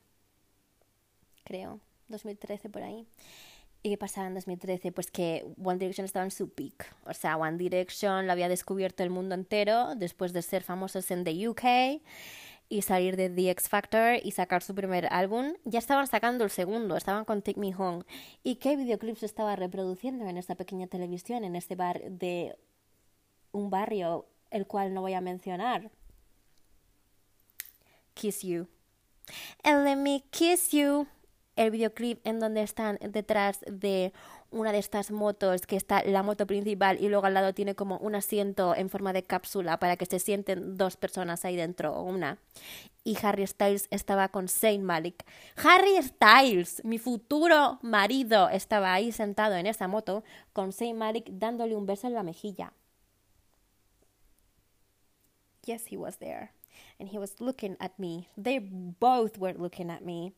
creo, 1.44 1.80
2013 2.10 2.70
por 2.70 2.84
ahí. 2.84 3.08
¿Y 3.86 3.90
qué 3.90 3.98
pasaba 3.98 4.28
en 4.28 4.34
2013? 4.34 4.94
Pues 4.94 5.12
que 5.12 5.46
One 5.62 5.78
Direction 5.78 6.06
estaba 6.06 6.24
en 6.24 6.32
su 6.32 6.50
peak. 6.50 6.96
O 7.06 7.14
sea, 7.14 7.36
One 7.36 7.58
Direction 7.58 8.26
lo 8.26 8.32
había 8.32 8.48
descubierto 8.48 9.04
el 9.04 9.10
mundo 9.10 9.36
entero 9.36 9.96
después 9.96 10.32
de 10.32 10.42
ser 10.42 10.64
famosos 10.64 11.12
en 11.12 11.26
the 11.26 11.48
UK. 11.50 12.02
y 12.70 12.82
salir 12.82 13.18
de 13.18 13.30
The 13.30 13.52
X 13.52 13.70
Factor 13.70 14.20
y 14.24 14.32
sacar 14.32 14.64
su 14.64 14.74
primer 14.74 15.08
álbum, 15.12 15.54
ya 15.64 15.78
estaban 15.78 16.08
sacando 16.08 16.44
el 16.44 16.50
segundo, 16.50 16.96
estaban 16.98 17.26
con 17.26 17.42
Take 17.44 17.60
Me 17.60 17.76
Home. 17.76 18.04
¿Y 18.42 18.56
qué 18.56 18.76
videoclips 18.76 19.22
estaba 19.22 19.56
reproduciendo 19.56 20.26
en 20.28 20.38
esta 20.38 20.56
pequeña 20.56 20.88
televisión, 20.88 21.44
en 21.44 21.56
este 21.56 21.76
bar 21.76 22.02
de 22.10 22.58
un 23.52 23.70
barrio, 23.70 24.26
el 24.50 24.66
cual 24.66 24.94
no 24.94 25.02
voy 25.02 25.14
a 25.14 25.22
mencionar? 25.22 25.92
Kiss 28.16 28.42
You. 28.42 28.68
And 29.64 29.84
let 29.84 29.98
me 29.98 30.24
kiss 30.32 30.72
you. 30.72 31.06
El 31.56 31.72
videoclip 31.72 32.26
en 32.26 32.40
donde 32.40 32.64
están 32.64 32.98
detrás 33.02 33.60
de 33.68 34.12
una 34.54 34.72
de 34.72 34.80
estas 34.80 35.12
motos 35.12 35.66
que 35.66 35.76
está 35.76 36.04
la 36.04 36.24
moto 36.24 36.48
principal 36.48 36.98
y 37.00 37.10
luego 37.10 37.26
al 37.26 37.34
lado 37.34 37.54
tiene 37.54 37.76
como 37.76 37.98
un 37.98 38.16
asiento 38.16 38.76
en 38.76 38.90
forma 38.90 39.14
de 39.14 39.24
cápsula 39.24 39.80
para 39.80 39.98
que 39.98 40.06
se 40.06 40.20
sienten 40.20 40.78
dos 40.78 40.98
personas 40.98 41.44
ahí 41.46 41.56
dentro 41.56 41.94
o 41.94 42.04
una. 42.04 42.40
Y 43.04 43.18
Harry 43.22 43.46
Styles 43.46 43.88
estaba 43.92 44.30
con 44.30 44.48
Saint 44.48 44.84
Malik. 44.84 45.26
Harry 45.58 46.02
Styles, 46.02 46.84
mi 46.86 46.98
futuro 46.98 47.80
marido, 47.82 48.50
estaba 48.50 48.94
ahí 48.94 49.12
sentado 49.12 49.56
en 49.56 49.66
esa 49.66 49.88
moto 49.88 50.24
con 50.54 50.72
Saint 50.72 50.98
Malik 50.98 51.26
dándole 51.32 51.76
un 51.76 51.86
beso 51.86 52.08
en 52.08 52.14
la 52.14 52.24
mejilla. 52.24 52.74
Yes, 55.66 55.86
he 55.92 55.98
was 55.98 56.18
there. 56.18 56.52
And 57.00 57.10
he 57.10 57.18
was 57.18 57.40
looking 57.40 57.78
at 57.80 57.98
me. 57.98 58.28
They 58.38 58.60
both 58.60 59.38
were 59.38 59.54
looking 59.54 59.90
at 59.90 60.02
me. 60.02 60.34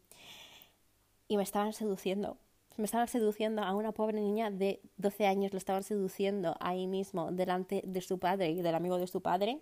Y 1.27 1.37
me 1.37 1.43
estaban 1.43 1.73
seduciendo 1.73 2.37
me 2.77 2.85
estaban 2.85 3.07
seduciendo 3.07 3.63
a 3.63 3.73
una 3.73 3.91
pobre 3.91 4.19
niña 4.19 4.51
de 4.51 4.81
12 4.97 5.27
años, 5.27 5.53
lo 5.53 5.57
estaban 5.57 5.83
seduciendo 5.83 6.55
ahí 6.59 6.87
mismo, 6.87 7.31
delante 7.31 7.81
de 7.85 8.01
su 8.01 8.19
padre 8.19 8.51
y 8.51 8.61
del 8.61 8.75
amigo 8.75 8.97
de 8.97 9.07
su 9.07 9.21
padre. 9.21 9.61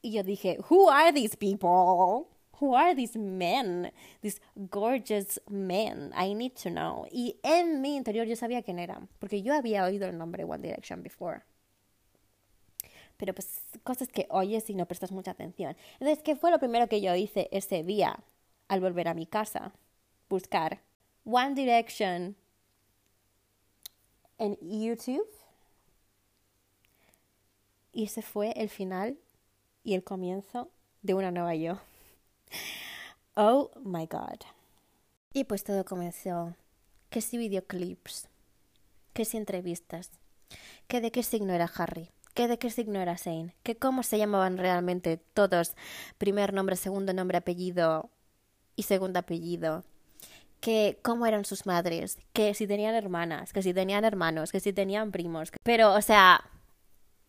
Y 0.00 0.12
yo 0.12 0.22
dije, 0.22 0.58
Who 0.70 0.90
are 0.90 1.12
these 1.12 1.36
people? 1.36 2.26
Who 2.60 2.76
are 2.76 2.94
these 2.94 3.18
men? 3.18 3.92
These 4.22 4.40
gorgeous 4.54 5.40
men. 5.48 6.12
I 6.16 6.34
need 6.34 6.52
to 6.62 6.70
know. 6.70 7.06
Y 7.10 7.38
en 7.42 7.80
mi 7.80 7.96
interior 7.96 8.26
yo 8.26 8.36
sabía 8.36 8.62
quién 8.62 8.78
eran, 8.78 9.08
porque 9.18 9.42
yo 9.42 9.54
había 9.54 9.84
oído 9.84 10.08
el 10.08 10.16
nombre 10.16 10.44
One 10.44 10.62
Direction 10.62 11.02
before. 11.02 11.42
Pero 13.16 13.34
pues 13.34 13.60
cosas 13.82 14.08
que 14.08 14.26
oyes 14.30 14.70
y 14.70 14.74
no 14.74 14.86
prestas 14.86 15.12
mucha 15.12 15.32
atención. 15.32 15.76
Entonces, 15.94 16.22
¿qué 16.22 16.34
fue 16.34 16.50
lo 16.50 16.58
primero 16.58 16.88
que 16.88 17.00
yo 17.00 17.14
hice 17.14 17.48
ese 17.52 17.82
día 17.84 18.18
al 18.68 18.80
volver 18.80 19.08
a 19.08 19.14
mi 19.14 19.26
casa? 19.26 19.72
Buscar 20.28 20.80
One 21.24 21.54
Direction 21.54 22.36
en 24.38 24.58
YouTube. 24.60 25.26
Y 27.92 28.04
ese 28.04 28.22
fue 28.22 28.52
el 28.56 28.68
final 28.68 29.18
y 29.84 29.94
el 29.94 30.04
comienzo 30.04 30.70
de 31.02 31.14
una 31.14 31.30
nueva 31.30 31.54
yo. 31.54 31.80
Oh 33.36 33.72
my 33.82 34.06
god. 34.06 34.38
Y 35.32 35.42
pues 35.42 35.64
todo 35.64 35.84
comenzó. 35.84 36.54
Que 37.10 37.20
si 37.20 37.36
videoclips, 37.36 38.28
que 39.12 39.24
si 39.24 39.38
entrevistas, 39.38 40.12
que 40.86 41.00
de 41.00 41.10
qué 41.10 41.24
signo 41.24 41.52
era 41.52 41.68
Harry, 41.76 42.12
que 42.34 42.46
de 42.46 42.58
qué 42.58 42.70
signo 42.70 43.00
era 43.00 43.18
Zane, 43.18 43.56
que 43.64 43.74
cómo 43.76 44.04
se 44.04 44.18
llamaban 44.18 44.56
realmente 44.56 45.16
todos, 45.16 45.74
primer 46.16 46.52
nombre, 46.52 46.76
segundo 46.76 47.12
nombre, 47.12 47.38
apellido 47.38 48.08
y 48.76 48.84
segundo 48.84 49.18
apellido, 49.18 49.82
que 50.64 50.98
cómo 51.02 51.26
eran 51.26 51.44
sus 51.44 51.66
madres, 51.66 52.16
que 52.32 52.54
si 52.54 52.66
tenían 52.66 52.94
hermanas, 52.94 53.52
que 53.52 53.60
si 53.60 53.74
tenían 53.74 54.02
hermanos, 54.02 54.50
que 54.50 54.60
si 54.60 54.72
tenían 54.72 55.12
primos. 55.12 55.52
Pero, 55.62 55.92
o 55.92 56.00
sea, 56.00 56.40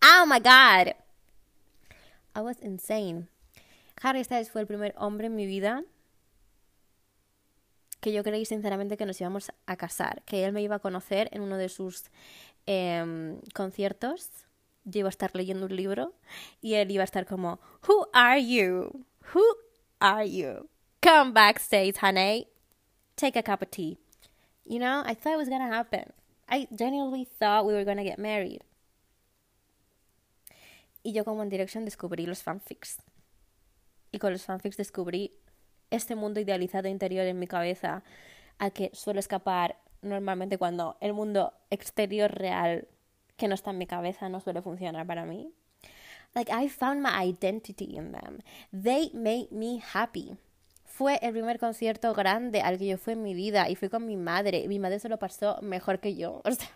oh 0.02 0.26
my 0.26 0.40
god. 0.40 0.94
I 2.34 2.40
was 2.40 2.62
insane. 2.62 3.28
Harry 4.02 4.24
Styles 4.24 4.50
fue 4.50 4.62
el 4.62 4.68
primer 4.68 4.96
hombre 4.98 5.28
en 5.28 5.36
mi 5.36 5.46
vida 5.46 5.84
que 8.00 8.14
yo 8.14 8.24
creí 8.24 8.46
sinceramente 8.46 8.96
que 8.96 9.06
nos 9.06 9.20
íbamos 9.20 9.52
a 9.66 9.76
casar, 9.76 10.24
que 10.24 10.46
él 10.46 10.54
me 10.54 10.62
iba 10.62 10.78
a 10.78 10.80
conocer 10.80 11.28
en 11.34 11.42
uno 11.42 11.58
de 11.58 11.68
sus 11.68 12.06
em, 12.66 13.42
conciertos. 13.54 14.30
Yo 14.86 15.00
iba 15.00 15.10
a 15.10 15.18
estar 15.18 15.32
leyendo 15.36 15.66
un 15.66 15.76
libro 15.76 16.14
y 16.62 16.76
él 16.76 16.90
iba 16.90 17.02
a 17.02 17.04
estar 17.04 17.26
como, 17.26 17.60
Who 17.86 18.08
are 18.14 18.42
you? 18.42 19.06
Who 19.34 19.44
are 20.00 20.26
you? 20.26 20.70
Come 21.02 21.34
backstage, 21.34 21.96
honey 22.02 22.55
take 23.16 23.36
a 23.36 23.44
cup 23.44 23.62
of 23.62 23.72
tea. 23.72 23.98
You 24.66 24.80
know, 24.80 25.04
I 25.06 25.14
thought 25.14 25.34
it 25.34 25.38
was 25.38 25.50
gonna 25.50 25.68
happen. 25.68 26.12
I 26.50 26.68
genuinely 26.76 27.26
thought 27.26 27.66
we 27.66 27.74
were 27.74 27.86
gonna 27.86 28.04
get 28.04 28.20
married. 28.20 28.62
Y 31.04 31.12
yo 31.12 31.24
como 31.24 31.44
en 31.44 31.50
dirección 31.50 31.86
descubrí 31.86 32.26
los 32.26 32.42
fanfics. 32.42 32.98
Y 34.12 34.20
con 34.20 34.32
los 34.32 34.44
fanfics 34.44 34.78
descubrí 34.78 35.32
este 35.92 36.16
mundo 36.16 36.40
idealizado 36.40 36.88
interior 36.88 37.26
en 37.26 37.38
mi 37.38 37.48
cabeza 37.48 38.04
al 38.58 38.74
que 38.74 38.90
suelo 38.94 39.20
escapar 39.20 39.78
normalmente 40.02 40.58
cuando 40.58 40.98
el 41.02 41.14
mundo 41.14 41.54
exterior 41.70 42.32
real 42.32 42.88
que 43.38 43.48
no 43.48 43.56
está 43.56 43.72
en 43.72 43.78
mi 43.78 43.86
cabeza 43.86 44.30
no 44.30 44.40
suele 44.40 44.62
funcionar 44.62 45.06
para 45.06 45.26
mí. 45.26 45.52
Like 46.34 46.52
I 46.52 46.70
found 46.70 47.02
my 47.02 47.12
identity 47.22 47.96
in 47.96 48.12
them. 48.12 48.42
They 48.72 49.12
made 49.14 49.52
me 49.52 49.82
happy 49.94 50.38
fue 50.96 51.20
el 51.22 51.34
primer 51.34 51.60
concierto 51.60 52.14
grande 52.14 52.62
al 52.62 52.78
que 52.78 52.88
yo 52.88 52.98
fui 52.98 53.14
en 53.14 53.22
mi 53.22 53.34
vida 53.34 53.70
y 53.70 53.76
fui 53.76 53.90
con 53.90 54.06
mi 54.06 54.16
madre. 54.16 54.66
Mi 54.70 54.80
madre 54.80 54.98
se 55.00 55.10
lo 55.10 55.20
pasó 55.20 55.60
mejor 55.62 56.00
que 56.00 56.16
yo. 56.16 56.42
O 56.46 56.52
sea, 56.52 56.70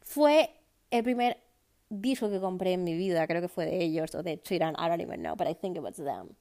fue 0.00 0.48
el 0.90 1.02
primer 1.02 1.36
disco 1.90 2.30
que 2.30 2.40
compré 2.40 2.72
en 2.72 2.84
mi 2.84 2.94
vida. 2.94 3.26
Creo 3.26 3.42
que 3.42 3.48
fue 3.48 3.66
de 3.66 3.84
ellos 3.84 4.14
o 4.14 4.22
de 4.22 4.38
Triran. 4.38 4.74
I 4.78 4.88
don't 4.88 5.02
even 5.02 5.20
know, 5.20 5.36
but 5.36 5.46
I 5.46 5.54
think 5.54 5.76
it 5.76 5.82
was 5.82 5.96
them. 5.96 6.36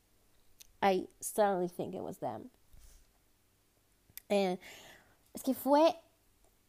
I 0.82 1.10
certainly 1.20 1.68
think 1.68 1.94
it 1.94 2.02
was 2.02 2.20
them. 2.20 2.50
Eh, 4.30 4.58
es 5.34 5.44
que 5.44 5.54
fue 5.54 5.94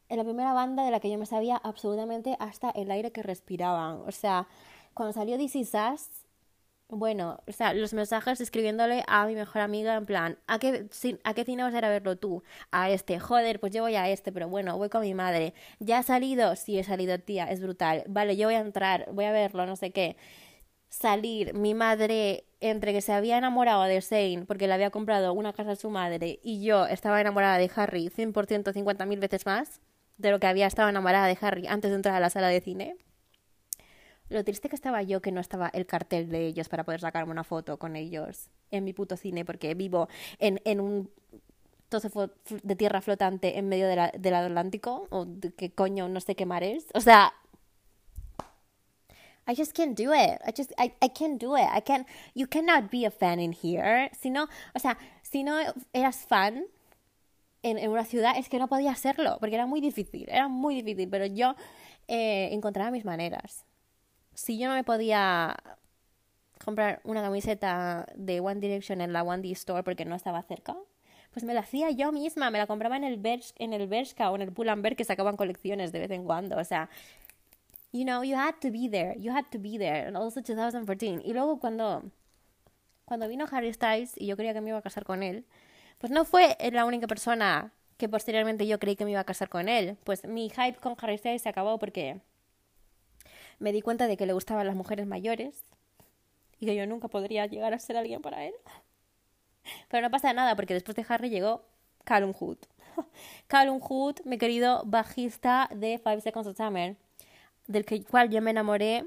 la 0.09 0.24
primera 0.24 0.53
banda 0.53 0.84
de 0.84 0.91
la 0.91 0.99
que 0.99 1.11
yo 1.11 1.16
me 1.16 1.26
sabía 1.26 1.61
absolutamente 1.62 2.37
hasta 2.41 2.70
el 2.70 2.91
aire 2.91 3.12
que 3.12 3.22
respiraban. 3.22 4.01
O 4.05 4.11
sea, 4.11 4.49
cuando 4.95 5.12
salió 5.12 5.37
This 5.37 5.55
Is 5.55 5.74
Us, 5.74 6.26
bueno, 6.89 7.43
o 7.47 7.53
sea, 7.53 7.74
los 7.74 7.95
mensajes 7.95 8.41
escribiéndole 8.41 9.03
a 9.09 9.26
mi 9.26 9.34
mejor 9.34 9.62
amiga 9.62 9.97
en 9.97 10.07
plan, 10.07 10.39
¿a 10.47 10.59
qué, 10.59 10.87
¿a 11.24 11.34
qué 11.34 11.45
cine 11.45 11.62
vas 11.64 11.74
a 11.74 11.78
ir 11.78 11.84
a 11.84 11.89
verlo 11.89 12.16
tú? 12.16 12.43
A 12.70 12.91
este, 12.91 13.18
joder, 13.18 13.59
pues 13.61 13.72
yo 13.72 13.82
voy 13.82 13.97
a 13.97 14.09
este, 14.09 14.30
pero 14.32 14.49
bueno, 14.49 14.76
voy 14.78 14.89
con 14.89 15.03
mi 15.03 15.14
madre. 15.14 15.55
¿Ya 15.80 15.99
ha 15.99 16.03
salido? 16.05 16.55
Sí, 16.57 16.78
he 16.78 16.84
salido, 16.84 17.18
tía, 17.18 17.51
es 17.51 17.61
brutal. 17.61 18.05
Vale, 18.09 18.37
yo 18.37 18.47
voy 18.49 18.55
a 18.55 18.61
entrar, 18.61 19.09
voy 19.12 19.24
a 19.24 19.32
verlo, 19.32 19.66
no 19.66 19.76
sé 19.76 19.91
qué. 19.91 20.16
Salir, 20.89 21.55
mi 21.55 21.74
madre, 21.74 22.47
entre 22.61 22.93
que 22.93 23.01
se 23.03 23.12
había 23.12 23.39
enamorado 23.39 23.82
de 23.84 24.01
Zane 24.01 24.45
porque 24.47 24.66
le 24.68 24.74
había 24.74 24.91
comprado 24.91 25.32
una 25.32 25.53
casa 25.53 25.72
a 25.72 25.76
su 25.76 25.91
madre 25.91 26.41
y 26.43 26.64
yo 26.64 26.87
estaba 26.87 27.20
enamorada 27.20 27.59
de 27.59 27.70
Harry 27.74 28.09
100%, 28.09 28.72
50.000 28.72 29.20
veces 29.20 29.47
más 29.47 29.80
de 30.16 30.30
lo 30.30 30.41
que 30.41 30.47
había 30.47 30.66
estado 30.66 30.89
enamorada 30.89 31.26
de 31.26 31.39
Harry 31.41 31.66
antes 31.66 31.91
de 31.91 31.97
entrar 31.97 32.14
a 32.14 32.20
la 32.20 32.30
sala 32.30 32.49
de 32.49 32.61
cine. 32.61 32.97
Lo 34.29 34.43
triste 34.45 34.68
que 34.68 34.74
estaba 34.74 35.03
yo 35.03 35.20
que 35.20 35.31
no 35.31 35.41
estaba 35.41 35.68
el 35.68 35.87
cartel 35.87 36.29
de 36.29 36.47
ellos 36.47 36.68
para 36.68 36.85
poder 36.85 37.01
sacarme 37.01 37.31
una 37.31 37.45
foto 37.45 37.79
con 37.79 37.95
ellos 37.95 38.51
en 38.70 38.85
mi 38.85 38.93
puto 38.93 39.16
cine, 39.16 39.45
porque 39.45 39.74
vivo 39.74 40.09
en, 40.39 40.61
en 40.64 40.81
un 40.81 41.11
trozo 41.89 42.33
de 42.62 42.77
tierra 42.77 43.01
flotante 43.01 43.59
en 43.59 43.68
medio 43.68 43.87
del 43.89 44.35
Atlántico, 44.35 45.07
o 45.11 45.24
de 45.24 45.53
qué 45.53 45.70
coño, 45.70 46.09
no 46.09 46.20
sé 46.20 46.35
qué 46.35 46.45
mares. 46.45 46.87
O 46.95 47.01
sea, 47.01 47.33
I 49.47 49.55
just 49.55 49.77
can't 49.77 49.97
do 49.97 50.12
it. 50.12 50.41
I 50.45 50.53
just, 50.57 50.72
I, 50.72 50.93
I 51.01 51.09
can't 51.09 51.41
do 51.41 51.57
it. 51.57 51.68
I 51.72 51.81
can't, 51.81 52.07
you 52.35 52.49
cannot 52.49 52.91
be 52.91 53.07
a 53.07 53.11
fan 53.12 53.39
in 53.39 53.53
here. 53.53 54.11
Si 54.18 54.31
no, 54.31 54.49
o 54.74 54.79
sea, 54.81 54.99
si 55.22 55.45
no 55.45 55.57
eras 55.93 56.27
fan 56.27 56.64
en, 57.62 57.79
en 57.79 57.91
una 57.91 58.05
ciudad, 58.05 58.37
es 58.37 58.49
que 58.49 58.59
no 58.59 58.66
podía 58.66 58.91
hacerlo, 58.91 59.37
porque 59.39 59.55
era 59.55 59.66
muy 59.66 59.81
difícil, 59.81 60.29
era 60.29 60.49
muy 60.49 60.74
difícil, 60.74 61.09
pero 61.09 61.27
yo 61.27 61.55
eh, 62.09 62.49
encontraba 62.51 62.91
mis 62.91 63.05
maneras 63.05 63.64
si 64.37 64.59
yo 64.59 64.68
no 64.68 64.74
me 64.74 64.84
podía 64.84 65.57
comprar 66.64 67.01
una 67.05 67.22
camiseta 67.22 68.07
de 68.14 68.41
One 68.41 68.61
Direction 68.61 69.01
en 69.01 69.12
la 69.12 69.22
One 69.22 69.43
D 69.43 69.51
Store 69.53 69.82
porque 69.82 70.05
no 70.05 70.14
estaba 70.14 70.43
cerca, 70.43 70.76
pues 71.32 71.45
me 71.45 71.55
la 71.55 71.61
hacía 71.61 71.91
yo 71.91 72.12
misma, 72.12 72.51
me 72.51 72.59
la 72.59 72.66
compraba 72.66 72.97
en 72.97 73.05
el 73.05 73.16
Bershka, 73.16 73.55
en 73.59 73.72
el 73.72 73.87
Bershka 73.89 74.30
o 74.30 74.37
en 74.37 74.43
el 74.43 74.53
Pull&Bear 74.53 74.95
que 74.95 75.05
sacaban 75.05 75.37
colecciones 75.37 75.91
de 75.91 76.01
vez 76.01 76.11
en 76.11 76.24
cuando, 76.24 76.59
o 76.59 76.64
sea, 76.64 76.89
you 77.93 78.05
know, 78.05 78.22
you 78.22 78.37
had 78.37 78.55
to 78.61 78.70
be 78.70 78.89
there, 78.91 79.18
you 79.18 79.32
had 79.32 79.47
to 79.51 79.59
be 79.59 79.78
there, 79.78 80.07
and 80.07 80.16
also 80.16 80.43
2014. 80.43 81.22
Y 81.24 81.32
luego 81.32 81.59
cuando 81.59 82.05
cuando 83.07 83.28
vino 83.28 83.47
Harry 83.51 83.72
Styles 83.72 84.14
y 84.16 84.26
yo 84.26 84.37
creía 84.37 84.53
que 84.53 84.61
me 84.61 84.70
iba 84.70 84.78
a 84.78 84.82
casar 84.82 85.05
con 85.05 85.22
él, 85.22 85.45
pues 85.99 86.11
no 86.12 86.24
fue 86.24 86.57
la 86.72 86.84
única 86.84 87.07
persona 87.07 87.72
que 87.97 88.09
posteriormente 88.09 88.66
yo 88.66 88.78
creí 88.78 88.97
que 88.97 89.05
me 89.05 89.12
iba 89.12 89.20
a 89.20 89.24
casar 89.24 89.49
con 89.49 89.68
él. 89.68 89.97
Pues 90.05 90.26
mi 90.26 90.51
hype 90.51 90.74
con 90.80 90.97
Harry 91.01 91.16
Styles 91.16 91.43
se 91.43 91.49
acabó 91.49 91.78
porque 91.78 92.20
me 93.59 93.73
di 93.73 93.83
cuenta 93.83 94.07
de 94.07 94.17
que 94.17 94.27
le 94.27 94.33
gustaban 94.33 94.67
las 94.67 94.77
mujeres 94.77 95.07
mayores 95.07 95.65
y 96.59 96.67
que 96.67 96.75
yo 96.75 96.87
nunca 96.87 97.09
podría 97.09 97.47
llegar 97.47 97.75
a 97.75 97.79
ser 97.79 97.97
alguien 97.97 98.23
para 98.23 98.45
él. 98.45 98.55
Pero 99.89 100.03
no 100.03 100.11
pasa 100.11 100.33
nada 100.33 100.57
porque 100.57 100.75
después 100.75 100.97
de 100.97 101.05
Harry 101.09 101.29
llegó 101.29 101.65
Callum 102.05 102.33
Hood. 102.33 102.59
Callum 103.47 103.81
Hood, 103.81 104.21
mi 104.25 104.39
querido 104.39 104.83
bajista 104.87 105.69
de 105.75 105.99
Five 105.99 106.21
Seconds 106.21 106.49
of 106.49 106.57
Summer, 106.57 106.97
del 107.67 107.85
que, 107.85 108.03
cual 108.05 108.31
yo 108.31 108.41
me 108.41 108.51
enamoré 108.51 109.05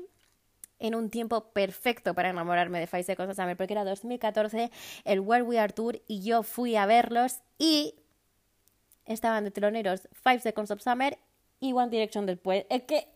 en 0.79 0.95
un 0.95 1.09
tiempo 1.09 1.51
perfecto 1.51 2.13
para 2.13 2.29
enamorarme 2.29 2.79
de 2.79 2.87
Five 2.87 3.03
Seconds 3.03 3.31
of 3.31 3.35
Summer, 3.35 3.57
porque 3.57 3.73
era 3.73 3.83
2014, 3.83 4.71
el 5.05 5.19
Where 5.19 5.43
We 5.43 5.59
Are 5.59 5.73
Tour, 5.73 6.01
y 6.07 6.21
yo 6.21 6.43
fui 6.43 6.75
a 6.75 6.85
verlos 6.85 7.39
y 7.57 7.95
estaban 9.05 9.43
de 9.43 9.51
teloneros 9.51 10.07
Five 10.11 10.39
Seconds 10.39 10.71
of 10.71 10.81
Summer 10.81 11.17
y 11.59 11.73
One 11.73 11.89
Direction 11.89 12.25
después. 12.25 12.65
Es 12.69 12.83
que 12.83 13.07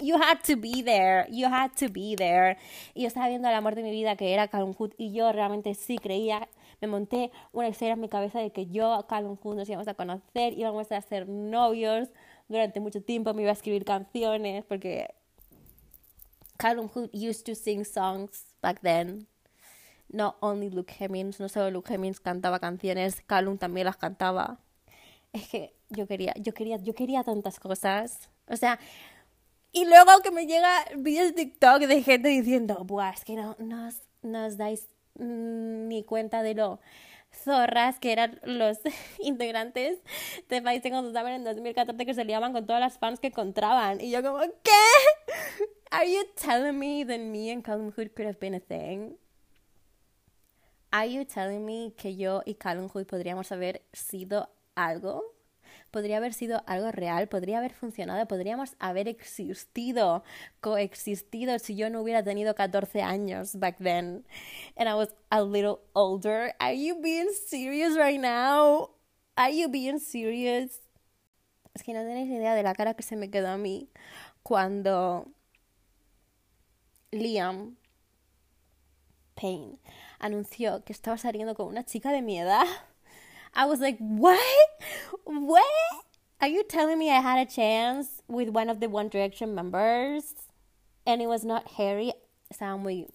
you 0.00 0.16
had 0.16 0.42
to 0.44 0.56
be 0.56 0.82
there, 0.82 1.26
you 1.30 1.46
had 1.46 1.72
to 1.76 1.88
be 1.88 2.14
there. 2.16 2.56
Y 2.94 3.02
yo 3.02 3.08
estaba 3.08 3.28
viendo 3.28 3.48
el 3.48 3.54
amor 3.54 3.74
de 3.74 3.82
mi 3.82 3.90
vida 3.90 4.16
que 4.16 4.32
era 4.32 4.48
Callum 4.48 4.74
Hood 4.74 4.92
y 4.96 5.12
yo 5.12 5.32
realmente 5.32 5.74
sí 5.74 5.98
creía, 5.98 6.48
me 6.80 6.88
monté 6.88 7.30
una 7.52 7.68
escena 7.68 7.94
en 7.94 8.00
mi 8.00 8.08
cabeza 8.08 8.38
de 8.38 8.50
que 8.50 8.66
yo, 8.66 8.94
a 8.94 9.06
Callum 9.06 9.36
Hood, 9.36 9.56
nos 9.56 9.68
íbamos 9.68 9.88
a 9.88 9.94
conocer, 9.94 10.56
íbamos 10.56 10.90
a 10.92 11.00
ser 11.00 11.28
novios 11.28 12.08
durante 12.48 12.80
mucho 12.80 13.02
tiempo, 13.02 13.34
me 13.34 13.42
iba 13.42 13.50
a 13.50 13.54
escribir 13.54 13.84
canciones 13.84 14.64
porque 14.64 15.14
Callum 16.56 16.88
Hood 16.88 17.10
used 17.12 17.44
to 17.44 17.54
sing 17.54 17.84
songs 17.84 18.54
back 18.62 18.80
then. 18.80 19.26
No 20.10 20.36
only 20.40 20.70
Luke 20.70 20.94
Hemmings, 20.98 21.38
no 21.38 21.48
solo 21.48 21.70
Luke 21.70 21.92
Hemmings 21.92 22.18
cantaba 22.18 22.58
canciones, 22.58 23.20
Callum 23.26 23.58
también 23.58 23.84
las 23.84 23.96
cantaba. 23.96 24.58
Es 25.32 25.48
que 25.48 25.74
yo 25.90 26.06
quería, 26.06 26.32
yo 26.38 26.54
quería, 26.54 26.78
yo 26.78 26.94
quería 26.94 27.22
tantas 27.22 27.60
cosas. 27.60 28.30
O 28.48 28.56
sea, 28.56 28.78
y 29.72 29.84
luego 29.84 30.20
que 30.22 30.30
me 30.30 30.46
llega 30.46 30.84
vídeos 30.96 31.28
de 31.28 31.44
TikTok 31.44 31.80
de 31.82 32.02
gente 32.02 32.28
diciendo, 32.28 32.84
Buah, 32.84 33.10
es 33.10 33.24
que 33.24 33.34
no, 33.34 33.56
no, 33.58 34.46
os, 34.46 34.56
dais 34.56 34.88
mm, 35.14 35.88
ni 35.88 36.04
cuenta 36.04 36.42
de 36.42 36.54
lo 36.54 36.80
zorras 37.32 37.98
que 37.98 38.12
eran 38.12 38.40
los 38.44 38.78
integrantes 39.18 39.98
de 40.48 40.62
Five 40.62 40.80
Seconds 40.80 41.16
of 41.16 41.26
en 41.26 41.44
2014 41.44 42.06
que 42.06 42.14
se 42.14 42.24
liaban 42.24 42.52
con 42.52 42.66
todas 42.66 42.80
las 42.80 42.98
fans 42.98 43.20
que 43.20 43.28
encontraban. 43.28 44.00
Y 44.00 44.10
yo 44.10 44.22
como, 44.22 44.40
¿qué? 44.62 45.34
Are 45.90 46.10
you 46.10 46.22
telling 46.34 46.78
me 46.78 47.04
that 47.04 47.18
me 47.18 47.50
and 47.50 47.62
Callum 47.62 47.92
Hood 47.92 48.14
could 48.14 48.26
have 48.26 48.38
been 48.40 48.54
a 48.54 48.60
thing? 48.60 49.16
Are 50.90 51.06
you 51.06 51.24
telling 51.24 51.64
me 51.64 51.92
que 51.96 52.16
yo 52.16 52.42
y 52.46 52.54
Callum 52.54 52.88
Hood 52.88 53.06
podríamos 53.06 53.52
haber 53.52 53.82
sido 53.92 54.48
algo? 54.74 55.37
Podría 55.90 56.18
haber 56.18 56.34
sido 56.34 56.62
algo 56.66 56.90
real, 56.92 57.28
podría 57.28 57.58
haber 57.58 57.72
funcionado, 57.72 58.26
podríamos 58.26 58.76
haber 58.78 59.08
existido, 59.08 60.22
coexistido 60.60 61.58
si 61.58 61.76
yo 61.76 61.90
no 61.90 62.02
hubiera 62.02 62.22
tenido 62.22 62.54
14 62.54 63.02
años 63.02 63.58
back 63.58 63.78
then 63.78 64.24
and 64.76 64.88
I 64.88 64.94
was 64.94 65.14
a 65.30 65.42
little 65.42 65.80
older. 65.94 66.54
Are 66.58 66.76
you 66.76 67.00
being 67.00 67.30
serious 67.32 67.96
right 67.96 68.20
now? 68.20 68.90
Are 69.36 69.52
you 69.52 69.68
being 69.68 70.00
serious? 70.00 70.80
Es 71.74 71.82
que 71.82 71.94
no 71.94 72.00
tenéis 72.00 72.28
idea 72.30 72.54
de 72.54 72.62
la 72.62 72.74
cara 72.74 72.94
que 72.94 73.02
se 73.02 73.16
me 73.16 73.30
quedó 73.30 73.48
a 73.48 73.56
mí 73.56 73.88
cuando 74.42 75.28
Liam 77.12 77.76
Payne 79.34 79.78
anunció 80.18 80.84
que 80.84 80.92
estaba 80.92 81.16
saliendo 81.18 81.54
con 81.54 81.68
una 81.68 81.84
chica 81.84 82.10
de 82.12 82.22
mi 82.22 82.38
edad. 82.38 82.66
I 83.58 83.66
was 83.66 83.80
like, 83.80 83.98
what? 83.98 84.38
What? 85.24 85.64
Are 86.40 86.46
you 86.46 86.62
telling 86.62 86.96
me 86.96 87.10
I 87.10 87.20
had 87.20 87.44
a 87.44 87.50
chance 87.50 88.22
with 88.28 88.50
one 88.50 88.70
of 88.70 88.78
the 88.78 88.88
One 88.88 89.08
Direction 89.08 89.52
members 89.52 90.36
and 91.04 91.20
it 91.20 91.26
was 91.26 91.44
not 91.44 91.66
Harry? 91.72 92.12
Estaba 92.54 92.80
muy, 92.80 93.06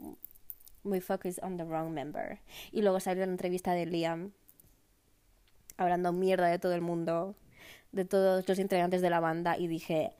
muy 0.83 0.99
focused 0.99 1.39
on 1.41 1.55
the 1.55 1.63
wrong 1.63 1.93
member. 1.93 2.41
Y 2.73 2.81
luego 2.81 2.99
salió 2.99 3.23
una 3.23 3.31
entrevista 3.31 3.73
de 3.73 3.85
Liam 3.85 4.33
hablando 5.79 6.11
mierda 6.11 6.51
de 6.51 6.59
todo 6.59 6.73
el 6.73 6.81
mundo, 6.81 7.35
de 7.93 8.03
todos 8.03 8.45
los 8.45 8.59
integrantes 8.59 9.01
de 9.01 9.09
la 9.09 9.21
banda 9.21 9.57
y 9.57 9.67
dije, 9.67 10.11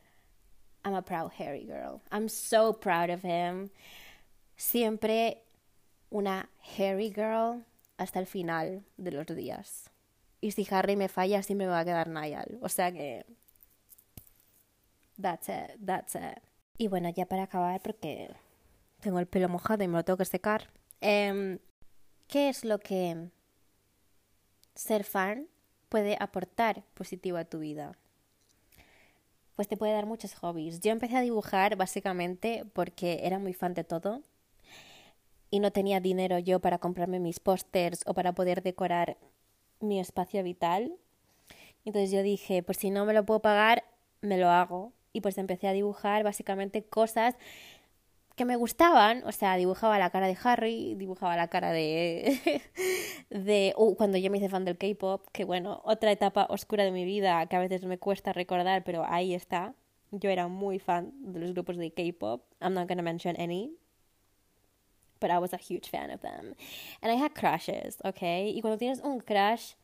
I'm 0.85 0.95
a 0.95 1.01
proud 1.01 1.33
Harry 1.37 1.65
girl. 1.65 2.01
I'm 2.13 2.29
so 2.29 2.71
proud 2.71 3.09
of 3.09 3.23
him. 3.23 3.71
Siempre 4.55 5.43
una 6.09 6.47
Harry 6.77 7.09
girl 7.09 7.65
hasta 7.97 8.19
el 8.19 8.25
final 8.25 8.83
de 8.97 9.11
los 9.11 9.25
días. 9.27 9.89
Y 10.43 10.51
si 10.51 10.67
Harry 10.71 10.97
me 10.97 11.07
falla, 11.07 11.41
siempre 11.41 11.67
me 11.67 11.71
va 11.71 11.79
a 11.79 11.85
quedar 11.85 12.09
Niall. 12.09 12.59
O 12.61 12.67
sea 12.67 12.91
que. 12.91 13.25
That's 15.15 15.47
it, 15.47 15.79
that's 15.85 16.15
it. 16.15 16.43
Y 16.77 16.89
bueno, 16.89 17.07
ya 17.07 17.25
para 17.25 17.43
acabar, 17.43 17.79
porque 17.81 18.29
tengo 18.99 19.19
el 19.19 19.25
pelo 19.25 19.47
mojado 19.47 19.85
y 19.85 19.87
me 19.87 19.93
lo 19.93 20.03
tengo 20.03 20.17
que 20.17 20.25
secar. 20.25 20.69
Em, 20.99 21.59
¿Qué 22.27 22.49
es 22.49 22.65
lo 22.65 22.79
que 22.79 23.29
ser 24.75 25.05
fan 25.05 25.47
puede 25.87 26.17
aportar 26.19 26.83
positivo 26.93 27.37
a 27.37 27.45
tu 27.45 27.59
vida? 27.59 27.97
Pues 29.55 29.69
te 29.69 29.77
puede 29.77 29.93
dar 29.93 30.07
muchos 30.07 30.35
hobbies. 30.35 30.81
Yo 30.81 30.91
empecé 30.91 31.15
a 31.15 31.21
dibujar 31.21 31.77
básicamente 31.77 32.65
porque 32.73 33.21
era 33.23 33.39
muy 33.39 33.53
fan 33.53 33.75
de 33.75 33.85
todo 33.85 34.21
y 35.49 35.61
no 35.61 35.71
tenía 35.71 36.01
dinero 36.01 36.37
yo 36.37 36.59
para 36.59 36.79
comprarme 36.79 37.21
mis 37.21 37.39
pósters 37.39 38.01
o 38.07 38.13
para 38.13 38.33
poder 38.33 38.61
decorar 38.61 39.17
mi 39.83 39.99
espacio 39.99 40.43
vital. 40.43 40.95
Entonces 41.85 42.11
yo 42.11 42.23
dije, 42.23 42.63
pues 42.63 42.77
si 42.77 42.89
no 42.89 43.05
me 43.05 43.13
lo 43.13 43.25
puedo 43.25 43.41
pagar, 43.41 43.83
me 44.21 44.37
lo 44.37 44.49
hago. 44.49 44.93
Y 45.11 45.21
pues 45.21 45.37
empecé 45.37 45.67
a 45.67 45.73
dibujar 45.73 46.23
básicamente 46.23 46.83
cosas 46.83 47.35
que 48.35 48.45
me 48.45 48.55
gustaban, 48.55 49.23
o 49.25 49.31
sea, 49.31 49.55
dibujaba 49.57 49.99
la 49.99 50.09
cara 50.09 50.27
de 50.27 50.37
Harry, 50.43 50.95
dibujaba 50.95 51.35
la 51.35 51.49
cara 51.49 51.71
de... 51.71 52.61
de 53.29 53.73
uh, 53.77 53.95
cuando 53.95 54.17
yo 54.17 54.31
me 54.31 54.39
hice 54.39 54.49
fan 54.49 54.65
del 54.65 54.77
K-Pop, 54.77 55.27
que 55.31 55.45
bueno, 55.45 55.81
otra 55.85 56.11
etapa 56.11 56.47
oscura 56.49 56.83
de 56.83 56.91
mi 56.91 57.05
vida 57.05 57.45
que 57.45 57.55
a 57.55 57.59
veces 57.59 57.85
me 57.85 57.99
cuesta 57.99 58.33
recordar, 58.33 58.83
pero 58.83 59.05
ahí 59.07 59.35
está. 59.35 59.75
Yo 60.11 60.29
era 60.29 60.47
muy 60.47 60.79
fan 60.79 61.11
de 61.31 61.39
los 61.39 61.53
grupos 61.53 61.77
de 61.77 61.91
K-Pop. 61.91 62.43
I'm 62.59 62.73
not 62.73 62.87
gonna 62.87 63.03
mention 63.03 63.35
any. 63.39 63.75
But 65.23 65.31
I 65.31 65.39
was 65.39 65.53
a 65.53 65.57
huge 65.57 65.89
fan 65.89 66.11
of 66.11 66.19
them. 66.19 66.53
And 67.01 67.09
I 67.09 67.15
had 67.15 67.33
crushes, 67.33 67.97
okay? 68.03 68.53
Y 68.53 68.59
cuando 68.61 68.77
tienes 68.77 68.99
un 69.01 69.21
crush 69.21 69.75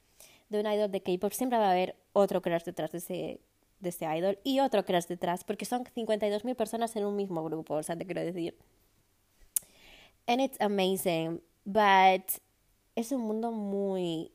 de 0.50 0.60
un 0.60 0.66
idol 0.66 0.92
de 0.92 1.00
K-pop, 1.00 1.32
siempre 1.32 1.58
va 1.58 1.70
a 1.70 1.72
haber 1.72 1.96
otro 2.12 2.42
crush 2.42 2.64
detrás 2.64 2.92
de 2.92 2.98
ese, 2.98 3.40
de 3.80 3.90
ese 3.90 4.06
idol 4.06 4.38
y 4.44 4.60
otro 4.60 4.84
crush 4.84 5.06
detrás, 5.06 5.46
porque 5.46 5.64
son 5.64 5.86
52.000 5.86 6.56
personas 6.56 6.94
en 6.98 7.06
un 7.06 7.16
mismo 7.16 7.42
grupo, 7.46 7.76
o 7.76 7.84
sea, 7.84 7.96
te 7.96 8.06
quiero 8.06 8.22
decir. 8.22 8.58
And 10.28 10.42
it's 10.42 10.60
amazing, 10.60 11.42
but 11.64 12.26
es 12.96 13.14
un 13.14 13.22
mundo 13.22 13.52
muy, 13.52 14.34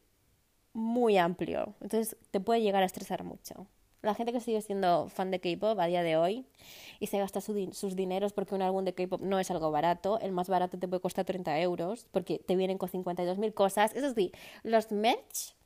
muy 0.72 1.18
amplio. 1.18 1.74
Entonces 1.82 2.16
te 2.30 2.40
puede 2.40 2.62
llegar 2.62 2.82
a 2.82 2.86
estresar 2.86 3.24
mucho. 3.24 3.66
La 4.04 4.14
gente 4.14 4.32
que 4.32 4.40
sigue 4.40 4.60
siendo 4.60 5.08
fan 5.08 5.30
de 5.30 5.40
K-pop 5.40 5.78
a 5.80 5.86
día 5.86 6.02
de 6.02 6.18
hoy 6.18 6.44
y 7.00 7.06
se 7.06 7.18
gasta 7.18 7.40
sus 7.40 7.96
dineros 7.96 8.34
porque 8.34 8.54
un 8.54 8.60
álbum 8.60 8.84
de 8.84 8.92
K-pop 8.92 9.22
no 9.22 9.38
es 9.40 9.50
algo 9.50 9.70
barato, 9.70 10.20
el 10.20 10.32
más 10.32 10.48
barato 10.48 10.78
te 10.78 10.86
puede 10.86 11.00
costar 11.00 11.24
30 11.24 11.58
euros 11.60 12.06
porque 12.10 12.38
te 12.38 12.54
vienen 12.54 12.76
con 12.76 12.90
52.000 12.90 13.54
cosas. 13.54 13.94
Eso 13.94 14.12
sí, 14.12 14.30
los 14.62 14.92
merch, 14.92 15.56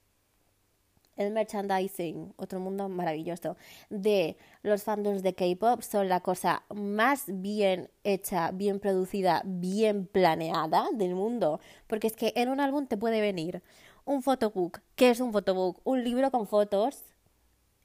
el 1.16 1.32
merchandising, 1.32 2.32
otro 2.36 2.60
mundo 2.60 2.88
maravilloso, 2.88 3.56
de 3.90 4.36
los 4.62 4.84
fandoms 4.84 5.24
de 5.24 5.34
K-pop 5.34 5.82
son 5.82 6.08
la 6.08 6.20
cosa 6.20 6.62
más 6.72 7.24
bien 7.26 7.90
hecha, 8.04 8.52
bien 8.52 8.78
producida, 8.78 9.42
bien 9.44 10.06
planeada 10.06 10.86
del 10.94 11.16
mundo. 11.16 11.58
Porque 11.88 12.06
es 12.06 12.14
que 12.14 12.32
en 12.36 12.50
un 12.50 12.60
álbum 12.60 12.86
te 12.86 12.96
puede 12.96 13.20
venir 13.20 13.64
un 14.04 14.22
photobook. 14.22 14.78
¿Qué 14.94 15.10
es 15.10 15.18
un 15.18 15.32
photobook? 15.32 15.80
Un 15.82 16.04
libro 16.04 16.30
con 16.30 16.46
fotos 16.46 17.02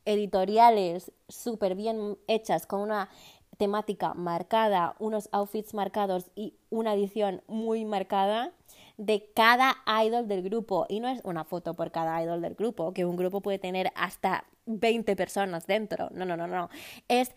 editoriales 0.06 1.12
súper 1.28 1.76
bien 1.76 2.18
hechas 2.28 2.66
con 2.66 2.82
una 2.82 3.10
temática 3.58 4.14
marcada, 4.14 4.96
unos 5.00 5.30
outfits 5.32 5.74
marcados 5.74 6.32
y 6.36 6.56
una 6.70 6.94
edición 6.94 7.42
muy 7.48 7.86
marcada 7.86 8.52
de 8.98 9.30
cada 9.34 9.76
idol 10.04 10.28
del 10.28 10.44
grupo. 10.44 10.86
Y 10.90 11.00
no 11.00 11.08
es 11.08 11.22
una 11.24 11.44
foto 11.44 11.74
por 11.74 11.92
cada 11.92 12.22
idol 12.24 12.42
del 12.42 12.56
grupo, 12.56 12.94
que 12.94 13.06
un 13.06 13.16
grupo 13.16 13.42
puede 13.42 13.60
tener 13.60 13.92
hasta 13.96 14.46
20 14.66 15.16
personas 15.16 15.68
dentro. 15.68 16.10
No, 16.12 16.26
no, 16.26 16.36
no, 16.36 16.48
no. 16.48 16.70
Es 17.08 17.32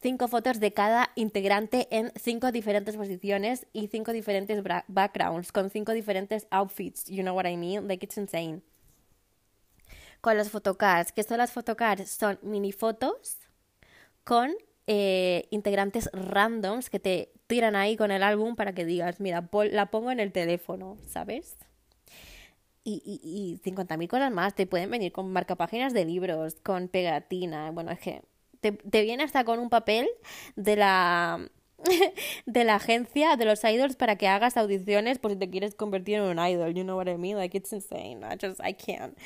cinco 0.00 0.28
fotos 0.28 0.60
de 0.60 0.72
cada 0.72 1.10
integrante 1.16 1.88
en 1.90 2.12
cinco 2.16 2.52
diferentes 2.52 2.96
posiciones 2.96 3.66
y 3.72 3.88
cinco 3.88 4.12
diferentes 4.12 4.62
backgrounds, 4.88 5.52
con 5.52 5.70
cinco 5.70 5.92
diferentes 5.92 6.46
outfits. 6.50 7.06
You 7.06 7.22
know 7.22 7.34
what 7.34 7.46
I 7.46 7.56
mean? 7.56 7.88
Like 7.88 8.04
it's 8.04 8.16
insane 8.18 8.62
con 10.26 10.36
las 10.36 10.50
photocards. 10.50 11.12
¿Qué 11.12 11.22
son 11.22 11.38
las 11.38 11.52
photocards? 11.52 12.10
Son 12.10 12.36
mini 12.42 12.72
fotos 12.72 13.38
con 14.24 14.50
eh, 14.88 15.46
integrantes 15.52 16.10
randoms 16.12 16.90
que 16.90 16.98
te 16.98 17.30
tiran 17.46 17.76
ahí 17.76 17.96
con 17.96 18.10
el 18.10 18.24
álbum 18.24 18.56
para 18.56 18.72
que 18.72 18.84
digas, 18.84 19.20
mira, 19.20 19.48
la 19.70 19.86
pongo 19.92 20.10
en 20.10 20.18
el 20.18 20.32
teléfono, 20.32 20.96
¿sabes? 21.06 21.56
Y, 22.82 23.00
y, 23.06 23.20
y 23.22 23.70
50.000 23.70 24.08
cosas 24.08 24.32
más. 24.32 24.56
Te 24.56 24.66
pueden 24.66 24.90
venir 24.90 25.12
con 25.12 25.30
marcapáginas 25.30 25.94
de 25.94 26.04
libros, 26.04 26.56
con 26.56 26.88
pegatina. 26.88 27.70
Bueno, 27.70 27.92
es 27.92 28.00
que 28.00 28.22
te, 28.60 28.72
te 28.72 29.02
viene 29.02 29.22
hasta 29.22 29.44
con 29.44 29.60
un 29.60 29.70
papel 29.70 30.08
de 30.56 30.74
la 30.74 31.48
de 32.46 32.64
la 32.64 32.74
agencia 32.74 33.36
de 33.36 33.44
los 33.44 33.62
idols 33.62 33.94
para 33.94 34.16
que 34.16 34.26
hagas 34.26 34.56
audiciones 34.56 35.20
por 35.20 35.30
si 35.30 35.36
te 35.36 35.48
quieres 35.48 35.76
convertir 35.76 36.16
en 36.16 36.22
un 36.22 36.44
idol. 36.44 36.74
You 36.74 36.82
know 36.82 36.96
what 36.96 37.06
I 37.06 37.16
mean? 37.16 37.36
Like 37.36 37.56
it's 37.56 37.72
insane. 37.72 38.24
I 38.24 38.36
just 38.36 38.60
I 38.60 38.72
can't. 38.72 39.16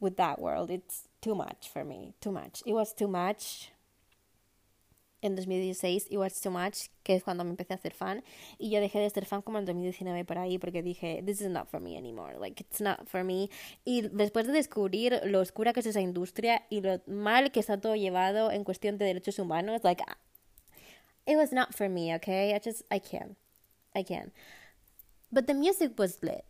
With 0.00 0.16
that 0.16 0.40
world. 0.40 0.70
It's 0.70 1.08
too 1.20 1.34
much 1.34 1.68
for 1.72 1.84
me. 1.84 2.14
Too 2.20 2.32
much. 2.32 2.62
It 2.66 2.72
was 2.72 2.94
too 2.94 3.08
much. 3.08 3.70
en 5.22 5.34
2016 5.34 6.06
It 6.10 6.18
Was 6.18 6.40
Too 6.40 6.50
Much, 6.50 6.88
que 7.02 7.16
es 7.16 7.22
cuando 7.22 7.44
me 7.44 7.50
empecé 7.50 7.74
a 7.74 7.76
hacer 7.76 7.92
fan. 7.92 8.22
Y 8.58 8.70
yo 8.70 8.80
dejé 8.80 8.98
de 9.00 9.10
ser 9.10 9.26
fan 9.26 9.42
como 9.42 9.58
en 9.58 9.64
2019 9.64 10.24
por 10.24 10.38
ahí, 10.38 10.58
porque 10.58 10.82
dije, 10.82 11.22
this 11.24 11.40
is 11.40 11.48
not 11.48 11.68
for 11.68 11.80
me 11.80 11.96
anymore, 11.96 12.38
like, 12.38 12.60
it's 12.60 12.80
not 12.80 13.06
for 13.06 13.24
me. 13.24 13.50
Y 13.84 14.02
después 14.02 14.46
de 14.46 14.52
descubrir 14.52 15.20
lo 15.24 15.40
oscura 15.40 15.72
que 15.72 15.80
es 15.80 15.86
esa 15.86 16.00
industria 16.00 16.62
y 16.70 16.80
lo 16.80 17.00
mal 17.06 17.50
que 17.50 17.60
está 17.60 17.80
todo 17.80 17.96
llevado 17.96 18.50
en 18.50 18.64
cuestión 18.64 18.98
de 18.98 19.04
derechos 19.04 19.38
humanos, 19.38 19.82
like, 19.84 20.02
it 21.26 21.36
was 21.36 21.52
not 21.52 21.74
for 21.74 21.88
me, 21.88 22.14
okay? 22.14 22.54
I 22.54 22.60
just, 22.64 22.82
I 22.90 23.00
can't. 23.00 23.36
I 23.94 24.04
can't. 24.04 24.32
But 25.32 25.46
the 25.46 25.54
music 25.54 25.98
was 25.98 26.22
lit. 26.22 26.44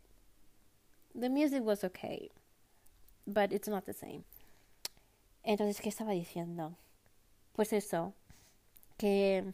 The 1.15 1.31
music 1.31 1.63
was 1.65 1.83
okay. 1.83 2.31
But 3.27 3.53
it's 3.53 3.69
not 3.69 3.85
the 3.85 3.93
same. 3.93 4.23
Entonces, 5.43 5.81
¿qué 5.81 5.89
estaba 5.89 6.13
diciendo? 6.13 6.77
Pues 7.53 7.73
eso, 7.73 8.15
que 8.97 9.53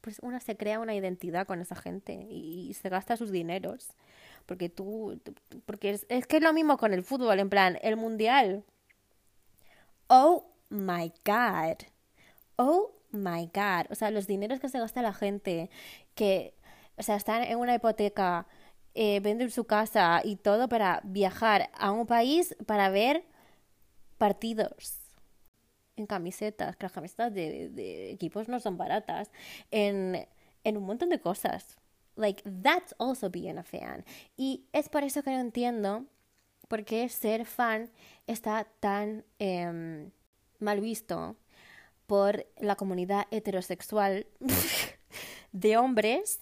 pues 0.00 0.18
una 0.20 0.40
se 0.40 0.56
crea 0.56 0.80
una 0.80 0.94
identidad 0.94 1.46
con 1.46 1.60
esa 1.60 1.76
gente 1.76 2.26
y, 2.30 2.74
se 2.74 2.88
gasta 2.88 3.16
sus 3.16 3.30
dineros. 3.30 3.88
Porque 4.46 4.68
tú, 4.68 5.20
porque 5.66 5.90
es, 5.90 6.06
es 6.08 6.26
que 6.26 6.38
es 6.38 6.42
lo 6.42 6.52
mismo 6.52 6.76
con 6.78 6.94
el 6.94 7.04
fútbol, 7.04 7.38
en 7.38 7.50
plan, 7.50 7.78
el 7.82 7.96
mundial. 7.96 8.64
Oh 10.08 10.46
my 10.70 11.12
god. 11.24 11.86
Oh 12.56 12.92
my 13.12 13.50
god. 13.54 13.86
O 13.90 13.94
sea, 13.94 14.10
los 14.10 14.26
dineros 14.26 14.60
que 14.60 14.68
se 14.68 14.78
gasta 14.78 15.02
la 15.02 15.12
gente, 15.12 15.70
que, 16.14 16.54
o 16.96 17.02
sea, 17.02 17.16
están 17.16 17.42
en 17.42 17.58
una 17.58 17.74
hipoteca, 17.74 18.46
eh, 18.94 19.20
venden 19.20 19.50
su 19.50 19.64
casa 19.64 20.20
y 20.24 20.36
todo 20.36 20.68
para 20.68 21.00
viajar 21.04 21.70
a 21.74 21.92
un 21.92 22.06
país 22.06 22.56
para 22.66 22.88
ver 22.90 23.24
partidos 24.18 25.00
en 25.96 26.06
camisetas, 26.06 26.76
que 26.76 26.84
las 26.84 26.92
camisetas 26.92 27.32
de, 27.32 28.10
equipos 28.10 28.48
no 28.48 28.58
son 28.60 28.76
baratas, 28.76 29.30
en, 29.70 30.26
en 30.64 30.76
un 30.76 30.84
montón 30.84 31.08
de 31.10 31.20
cosas. 31.20 31.76
Like, 32.16 32.42
that's 32.62 32.94
also 32.98 33.30
being 33.30 33.58
a 33.58 33.62
fan. 33.62 34.04
Y 34.36 34.64
es 34.72 34.88
por 34.88 35.04
eso 35.04 35.22
que 35.22 35.30
no 35.30 35.40
entiendo 35.40 36.06
por 36.68 36.84
qué 36.84 37.08
ser 37.08 37.46
fan 37.46 37.90
está 38.26 38.64
tan 38.80 39.24
em, 39.38 40.10
mal 40.58 40.80
visto 40.80 41.36
por 42.06 42.46
la 42.58 42.76
comunidad 42.76 43.26
heterosexual 43.30 44.26
de 45.52 45.76
hombres. 45.76 46.40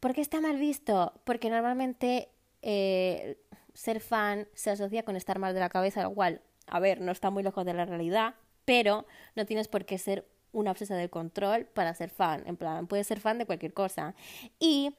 ¿Por 0.00 0.14
qué 0.14 0.20
está 0.20 0.40
mal 0.40 0.58
visto? 0.58 1.12
Porque 1.24 1.50
normalmente 1.50 2.28
eh, 2.62 3.38
ser 3.74 4.00
fan 4.00 4.48
se 4.54 4.70
asocia 4.70 5.04
con 5.04 5.16
estar 5.16 5.38
mal 5.38 5.54
de 5.54 5.60
la 5.60 5.68
cabeza, 5.68 6.02
lo 6.02 6.14
cual 6.14 6.42
a 6.70 6.80
ver, 6.80 7.00
no 7.00 7.12
está 7.12 7.30
muy 7.30 7.42
lejos 7.42 7.64
de 7.64 7.74
la 7.74 7.84
realidad, 7.84 8.34
pero 8.64 9.06
no 9.34 9.46
tienes 9.46 9.68
por 9.68 9.84
qué 9.84 9.98
ser 9.98 10.28
una 10.52 10.70
obsesa 10.70 10.94
del 10.96 11.10
control 11.10 11.66
para 11.66 11.94
ser 11.94 12.10
fan. 12.10 12.42
En 12.46 12.56
plan, 12.56 12.86
puedes 12.86 13.06
ser 13.06 13.20
fan 13.20 13.38
de 13.38 13.46
cualquier 13.46 13.72
cosa. 13.72 14.14
Y 14.58 14.94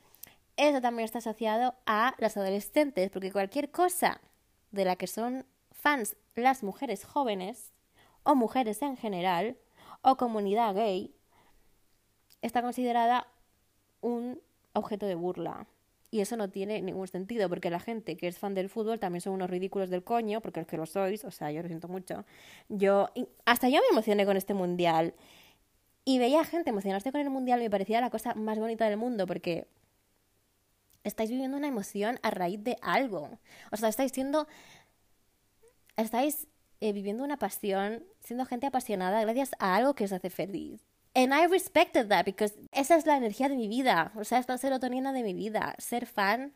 eso 0.58 0.82
también 0.82 1.06
está 1.06 1.20
asociado 1.20 1.76
a 1.86 2.16
las 2.18 2.38
adolescentes, 2.38 3.10
porque 3.12 3.32
cualquier 3.32 3.72
cosa 3.72 4.22
de 4.72 4.86
la 4.86 4.96
que 4.96 5.08
son 5.08 5.46
fans 5.72 6.16
las 6.36 6.64
mujeres 6.64 7.06
jóvenes, 7.06 7.74
o 8.24 8.36
mujeres 8.36 8.82
en 8.82 8.98
general, 8.98 9.58
o 10.02 10.18
comunidad 10.18 10.76
gay, 10.76 11.16
está 12.42 12.62
considerada 12.62 13.28
un 14.02 14.42
objeto 14.74 15.06
de 15.06 15.16
burla. 15.16 15.68
Y 16.12 16.22
eso 16.22 16.38
no 16.38 16.50
tiene 16.50 16.82
ningún 16.82 17.08
sentido, 17.08 17.50
porque 17.50 17.70
la 17.70 17.80
gente 17.80 18.18
que 18.18 18.28
es 18.28 18.40
fan 18.40 18.56
del 18.56 18.70
fútbol 18.70 19.00
también 19.00 19.22
son 19.22 19.34
unos 19.34 19.50
ridículos 19.50 19.90
del 19.90 20.04
coño, 20.04 20.42
porque 20.42 20.62
es 20.62 20.68
que 20.68 20.78
lo 20.78 20.88
sois, 20.88 21.24
o 21.24 21.32
sea, 21.32 21.52
yo 21.52 21.62
lo 21.62 21.68
siento 21.68 21.88
mucho. 21.88 22.26
Yo, 22.68 23.10
hasta 23.46 23.70
yo 23.70 23.80
me 23.82 23.88
emocioné 23.92 24.26
con 24.26 24.36
este 24.36 24.56
mundial. 24.56 25.14
Y 26.06 26.18
veía 26.18 26.44
gente 26.44 26.72
emocionarse 26.72 27.12
con 27.12 27.22
el 27.22 27.30
mundial, 27.30 27.60
me 27.60 27.70
parecía 27.70 28.02
la 28.02 28.10
cosa 28.10 28.34
más 28.34 28.58
bonita 28.58 28.90
del 28.90 28.98
mundo, 28.98 29.28
porque 29.28 29.68
estáis 31.04 31.30
viviendo 31.30 31.58
una 31.58 31.68
emoción 31.68 32.20
a 32.24 32.32
raíz 32.32 32.64
de 32.64 32.78
algo. 32.82 33.38
O 33.72 33.78
sea, 33.78 33.90
estáis 33.90 34.12
siendo. 34.12 34.48
Estáis 35.96 36.48
eh, 36.82 36.94
viviendo 36.94 37.24
una 37.24 37.38
pasión, 37.38 38.04
siendo 38.22 38.46
gente 38.46 38.66
apasionada 38.66 39.22
gracias 39.22 39.52
a 39.60 39.76
algo 39.76 39.94
que 39.94 40.06
os 40.06 40.12
hace 40.14 40.30
feliz. 40.30 40.82
And 41.16 41.34
I 41.34 41.48
respected 41.48 42.08
that 42.10 42.26
because 42.26 42.56
esa 42.72 42.96
es 42.96 43.06
la 43.06 43.18
energía 43.18 43.50
de 43.50 43.56
mi 43.56 43.68
vida, 43.68 44.12
o 44.16 44.24
sea, 44.24 44.40
es 44.40 44.48
la 44.48 44.58
serotonina 44.58 45.12
de 45.12 45.24
mi 45.24 45.34
vida. 45.34 45.76
Ser 45.80 46.06
fan 46.06 46.54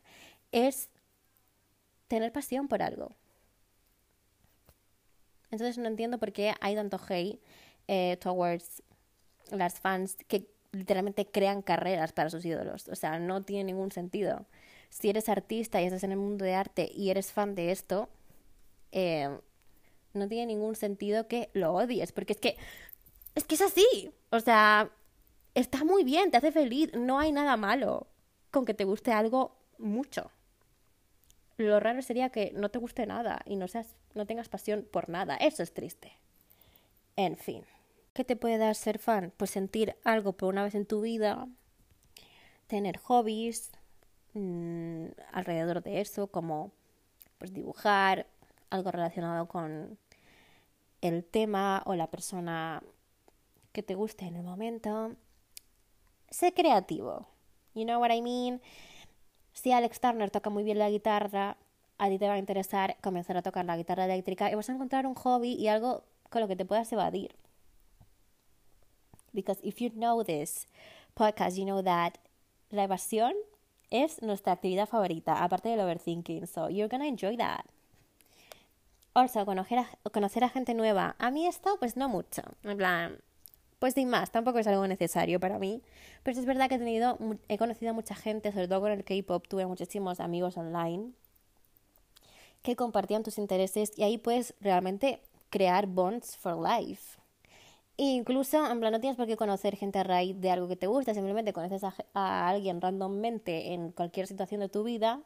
es 0.52 0.88
tener 2.08 2.32
pasión 2.32 2.68
por 2.68 2.82
algo. 2.82 3.12
Entonces 5.50 5.78
no 5.78 5.88
entiendo 5.88 6.18
por 6.18 6.32
qué 6.32 6.54
hay 6.60 6.74
tanto 6.74 7.00
hate 7.08 7.40
eh, 7.88 8.16
towards 8.20 8.82
las 9.50 9.78
fans 9.80 10.16
que 10.26 10.48
literalmente 10.72 11.26
crean 11.26 11.62
carreras 11.62 12.12
para 12.12 12.30
sus 12.30 12.44
ídolos. 12.44 12.88
O 12.88 12.96
sea, 12.96 13.18
no 13.18 13.42
tiene 13.42 13.64
ningún 13.64 13.92
sentido. 13.92 14.46
Si 14.90 15.10
eres 15.10 15.28
artista 15.28 15.80
y 15.80 15.86
estás 15.86 16.04
en 16.04 16.12
el 16.12 16.18
mundo 16.18 16.44
de 16.44 16.54
arte 16.54 16.90
y 16.94 17.10
eres 17.10 17.32
fan 17.32 17.54
de 17.54 17.70
esto, 17.70 18.08
eh, 18.92 19.28
no 20.12 20.28
tiene 20.28 20.46
ningún 20.46 20.76
sentido 20.76 21.26
que 21.28 21.50
lo 21.52 21.74
odies. 21.74 22.12
Porque 22.12 22.32
es 22.32 22.40
que 22.40 22.56
es 23.34 23.44
que 23.44 23.54
es 23.54 23.62
así. 23.62 24.12
O 24.30 24.40
sea, 24.40 24.90
está 25.54 25.84
muy 25.84 26.04
bien, 26.04 26.30
te 26.30 26.36
hace 26.36 26.52
feliz. 26.52 26.92
No 26.94 27.18
hay 27.18 27.32
nada 27.32 27.56
malo 27.56 28.06
con 28.50 28.64
que 28.64 28.74
te 28.74 28.84
guste 28.84 29.12
algo 29.12 29.56
mucho. 29.78 30.30
Lo 31.56 31.78
raro 31.80 32.02
sería 32.02 32.30
que 32.30 32.52
no 32.54 32.68
te 32.70 32.78
guste 32.78 33.06
nada 33.06 33.42
y 33.46 33.56
no, 33.56 33.68
seas, 33.68 33.94
no 34.14 34.26
tengas 34.26 34.48
pasión 34.48 34.86
por 34.90 35.08
nada. 35.08 35.36
Eso 35.36 35.62
es 35.62 35.72
triste. 35.72 36.12
En 37.16 37.36
fin. 37.36 37.64
¿Qué 38.12 38.24
te 38.24 38.36
puede 38.36 38.58
dar 38.58 38.76
ser 38.76 38.98
fan? 38.98 39.32
Pues 39.36 39.50
sentir 39.50 39.96
algo 40.04 40.34
por 40.34 40.52
una 40.52 40.62
vez 40.62 40.76
en 40.76 40.86
tu 40.86 41.00
vida, 41.00 41.48
tener 42.68 42.96
hobbies 42.98 43.72
mm, 44.34 45.06
alrededor 45.32 45.82
de 45.82 46.00
eso, 46.00 46.28
como 46.28 46.70
pues 47.38 47.52
dibujar, 47.52 48.28
algo 48.70 48.92
relacionado 48.92 49.48
con 49.48 49.98
el 51.00 51.24
tema 51.24 51.82
o 51.86 51.94
la 51.96 52.06
persona 52.06 52.84
que 53.74 53.82
te 53.82 53.94
guste 53.94 54.24
en 54.24 54.36
el 54.36 54.44
momento. 54.44 55.16
Sé 56.30 56.54
creativo. 56.54 57.26
You 57.74 57.84
know 57.84 58.00
what 58.00 58.12
I 58.12 58.22
mean? 58.22 58.62
Si 59.52 59.72
Alex 59.72 60.00
Turner 60.00 60.30
toca 60.30 60.48
muy 60.48 60.62
bien 60.62 60.78
la 60.78 60.88
guitarra, 60.88 61.58
a 61.98 62.08
ti 62.08 62.18
te 62.18 62.28
va 62.28 62.34
a 62.34 62.38
interesar 62.38 62.96
comenzar 63.02 63.36
a 63.36 63.42
tocar 63.42 63.64
la 63.64 63.76
guitarra 63.76 64.04
eléctrica 64.04 64.50
y 64.50 64.54
vas 64.54 64.68
a 64.68 64.72
encontrar 64.72 65.06
un 65.06 65.14
hobby 65.14 65.54
y 65.54 65.68
algo 65.68 66.04
con 66.30 66.40
lo 66.40 66.48
que 66.48 66.56
te 66.56 66.64
puedas 66.64 66.90
evadir. 66.92 67.34
Because 69.32 69.60
if 69.66 69.80
you 69.80 69.90
know 69.90 70.22
this 70.22 70.68
podcast, 71.14 71.56
you 71.56 71.64
know 71.64 71.82
that 71.82 72.14
la 72.70 72.84
evasión 72.84 73.34
es 73.90 74.22
nuestra 74.22 74.52
actividad 74.52 74.88
favorita, 74.88 75.42
aparte 75.42 75.68
del 75.68 75.80
overthinking. 75.80 76.46
So 76.46 76.68
you're 76.68 76.88
gonna 76.88 77.08
enjoy 77.08 77.36
that. 77.38 77.64
Also, 79.14 79.44
conocer 79.44 79.78
a, 79.78 79.88
conocer 80.10 80.44
a 80.44 80.48
gente 80.48 80.74
nueva. 80.74 81.16
A 81.18 81.30
mí 81.30 81.46
esto, 81.46 81.76
pues 81.78 81.96
no 81.96 82.08
mucho. 82.08 82.42
En 82.62 82.76
plan, 82.76 83.18
pues 83.78 83.94
sin 83.94 84.08
más, 84.08 84.30
tampoco 84.30 84.58
es 84.58 84.66
algo 84.66 84.86
necesario 84.86 85.40
para 85.40 85.58
mí. 85.58 85.82
Pero 86.22 86.38
es 86.38 86.46
verdad 86.46 86.68
que 86.68 86.76
he 86.76 86.78
tenido, 86.78 87.18
he 87.48 87.58
conocido 87.58 87.90
a 87.90 87.94
mucha 87.94 88.14
gente, 88.14 88.52
sobre 88.52 88.68
todo 88.68 88.80
con 88.80 88.92
el 88.92 89.04
K-pop, 89.04 89.46
tuve 89.48 89.66
muchísimos 89.66 90.20
amigos 90.20 90.56
online 90.56 91.12
que 92.62 92.76
compartían 92.76 93.22
tus 93.22 93.36
intereses 93.38 93.92
y 93.96 94.04
ahí 94.04 94.16
puedes 94.16 94.54
realmente 94.60 95.20
crear 95.50 95.86
bonds 95.86 96.36
for 96.36 96.56
life. 96.56 97.18
E 97.96 98.04
incluso, 98.04 98.66
en 98.66 98.80
plan, 98.80 98.90
no 98.90 99.00
tienes 99.00 99.16
por 99.16 99.26
qué 99.26 99.36
conocer 99.36 99.76
gente 99.76 99.98
a 99.98 100.02
raíz 100.02 100.40
de 100.40 100.50
algo 100.50 100.66
que 100.66 100.74
te 100.74 100.86
gusta, 100.86 101.14
simplemente 101.14 101.52
conoces 101.52 101.84
a, 101.84 101.94
a 102.14 102.48
alguien 102.48 102.80
randommente 102.80 103.74
en 103.74 103.92
cualquier 103.92 104.26
situación 104.26 104.60
de 104.62 104.68
tu 104.68 104.82
vida 104.82 105.20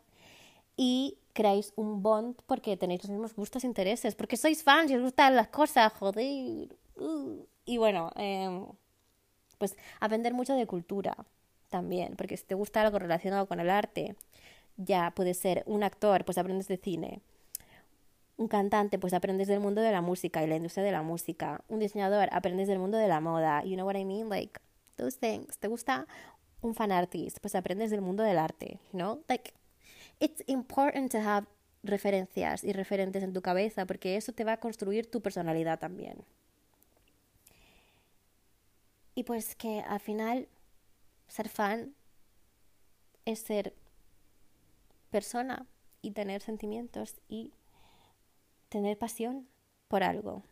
y 0.76 1.18
creáis 1.32 1.72
un 1.76 2.02
bond 2.02 2.36
porque 2.46 2.76
tenéis 2.76 3.02
los 3.02 3.10
mismos 3.10 3.34
gustos 3.34 3.64
e 3.64 3.66
intereses, 3.66 4.14
porque 4.14 4.36
sois 4.36 4.62
fans 4.62 4.90
y 4.90 4.96
os 4.96 5.02
gustan 5.02 5.34
las 5.34 5.48
cosas, 5.48 5.92
joder. 5.92 6.76
Uh. 6.96 7.46
Y 7.68 7.76
bueno, 7.76 8.10
em, 8.16 8.64
pues 9.58 9.76
aprender 10.00 10.32
mucho 10.32 10.54
de 10.54 10.66
cultura 10.66 11.14
también, 11.68 12.16
porque 12.16 12.38
si 12.38 12.44
te 12.46 12.54
gusta 12.54 12.80
algo 12.80 12.98
relacionado 12.98 13.46
con 13.46 13.60
el 13.60 13.68
arte, 13.68 14.16
ya 14.78 15.12
puede 15.14 15.34
ser 15.34 15.64
un 15.66 15.82
actor, 15.82 16.24
pues 16.24 16.38
aprendes 16.38 16.66
de 16.66 16.78
cine. 16.78 17.20
Un 18.38 18.48
cantante, 18.48 18.98
pues 18.98 19.12
aprendes 19.12 19.48
del 19.48 19.60
mundo 19.60 19.82
de 19.82 19.92
la 19.92 20.00
música 20.00 20.42
y 20.42 20.46
la 20.46 20.56
industria 20.56 20.82
de 20.82 20.92
la 20.92 21.02
música. 21.02 21.62
Un 21.68 21.80
diseñador, 21.80 22.30
aprendes 22.32 22.68
del 22.68 22.78
mundo 22.78 22.96
de 22.96 23.06
la 23.06 23.20
moda. 23.20 23.62
You 23.64 23.74
know 23.74 23.86
what 23.86 23.96
I 23.96 24.06
mean? 24.06 24.30
Like, 24.30 24.58
those 24.96 25.18
things. 25.18 25.58
¿Te 25.58 25.68
gusta 25.68 26.06
un 26.62 26.74
fan 26.74 26.90
artist? 26.90 27.36
Pues 27.42 27.54
aprendes 27.54 27.90
del 27.90 28.00
mundo 28.00 28.22
del 28.22 28.38
arte, 28.38 28.78
¿no? 28.94 29.20
Like, 29.28 29.52
it's 30.20 30.42
important 30.46 31.12
to 31.12 31.18
have 31.18 31.46
referencias 31.82 32.64
y 32.64 32.72
referentes 32.72 33.22
en 33.22 33.34
tu 33.34 33.42
cabeza 33.42 33.84
porque 33.84 34.16
eso 34.16 34.32
te 34.32 34.44
va 34.44 34.54
a 34.54 34.60
construir 34.60 35.10
tu 35.10 35.20
personalidad 35.20 35.78
también. 35.78 36.24
Y 39.18 39.24
pues 39.24 39.56
que 39.56 39.80
al 39.80 39.98
final 39.98 40.46
ser 41.26 41.48
fan 41.48 41.92
es 43.24 43.40
ser 43.40 43.74
persona 45.10 45.66
y 46.02 46.12
tener 46.12 46.40
sentimientos 46.40 47.16
y 47.28 47.52
tener 48.68 48.96
pasión 48.96 49.48
por 49.88 50.04
algo. 50.04 50.44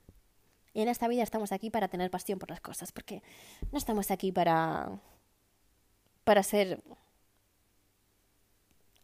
Y 0.74 0.82
en 0.82 0.88
esta 0.88 1.06
vida 1.06 1.22
estamos 1.22 1.52
aquí 1.52 1.70
para 1.70 1.86
tener 1.86 2.10
pasión 2.10 2.40
por 2.40 2.50
las 2.50 2.60
cosas, 2.60 2.90
porque 2.90 3.22
no 3.70 3.78
estamos 3.78 4.10
aquí 4.10 4.32
para 4.32 5.00
para 6.24 6.42
ser 6.42 6.82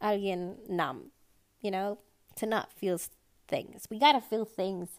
alguien 0.00 0.60
numb, 0.66 1.12
you 1.60 1.70
know, 1.70 2.00
to 2.34 2.46
not 2.46 2.68
feel 2.72 2.98
things. 3.46 3.86
We 3.88 4.00
gotta 4.00 4.20
feel 4.20 4.44
things. 4.44 4.90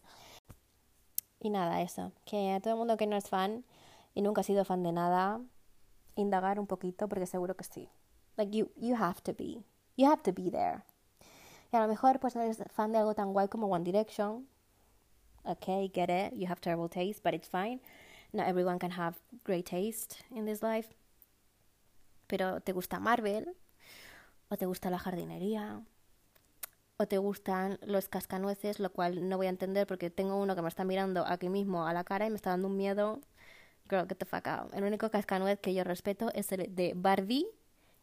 Y 1.41 1.49
nada, 1.49 1.81
eso. 1.81 2.13
Que 2.23 2.53
a 2.53 2.61
todo 2.61 2.75
el 2.75 2.79
mundo 2.79 2.95
que 2.95 3.07
no 3.07 3.17
es 3.17 3.27
fan 3.27 3.65
y 4.13 4.21
nunca 4.21 4.41
ha 4.41 4.43
sido 4.43 4.65
fan 4.65 4.83
de 4.83 4.91
nada, 4.91 5.41
indagar 6.15 6.59
un 6.59 6.67
poquito 6.67 7.07
porque 7.07 7.25
seguro 7.25 7.55
que 7.55 7.63
sí. 7.63 7.89
Like 8.37 8.55
you, 8.55 8.71
you 8.75 8.95
have 8.95 9.21
to 9.23 9.33
be. 9.33 9.63
You 9.95 10.09
have 10.09 10.23
to 10.23 10.33
be 10.33 10.49
there. 10.49 10.83
Y 11.71 11.77
a 11.77 11.81
lo 11.81 11.87
mejor 11.87 12.19
pues 12.19 12.35
no 12.35 12.41
eres 12.41 12.63
fan 12.71 12.91
de 12.91 12.99
algo 12.99 13.15
tan 13.15 13.33
guay 13.33 13.47
como 13.47 13.67
One 13.67 13.83
Direction. 13.83 14.47
Okay, 15.43 15.91
get 15.93 16.09
it. 16.09 16.33
You 16.37 16.47
have 16.47 16.61
terrible 16.61 16.89
taste, 16.89 17.21
but 17.23 17.33
it's 17.33 17.49
fine. 17.49 17.81
Not 18.31 18.47
everyone 18.47 18.79
can 18.79 18.91
have 18.91 19.17
great 19.43 19.69
taste 19.69 20.23
in 20.31 20.45
this 20.45 20.61
life. 20.61 20.95
Pero 22.27 22.61
te 22.61 22.71
gusta 22.71 22.99
Marvel, 22.99 23.55
o 24.49 24.57
te 24.57 24.65
gusta 24.65 24.89
la 24.89 24.97
jardinería, 24.97 25.83
o 26.97 27.05
te 27.07 27.17
gustan 27.17 27.77
los 27.83 28.07
cascanueces, 28.07 28.79
lo 28.79 28.91
cual 28.91 29.27
no 29.27 29.37
voy 29.37 29.47
a 29.47 29.49
entender 29.49 29.85
porque 29.85 30.09
tengo 30.09 30.37
uno 30.37 30.55
que 30.55 30.61
me 30.61 30.69
está 30.69 30.83
mirando 30.83 31.25
aquí 31.27 31.49
mismo 31.49 31.85
a 31.85 31.93
la 31.93 32.03
cara 32.03 32.25
y 32.25 32.29
me 32.29 32.37
está 32.37 32.51
dando 32.51 32.67
un 32.67 32.77
miedo. 32.77 33.19
Girl, 33.89 34.07
get 34.07 34.17
the 34.17 34.25
fuck 34.25 34.47
out. 34.47 34.73
El 34.73 34.83
único 34.83 35.09
cascanuez 35.09 35.59
que 35.59 35.73
yo 35.73 35.83
respeto 35.83 36.31
es 36.33 36.51
el 36.51 36.73
de 36.75 36.93
Barbie 36.95 37.47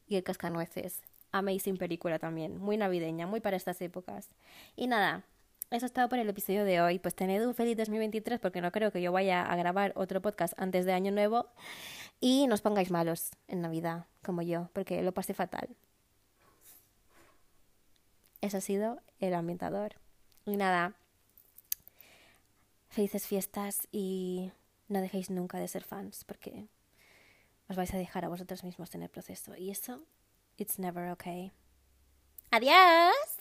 y 0.06 0.16
el 0.16 0.22
cascanueces. 0.22 1.02
Amazing 1.32 1.76
película 1.76 2.18
también, 2.18 2.58
muy 2.58 2.76
navideña, 2.76 3.26
muy 3.26 3.40
para 3.40 3.56
estas 3.56 3.80
épocas. 3.80 4.28
Y 4.76 4.88
nada, 4.88 5.24
eso 5.70 5.86
es 5.86 5.92
todo 5.92 6.08
por 6.08 6.18
el 6.18 6.28
episodio 6.28 6.64
de 6.64 6.80
hoy. 6.80 6.98
Pues 6.98 7.14
tened 7.14 7.46
un 7.46 7.54
feliz 7.54 7.76
2023 7.76 8.40
porque 8.40 8.60
no 8.60 8.72
creo 8.72 8.90
que 8.90 9.00
yo 9.00 9.12
vaya 9.12 9.42
a 9.42 9.54
grabar 9.54 9.92
otro 9.94 10.20
podcast 10.20 10.52
antes 10.58 10.84
de 10.84 10.92
Año 10.92 11.12
Nuevo. 11.12 11.46
Y 12.18 12.48
no 12.48 12.54
os 12.54 12.60
pongáis 12.60 12.90
malos 12.90 13.30
en 13.46 13.62
Navidad, 13.62 14.06
como 14.22 14.42
yo, 14.42 14.68
porque 14.72 15.02
lo 15.02 15.12
pasé 15.12 15.32
fatal. 15.32 15.68
Eso 18.40 18.56
ha 18.56 18.60
sido 18.60 19.00
el 19.20 19.32
ambientador. 19.32 19.94
Y 20.44 20.56
nada, 20.56 20.94
felices 22.88 23.26
fiestas 23.26 23.86
y 23.92 24.50
no 24.90 25.00
dejéis 25.00 25.30
nunca 25.30 25.58
de 25.58 25.68
ser 25.68 25.84
fans 25.84 26.24
porque 26.24 26.68
os 27.68 27.76
vais 27.76 27.94
a 27.94 27.98
dejar 27.98 28.24
a 28.24 28.28
vosotros 28.28 28.64
mismos 28.64 28.94
en 28.94 29.02
el 29.02 29.08
proceso. 29.08 29.56
Y 29.56 29.70
eso, 29.70 30.02
it's 30.58 30.78
never 30.78 31.10
okay. 31.10 31.52
Adiós. 32.50 33.39